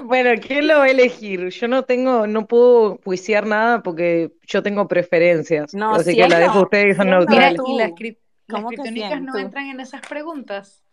[0.05, 1.49] Bueno, ¿quién lo va a elegir?
[1.49, 5.75] Yo no tengo, no puedo juiciar nada porque yo tengo preferencias.
[5.75, 7.61] No, así que la dejo a ustedes que son neutrales.
[7.67, 10.85] y las, cri las criptónicas no entran en esas preguntas.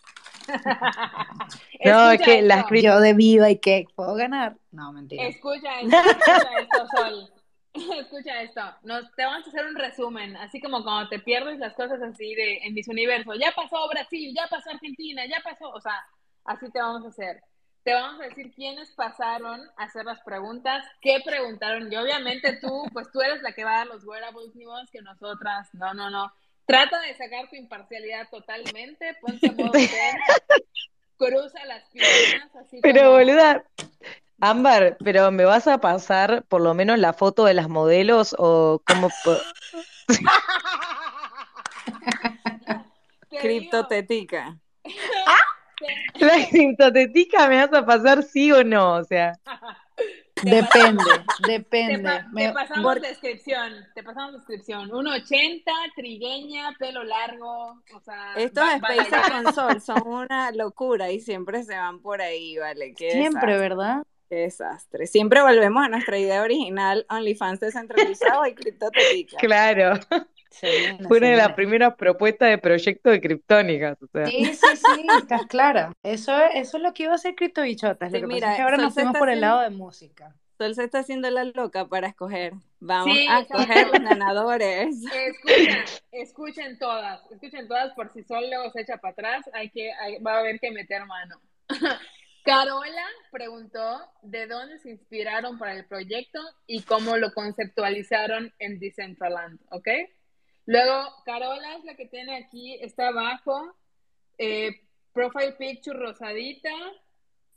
[1.86, 4.58] no, es que las Yo de viva y que puedo ganar.
[4.72, 5.24] No, mentira.
[5.28, 7.34] Escucha esto, escucha esto, Sol.
[8.00, 11.74] Escucha esto, Nos, te vamos a hacer un resumen, así como cuando te pierdes las
[11.74, 15.82] cosas así de en mis universos, ya pasó Brasil, ya pasó Argentina, ya pasó, o
[15.82, 16.06] sea,
[16.46, 17.42] así te vamos a hacer
[17.84, 22.86] te vamos a decir quiénes pasaron a hacer las preguntas, qué preguntaron, y obviamente tú,
[22.94, 25.94] pues tú eres la que va a dar los wearables ni más que nosotras, no,
[25.94, 26.32] no, no.
[26.66, 29.72] Trata de sacar tu imparcialidad totalmente, ponte a modo
[31.18, 33.12] cruza las piernas, así Pero como...
[33.12, 33.64] boluda,
[34.40, 38.82] Ámbar, pero ¿me vas a pasar por lo menos la foto de las modelos o
[38.86, 39.10] cómo...
[43.40, 44.58] Criptotetica.
[45.28, 45.38] ¿Ah?
[46.16, 49.34] La sintotética me vas a pasar sí o no, o sea.
[50.50, 51.04] Depende,
[51.48, 51.98] depende.
[51.98, 53.02] Te, pa me, te pasamos por...
[53.02, 54.90] descripción, te pasamos descripción.
[54.90, 55.64] 1.80,
[55.96, 58.34] trigueña, pelo largo, o sea...
[58.36, 62.94] Estos Spaces con Sol son una locura y siempre se van por ahí, ¿vale?
[62.94, 63.58] Qué siempre, desastre.
[63.58, 64.04] ¿verdad?
[64.30, 65.08] Qué desastre.
[65.08, 69.38] Siempre volvemos a nuestra idea original, OnlyFans descentralizado y criptotética.
[69.38, 70.00] Claro.
[70.60, 71.54] Fue se una de las viene.
[71.56, 74.02] primeras propuestas de proyecto de criptónicas.
[74.02, 74.28] O sea.
[74.28, 75.92] Sí, sí, sí, estás clara.
[76.04, 78.12] Eso, es- eso es lo que iba a hacer Criptobichotas.
[78.12, 79.62] Lo Sí, que pasa mira, es que ahora Sol nos se fuimos por el lado
[79.62, 80.36] de música.
[80.58, 82.54] Sol se está haciendo la loca para escoger.
[82.80, 84.96] Vamos Sí, a escoger los ganadores.
[85.14, 89.92] Escuchen, escuchen todas, escuchen todas por si Sol luego se echa para atrás, hay que,
[89.94, 91.42] hay- va a haber que meter mano.
[92.46, 99.60] Carola preguntó de dónde se inspiraron para el proyecto y cómo lo conceptualizaron en Decentraland,
[99.72, 99.88] ¿ok?
[100.66, 103.76] Luego, Carola es la que tiene aquí, está abajo,
[104.38, 104.72] eh,
[105.12, 106.70] profile picture rosadita,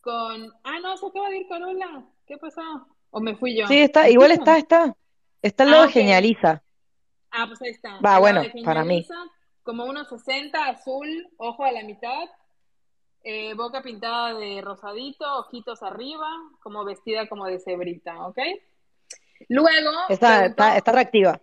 [0.00, 0.52] con...
[0.64, 2.62] Ah, no, se acaba de ir Carola, ¿qué pasó?
[3.10, 3.66] ¿O me fui yo?
[3.68, 4.96] Sí, está, ¿Me igual está, está.
[5.42, 5.88] Está al Ah, lado.
[5.88, 6.62] Genializa.
[7.30, 8.00] Ah, pues ahí está.
[8.00, 9.06] Va, bueno, para mí.
[9.62, 12.28] Como unos 60, azul, ojo a la mitad,
[13.24, 16.28] eh, boca pintada de rosadito, ojitos arriba,
[16.62, 18.38] como vestida como de cebrita, ¿ok?
[19.48, 21.40] Luego, Está, preguntó- está, está reactiva.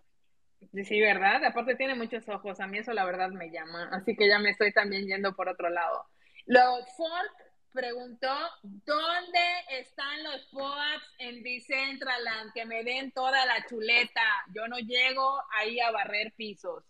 [0.86, 1.44] Sí, ¿verdad?
[1.46, 4.50] Aparte tiene muchos ojos, a mí eso la verdad me llama, así que ya me
[4.52, 6.06] estoy también yendo por otro lado.
[6.46, 7.32] Luego, Fork
[7.72, 8.30] preguntó,
[8.62, 9.40] ¿dónde
[9.72, 12.54] están los POAPs en Decentraland?
[12.54, 14.22] Que me den toda la chuleta,
[14.54, 16.84] yo no llego ahí a barrer pisos.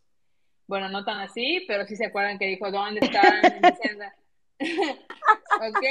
[0.68, 4.14] Bueno, no tan así, pero sí se acuerdan que dijo, ¿dónde están en Decentraland?
[5.60, 5.86] ¿Ok?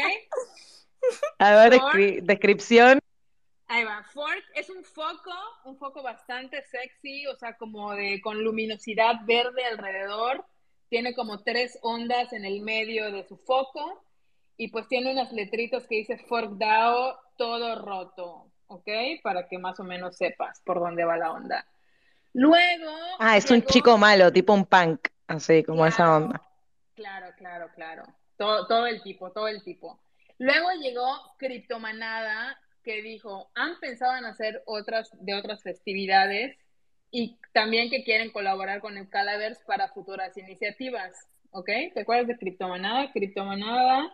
[1.39, 2.99] A ver, descri- descripción.
[3.73, 4.05] Ahí va.
[4.13, 5.33] Fork es un foco,
[5.65, 10.45] un foco bastante sexy, o sea, como de con luminosidad verde alrededor.
[10.91, 14.05] Tiene como tres ondas en el medio de su foco
[14.59, 18.91] y pues tiene unas letritas que dice Fork DAO, todo roto, ¿ok?
[19.23, 21.67] Para que más o menos sepas por dónde va la onda.
[22.35, 22.93] Luego.
[23.19, 26.43] Ah, es un chico malo, tipo un punk, así como esa onda.
[26.95, 28.03] Claro, claro, claro.
[28.37, 29.99] Todo, todo el tipo, todo el tipo.
[30.37, 31.07] Luego llegó
[31.39, 36.57] Criptomanada, que dijo, han pensado en hacer otras de otras festividades
[37.11, 41.13] y también que quieren colaborar con el Calaverse para futuras iniciativas.
[41.51, 41.69] ¿Ok?
[41.95, 43.13] ¿Te acuerdas de Criptomanada?
[43.13, 44.11] Criptomanada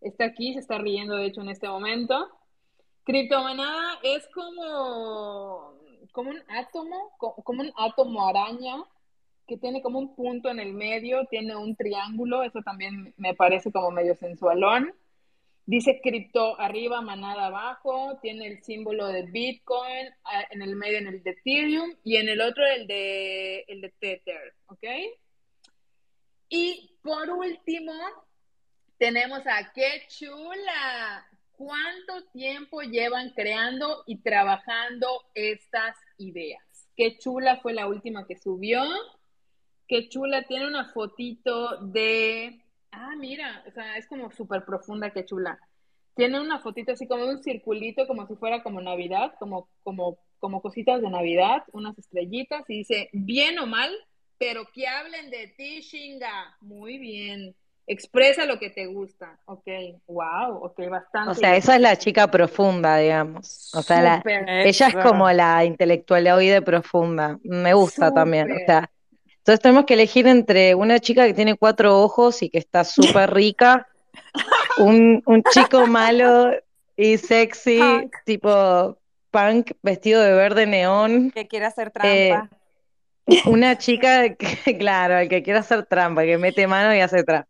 [0.00, 2.28] está aquí, se está riendo de hecho en este momento.
[3.04, 5.74] Criptomanada es como,
[6.12, 8.84] como un átomo, co- como un átomo araña
[9.46, 13.72] que tiene como un punto en el medio, tiene un triángulo, eso también me parece
[13.72, 14.92] como medio sensualón.
[15.68, 21.08] Dice cripto arriba, manada abajo, tiene el símbolo de Bitcoin, ah, en el medio en
[21.08, 24.84] el de Ethereum y en el otro el de, el de Tether, ¿ok?
[26.48, 27.92] Y por último,
[28.96, 31.28] tenemos a Qué Chula.
[31.52, 36.64] ¿Cuánto tiempo llevan creando y trabajando estas ideas?
[36.96, 38.82] Qué Chula fue la última que subió.
[39.86, 42.62] Qué chula, tiene una fotito de...
[42.92, 45.58] Ah, mira, o sea, es como súper profunda, qué chula.
[46.14, 50.18] Tiene una fotito así como de un circulito, como si fuera como Navidad, como, como,
[50.40, 53.92] como cositas de Navidad, unas estrellitas, y dice, bien o mal,
[54.38, 56.56] pero que hablen de ti, Shinga.
[56.60, 57.54] Muy bien.
[57.86, 59.38] Expresa lo que te gusta.
[59.46, 59.66] Ok,
[60.06, 61.30] wow, ok, bastante.
[61.30, 63.74] O sea, esa es la chica profunda, digamos.
[63.74, 64.22] O sea, la,
[64.62, 67.38] ella es como la intelectualoide profunda.
[67.42, 68.52] Me gusta también.
[68.52, 68.90] O sea,
[69.48, 73.32] entonces tenemos que elegir entre una chica que tiene cuatro ojos y que está súper
[73.32, 73.88] rica,
[74.76, 76.50] un, un chico malo
[76.98, 78.14] y sexy, Punk.
[78.26, 78.98] tipo
[79.30, 81.30] punk, vestido de verde neón.
[81.30, 82.50] Que quiere hacer Eh, trampa.
[83.46, 87.48] Una chica, que, claro, el que quiere hacer trampa, que mete mano y hace trampa.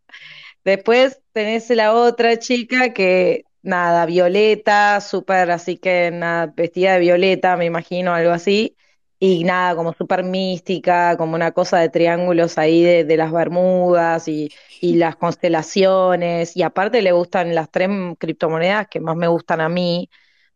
[0.65, 7.57] Después tenés la otra chica que, nada, violeta, súper así que, nada, vestida de violeta,
[7.57, 8.77] me imagino, algo así.
[9.21, 14.29] Y nada, como súper mística, como una cosa de triángulos ahí de, de las Bermudas
[14.29, 14.51] y,
[14.81, 16.57] y las constelaciones.
[16.57, 20.09] Y aparte le gustan las tres criptomonedas que más me gustan a mí.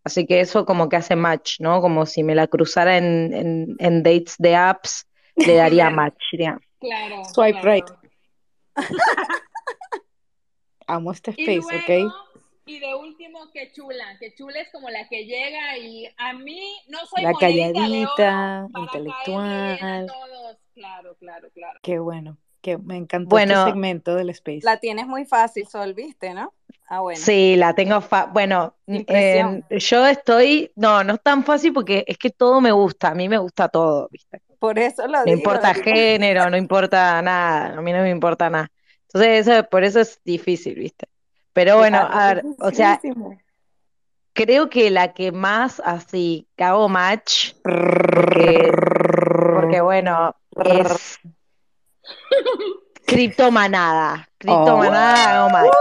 [0.05, 1.81] Así que eso como que hace match, ¿no?
[1.81, 5.07] Como si me la cruzara en, en, en dates de apps,
[5.37, 6.63] le daría match, digamos.
[6.81, 7.25] Claro.
[7.33, 7.75] Swipe claro.
[7.75, 7.91] right.
[10.87, 12.13] Amo este space, luego, ¿ok?
[12.67, 14.17] Y de último, qué chula.
[14.21, 18.65] Qué chula es como la que llega y a mí no soy La de calladita,
[18.65, 20.07] a intelectual.
[20.07, 20.57] todos.
[20.75, 21.79] Claro, claro, claro.
[21.83, 22.39] Qué bueno.
[22.61, 23.55] Que me encantó Bueno.
[23.55, 24.61] este segmento del space.
[24.63, 26.55] La tienes muy fácil, Sol, ¿viste, no?
[26.89, 27.19] Ah, bueno.
[27.19, 32.19] Sí, la tengo fa- bueno, eh, yo estoy, no, no es tan fácil porque es
[32.19, 34.41] que todo me gusta, a mí me gusta todo, ¿viste?
[34.61, 35.39] Por eso lo No digo.
[35.39, 35.85] importa digo.
[35.85, 38.71] género, no importa nada, a mí no me importa nada.
[39.09, 41.07] Entonces, eso, por eso es difícil, ¿viste?
[41.53, 43.01] Pero bueno, Claro, a ver, o sea,
[44.33, 48.73] creo que la que más así hago match, porque,
[49.55, 50.35] porque bueno,
[50.65, 51.19] es
[53.07, 54.29] criptomanada.
[54.39, 55.73] Criptomanada hago match.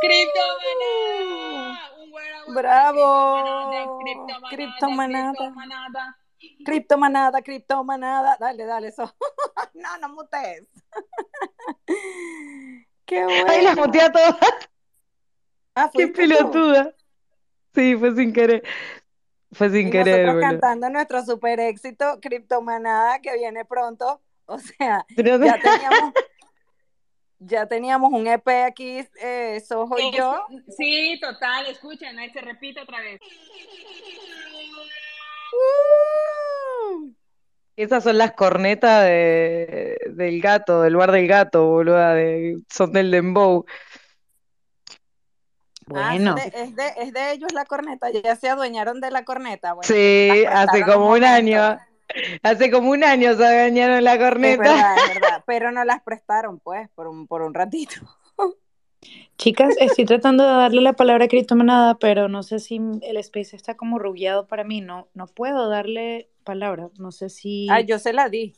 [0.00, 1.90] ¡Criptomanada!
[2.00, 4.00] Un buen aguante, Bravo.
[4.00, 5.32] criptomanada, Criptomanada.
[5.32, 6.16] criptomanada.
[6.64, 8.36] Criptomanada, criptomanada.
[8.38, 9.12] Dale, dale, eso.
[9.74, 10.68] no, no mutes.
[13.08, 13.46] Qué bueno.
[13.48, 14.36] Ay, las muteé a todas.
[15.74, 16.94] Ah, Qué pelotuda.
[17.74, 18.62] Sí, fue sin querer.
[19.52, 20.60] Fue sin Y querer, nosotros boludo.
[20.60, 24.20] cantando nuestro super éxito, Criptomanada, que viene pronto.
[24.46, 26.12] O sea, Pero- ya teníamos,
[27.38, 30.44] ya teníamos un EP aquí, eh, Sojo y yo.
[30.76, 33.20] Sí, total, escuchen, ahí se repite otra vez.
[35.52, 36.27] ¡Uh!
[37.78, 43.12] Esas son las cornetas de, del gato, del bar del gato, boluda, de, son del
[43.12, 43.64] dembow.
[45.94, 49.24] Ah, Bueno, de- es, de, es de ellos la corneta, ya se adueñaron de la
[49.24, 49.74] corneta.
[49.74, 51.26] Bueno, Sí, hace como un momento.
[51.26, 51.78] año.
[52.42, 54.74] Hace como un año se dañaron la Es corneta.
[54.74, 57.94] verdad, es verdad, pero no las prestaron, pues, por un, por un ratito.
[59.36, 63.56] chicas, estoy tratando de darle la palabra a criptomonada, pero no sé si el space
[63.56, 64.80] está como rubiado para mí.
[64.80, 66.88] No, no puedo darle palabra.
[66.98, 67.66] No sé si.
[67.70, 68.54] Ah, yo se la di.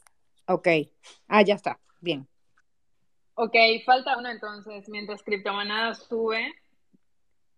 [0.46, 0.68] Ok.
[1.26, 1.78] Ah, ya está.
[2.00, 2.26] Bien.
[3.34, 3.54] Ok,
[3.84, 4.88] falta uno entonces.
[4.88, 6.52] Mientras Criptomanada sube,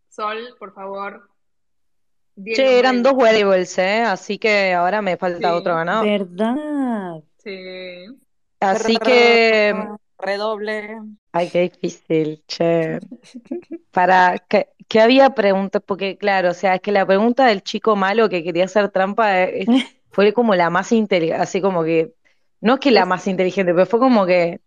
[0.08, 1.28] Sol, por favor.
[2.56, 4.00] Che, eran dos wearables, ¿eh?
[4.02, 5.54] Así que ahora me falta Sí.
[5.54, 6.04] otro ganado.
[6.04, 7.22] ¿Verdad?
[7.44, 8.06] Sí.
[8.58, 9.74] Así que,
[10.18, 10.98] Redoble.
[11.32, 13.00] ay, qué difícil, che.
[13.90, 17.96] Para, que, que había preguntas, porque claro, o sea, es que la pregunta del chico
[17.96, 19.66] malo que quería hacer trampa eh,
[20.12, 22.14] fue como la más inteligente, así como que,
[22.60, 24.60] no es que la más inteligente, pero fue como que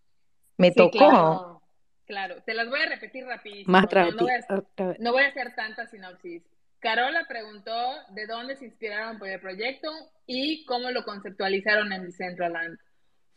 [0.58, 0.90] me Sí, tocó.
[0.98, 1.62] claro.
[2.06, 3.72] Claro, te las voy a repetir rapidísimo.
[3.72, 4.94] Más No, voy a-.
[5.00, 6.42] No voy a hacer tanta sinopsis.
[6.78, 7.72] Carola preguntó
[8.10, 9.90] de dónde se inspiraron por el proyecto
[10.26, 12.78] y cómo lo conceptualizaron en Decentraland.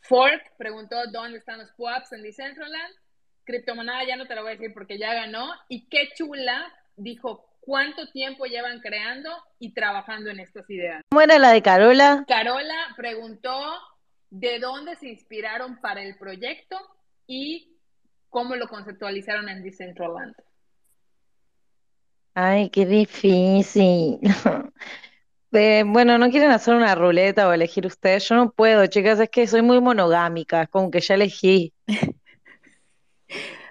[0.02, 2.94] Fork preguntó dónde están los PUAPs en Decentraland.
[3.44, 5.50] Criptomonada ya no te lo voy a decir porque ya ganó.
[5.68, 11.02] Y qué chula dijo cuánto tiempo llevan creando y trabajando en estas ideas.
[11.10, 12.24] ¿Cómo era la de Carola?
[12.26, 13.60] Carola preguntó
[14.30, 16.76] de dónde se inspiraron para el proyecto
[17.26, 17.76] y
[18.28, 20.34] cómo lo conceptualizaron en Decentraland.
[22.34, 24.18] Ay, qué difícil.
[25.52, 28.28] Eh, bueno, ¿no quieren hacer una ruleta o elegir ustedes?
[28.28, 31.74] Yo no puedo, chicas, es que soy muy monogámica, es como que ya elegí.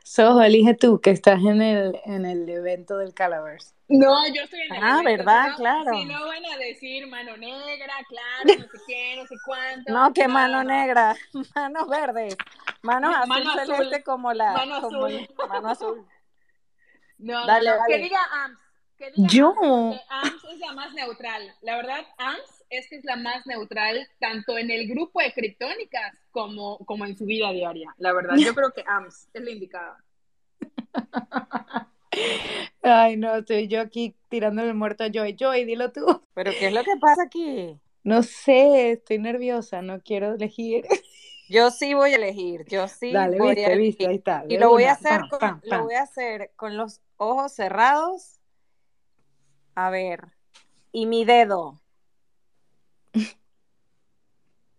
[0.04, 3.79] Soho, elige tú, que estás en el, en el evento del Calaverse.
[3.90, 5.48] No, yo estoy en el Ah, evento, ¿verdad?
[5.50, 5.94] no- Claro.
[5.98, 9.92] Si no van a decir mano negra, claro, no sé qué, no sé cuánto.
[9.92, 10.70] No, que no, mano no.
[10.70, 11.16] negra,
[11.56, 12.38] manos verdes,
[12.84, 15.12] manos azul Mano azul, celeste como la mano como azul.
[15.12, 16.08] el- mano azul.
[17.22, 17.96] No, no, Dale, no, dale.
[17.98, 18.60] que diga AMS.
[18.98, 19.54] Que diga Yo.
[20.10, 21.54] AMS es la más neutral.
[21.62, 26.16] La verdad, AMS es que es la más neutral tanto en el grupo de criptónicas
[26.32, 27.94] como, como en su vida diaria.
[27.98, 29.98] La verdad, yo creo que AMS es la indicada.
[32.82, 35.36] Ay, no, estoy yo aquí tirándole el muerto a Joy.
[35.40, 36.06] Joy, dilo tú.
[36.34, 37.80] Pero ¿qué es lo que pasa aquí?
[38.04, 40.86] No sé, estoy nerviosa, no quiero elegir.
[41.50, 44.08] Yo sí voy a elegir, yo sí Dale, voy viste, a viste, elegir.
[44.08, 44.46] ahí está.
[44.48, 48.40] Y lo voy a hacer con, lo voy a hacer con los ojos cerrados.
[49.74, 50.28] A ver,
[50.92, 51.82] y mi dedo.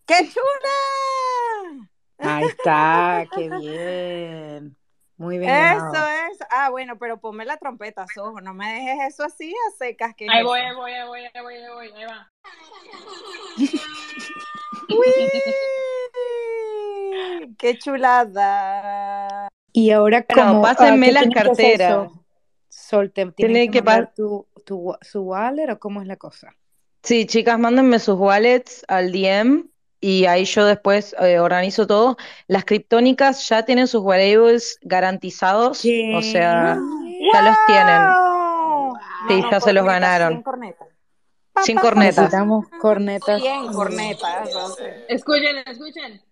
[0.07, 1.90] ¡Qué chula!
[2.19, 4.77] Ahí está, qué bien.
[5.21, 6.39] Muy bien Eso es.
[6.51, 8.41] Ah, bueno, pero ponme la trompeta, Sojo.
[8.41, 10.15] No me dejes eso así a secas.
[10.15, 12.31] que Ahí voy, ahí voy, ahí voy, ahí voy, ahí voy, ahí va.
[17.59, 19.49] ¡Qué chulada!
[19.75, 22.09] Y ahora, como, pásenme ¿qué las tienes que hacer, carteras.
[22.71, 23.13] Sol?
[23.13, 26.57] ¿te que que pa- mandar tu, tu, su wallet o cómo es la cosa?
[27.03, 29.67] Sí, chicas, mándenme sus wallets al DM
[30.01, 32.16] y ahí yo después eh, organizo todo.
[32.47, 36.78] Las criptónicas ya tienen sus wearables garantizados, o sea,
[37.32, 38.02] ya los tienen.
[38.02, 38.98] ¡Wow!
[39.28, 40.32] Sí, ya se los ganaron.
[40.32, 40.86] Sin corneta.
[41.62, 42.16] Sin cornetas.
[42.16, 43.43] Necesitamos cornetas.
[43.43, 44.48] Bien, cornetas.
[45.09, 46.22] Escuchen, escuchen.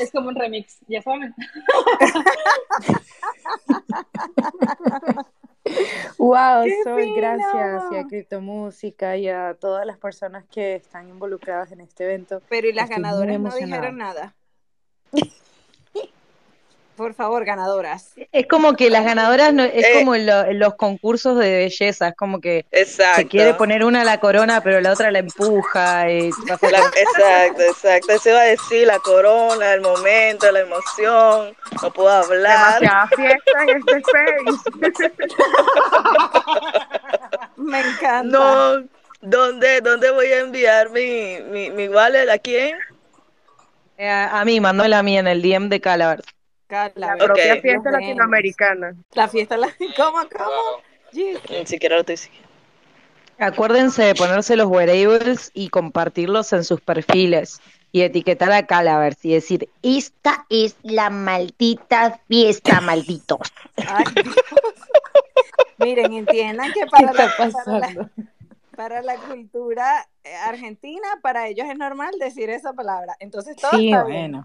[0.00, 1.32] Es como un remix, ya saben.
[6.18, 7.84] Wow, ¡Qué Sol, gracias.
[7.92, 12.42] Y a Criptomúsica y a todas las personas que están involucradas en este evento.
[12.48, 14.34] Pero y las Estoy ganadoras no dijeron nada.
[17.02, 18.12] Por favor, ganadoras.
[18.30, 19.90] Es como que las ganadoras, no, es Eh.
[19.98, 23.16] como en lo- los concursos de belleza, es como que Exacto.
[23.22, 26.90] se quiere poner una la corona, pero la otra la empuja y pasa La- todo.
[26.94, 28.12] exacto, exacto.
[28.12, 31.56] Eso iba a decir la corona, el momento, la emoción.
[31.82, 32.78] No puedo hablar.
[32.80, 35.12] Demasiada fiesta en este space.
[37.56, 38.22] Me encanta.
[38.22, 38.84] No,
[39.22, 42.30] ¿dónde, dónde voy a enviar mi, mi, mi wallet?
[42.30, 42.76] ¿A quién?
[43.98, 46.22] Eh, a, a mí, mandó la mía en el DM de Calabar.
[46.94, 48.94] La propia fiesta latinoamericana.
[49.12, 49.68] La fiesta, la...
[49.96, 50.82] ¿cómo, cómo?
[51.12, 52.48] Ni siquiera lo estoy siguiendo.
[53.38, 59.34] Acuérdense de ponerse los wearables y compartirlos en sus perfiles y etiquetar a Calavers y
[59.34, 63.52] decir, esta es la maldita fiesta, malditos.
[63.76, 64.36] Ay, Dios.
[65.78, 68.10] Miren, entiendan que para la, para, la, pasando?
[68.76, 73.16] para la cultura eh, argentina, para ellos es normal decir esa palabra.
[73.18, 74.44] Entonces todo Sí, está bien.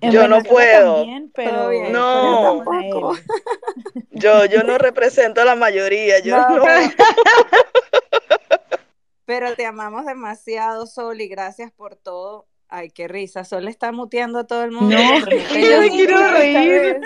[0.00, 0.98] En Yo no puedo.
[0.98, 2.62] También, pero, Todo bien, No.
[2.70, 3.12] pero.
[4.10, 6.18] Yo, yo no represento a la mayoría.
[6.18, 6.64] Yo No, no.
[9.24, 12.46] pero, te amamos demasiado, Sol, y gracias por todo.
[12.68, 13.44] Ay, qué risa.
[13.44, 14.96] Sol está muteando a todo el mundo.
[14.96, 17.00] No, yo me sí quiero reír.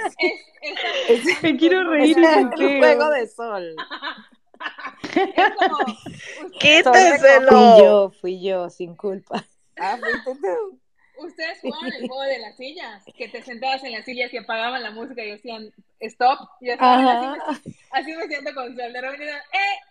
[1.42, 3.76] Me quiero reír es el juego de Sol.
[6.58, 7.50] Quítenselo.
[7.50, 9.44] Fui yo, fui yo, sin culpa.
[9.78, 10.78] Ah, fuiste tú.
[11.24, 14.82] Ustedes jugaban el juego de las sillas, que te sentabas en las sillas y apagaban
[14.82, 16.38] la música y decían stop.
[16.60, 17.34] Y así, Ajá.
[17.48, 18.92] así, me, así me siento con Sol.
[18.92, 19.34] De repente, ¡eh,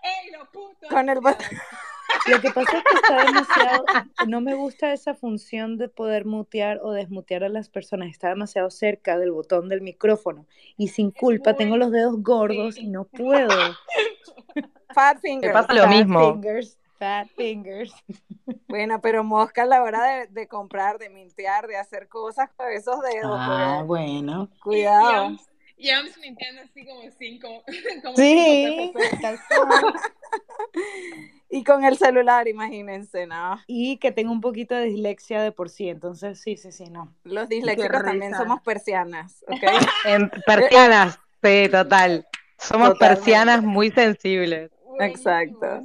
[0.04, 0.88] eh, lo puto!
[0.90, 1.46] Con el botón.
[2.28, 3.86] Lo que pasa es que está demasiado,
[4.28, 8.70] no me gusta esa función de poder mutear o desmutear a las personas, está demasiado
[8.70, 10.46] cerca del botón del micrófono
[10.76, 13.48] y sin culpa tengo los dedos gordos y no puedo.
[14.94, 15.54] Fat Me finger.
[15.54, 16.34] pasa lo Fat mismo.
[16.34, 17.92] fingers, fat fingers.
[18.68, 22.70] Bueno, pero mosca a la hora de, de comprar, de mintear, de hacer cosas con
[22.72, 23.38] esos dedos.
[23.40, 24.50] Ah, porque- bueno.
[24.62, 25.36] Cuidado.
[25.78, 27.64] Y Ams mintiendo así como cinco.
[28.04, 29.00] Como Sí, cinco.
[31.50, 33.60] Y con el celular, imagínense, ¿no?
[33.68, 37.14] Y que tengo un poquito de dislexia de por sí, entonces sí, sí, sí, no.
[37.26, 39.58] Los disléxicos también somos persianas, ¿ok?
[40.06, 42.26] En persianas, sí, total.
[42.58, 43.00] Somos Totalmente.
[43.24, 44.72] persianas muy sensibles.
[45.00, 45.82] Exacto.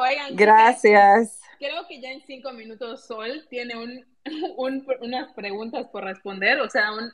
[0.00, 1.40] Oigan, Gracias.
[1.58, 4.06] creo que ya en cinco minutos Sol tiene un,
[4.56, 7.10] un- unas preguntas por responder, o sea, un,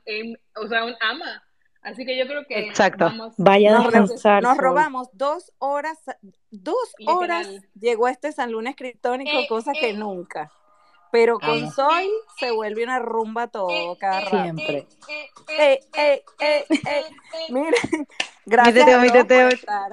[0.57, 1.43] o sea, un ama.
[1.83, 3.05] Así que yo creo que Exacto.
[3.05, 3.35] vamos.
[3.37, 4.43] Vaya a Nos, descansar.
[4.43, 5.99] nos robamos dos horas,
[6.51, 7.19] dos Literal.
[7.19, 7.49] horas
[7.79, 9.95] llegó este San Lunes Criptónico, Eh, cosa que eh.
[9.95, 10.51] nunca.
[11.13, 11.71] Pero con.
[11.71, 12.05] Sol
[12.41, 14.43] se vuelve una rumba todo cada rato.
[14.43, 14.87] Siempre.
[15.59, 15.81] Eh.
[17.51, 17.75] Miren,
[18.47, 19.49] gracias teteo, a mi todos teteo.
[19.49, 19.91] por estar.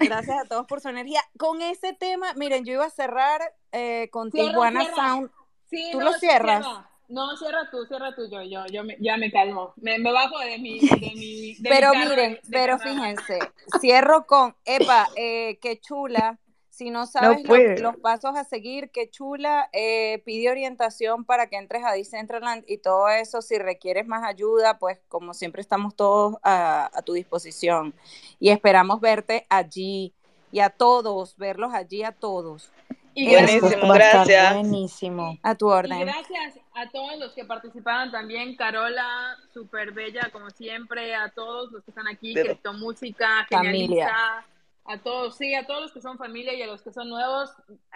[0.00, 1.20] Gracias a todos por su energía.
[1.38, 3.40] Con ese tema, miren, yo iba a cerrar
[3.72, 4.96] eh, con Cierra, Tijuana cierra.
[4.96, 5.30] Sound.
[5.70, 6.64] Sí, ¿Tú no, lo cierras?
[6.64, 6.90] cierra.
[7.08, 9.74] No, cierra tú, cierra tú, yo, yo, yo me- ya me calmo.
[9.76, 13.38] Me, me bajo de mi, de mi, de Pero mi carro miren, de- pero fíjense,
[13.80, 16.38] cierro con, epa, eh, qué chula.
[16.74, 21.56] Si no sabes lo- los pasos a seguir, qué chula, eh, pide orientación para que
[21.56, 23.42] entres a Decentraland y todo eso.
[23.42, 27.94] Si requieres más ayuda, pues como siempre estamos todos a, a tu disposición.
[28.40, 30.12] Y esperamos verte allí
[30.50, 32.72] y a todos, verlos allí a todos,
[33.16, 35.38] Y Buenísimo, gracias, buenísimo.
[35.44, 36.00] a tu y orden.
[36.00, 38.56] gracias a todos los que participaron también.
[38.56, 41.14] Carola, súper bella, como siempre.
[41.14, 44.44] A todos los que están aquí, Criptomúsica, Familia.
[44.86, 47.50] A todos, sí, a todos los que son familia y a los que son nuevos,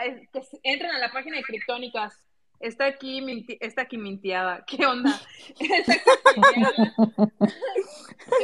[0.05, 2.15] eh, que entren a la página de Criptónicas.
[2.61, 4.65] Está aquí, minti- está aquí mintiada.
[4.67, 5.21] ¿Qué onda?
[5.61, 6.95] Está aquí pineada.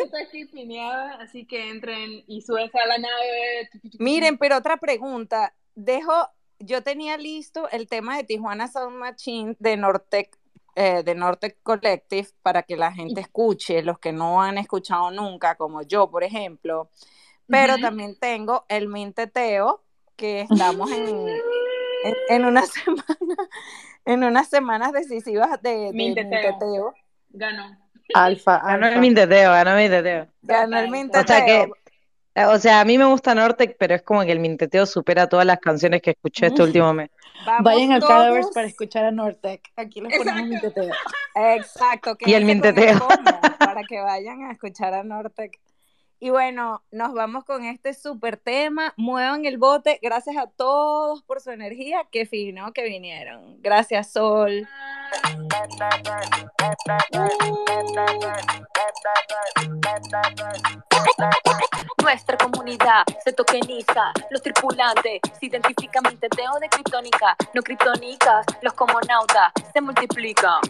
[0.04, 3.68] Está aquí pineada, así que entren y súbense a la nave.
[3.98, 5.54] Miren, pero otra pregunta.
[5.74, 6.28] Dejo,
[6.60, 10.38] yo tenía listo el tema de Tijuana Sound Machine de Nortec,
[10.76, 15.56] eh, de Nortec Collective para que la gente escuche, los que no han escuchado nunca,
[15.56, 16.88] como yo, por ejemplo.
[17.48, 19.82] Pero también tengo el Minteteo,
[20.16, 21.08] que estamos en,
[22.04, 23.36] en, en una semana,
[24.04, 26.52] en unas semanas decisivas de, de Minteteo.
[26.52, 26.94] Minteteo.
[27.30, 27.78] Ganó.
[28.14, 29.00] Alfa, Ganó el alfa.
[29.00, 30.28] minteteo, ganó el minteteo.
[30.42, 30.90] Ganó el.
[30.90, 31.22] Minteteo.
[31.22, 31.70] O sea que,
[32.46, 35.46] o sea, a mí me gusta Nortec, pero es como que el minteteo supera todas
[35.46, 37.10] las canciones que escuché este último mes.
[37.46, 39.62] Vamos Vayan al Cadavers para escuchar a Nortec.
[39.76, 40.72] Aquí les ponemos Exacto.
[40.72, 40.94] teteo.
[41.34, 43.06] Exacto, Y el minteteo.
[43.58, 45.58] para que vayan a escuchar a Nortec.
[46.24, 48.94] Y bueno, nos vamos con este súper tema.
[48.96, 49.98] Muevan el bote.
[50.00, 52.08] Gracias a todos por su energía.
[52.10, 53.60] Qué fino que vinieron.
[53.60, 54.66] Gracias, Sol.
[62.02, 69.52] Nuestra comunidad se tokeniza, los tripulantes se identifican minteteo de criptónica, no criptónicas, los comonautas
[69.74, 70.62] se multiplican.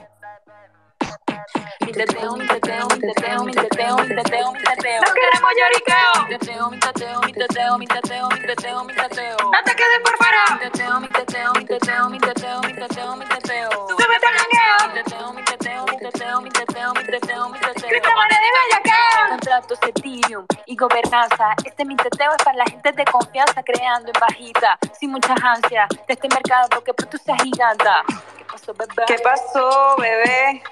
[1.81, 5.01] Minteteo, minteteo, minteteo, minteteo, minteteo, minteteo.
[5.03, 6.13] No queremos lloriqueo.
[6.29, 9.37] Minteteo, minteteo, minteteo, minteteo, minteteo, minteteo.
[9.37, 10.45] No te quedes por fuera.
[10.51, 13.71] Minteteo, minteteo, minteteo, minteteo, minteteo, minteteo.
[13.89, 14.95] Súbete al jangueo.
[14.95, 17.89] Minteteo, minteteo, minteteo, minteteo, minteteo, minteteo.
[17.89, 19.29] Criptomoneda y bellaqueo.
[19.29, 21.55] Contratos Ethereum y gobernanza.
[21.65, 26.15] Este minteteo es para la gente de confianza creando en bajita, sin mucha ansia, de
[26.15, 28.03] este mercado que pronto se agiganta.
[28.39, 29.05] ¿Qué pasó, bebé?
[29.07, 30.63] ¿Qué pasó, bebé?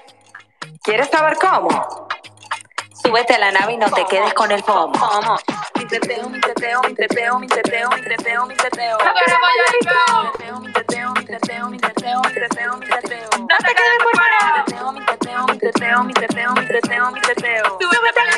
[0.83, 2.07] ¿Quieres saber cómo?
[3.03, 4.63] Súbete a la nave y no te quedes con el
[5.99, 8.97] teteo, mi teteo, mi teteo, mi teteo, mi teteo, mi teteo.
[8.97, 10.59] ¡No queremos llorico!
[10.59, 13.29] Mi teteo, mi teteo, mi teteo, mi teteo, mi teteo.
[13.37, 14.63] ¡No te quedes por fuera!
[14.65, 17.79] Teteo, mi teteo, mi teteo, mi teteo, mi teteo, mi teteo.
[17.79, 18.29] ¡Súbete al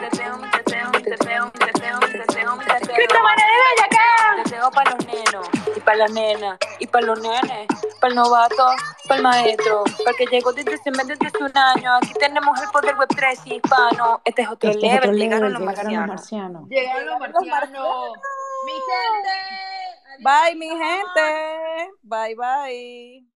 [0.00, 2.96] Mi teteo, mi teteo, mi teteo, mi teteo, mi teteo, mi teteo.
[2.96, 4.42] ¡Grita manera de acá!
[4.44, 7.66] Teteo para los nenos, y para las nenas, y para los nenes,
[8.00, 8.66] para el novato,
[9.08, 11.96] para el maestro, para que llegó desde hace más de un año.
[11.96, 14.20] Aquí tenemos el poder web 3 hispano.
[14.24, 16.68] Este es otro Este es level, otro llegaron level, los llegaron los marcianos.
[16.68, 18.12] Llegaron los marcianos.
[18.64, 19.56] Mi gente.
[20.22, 21.90] Bye, mi gente.
[22.02, 23.26] Bye, bye.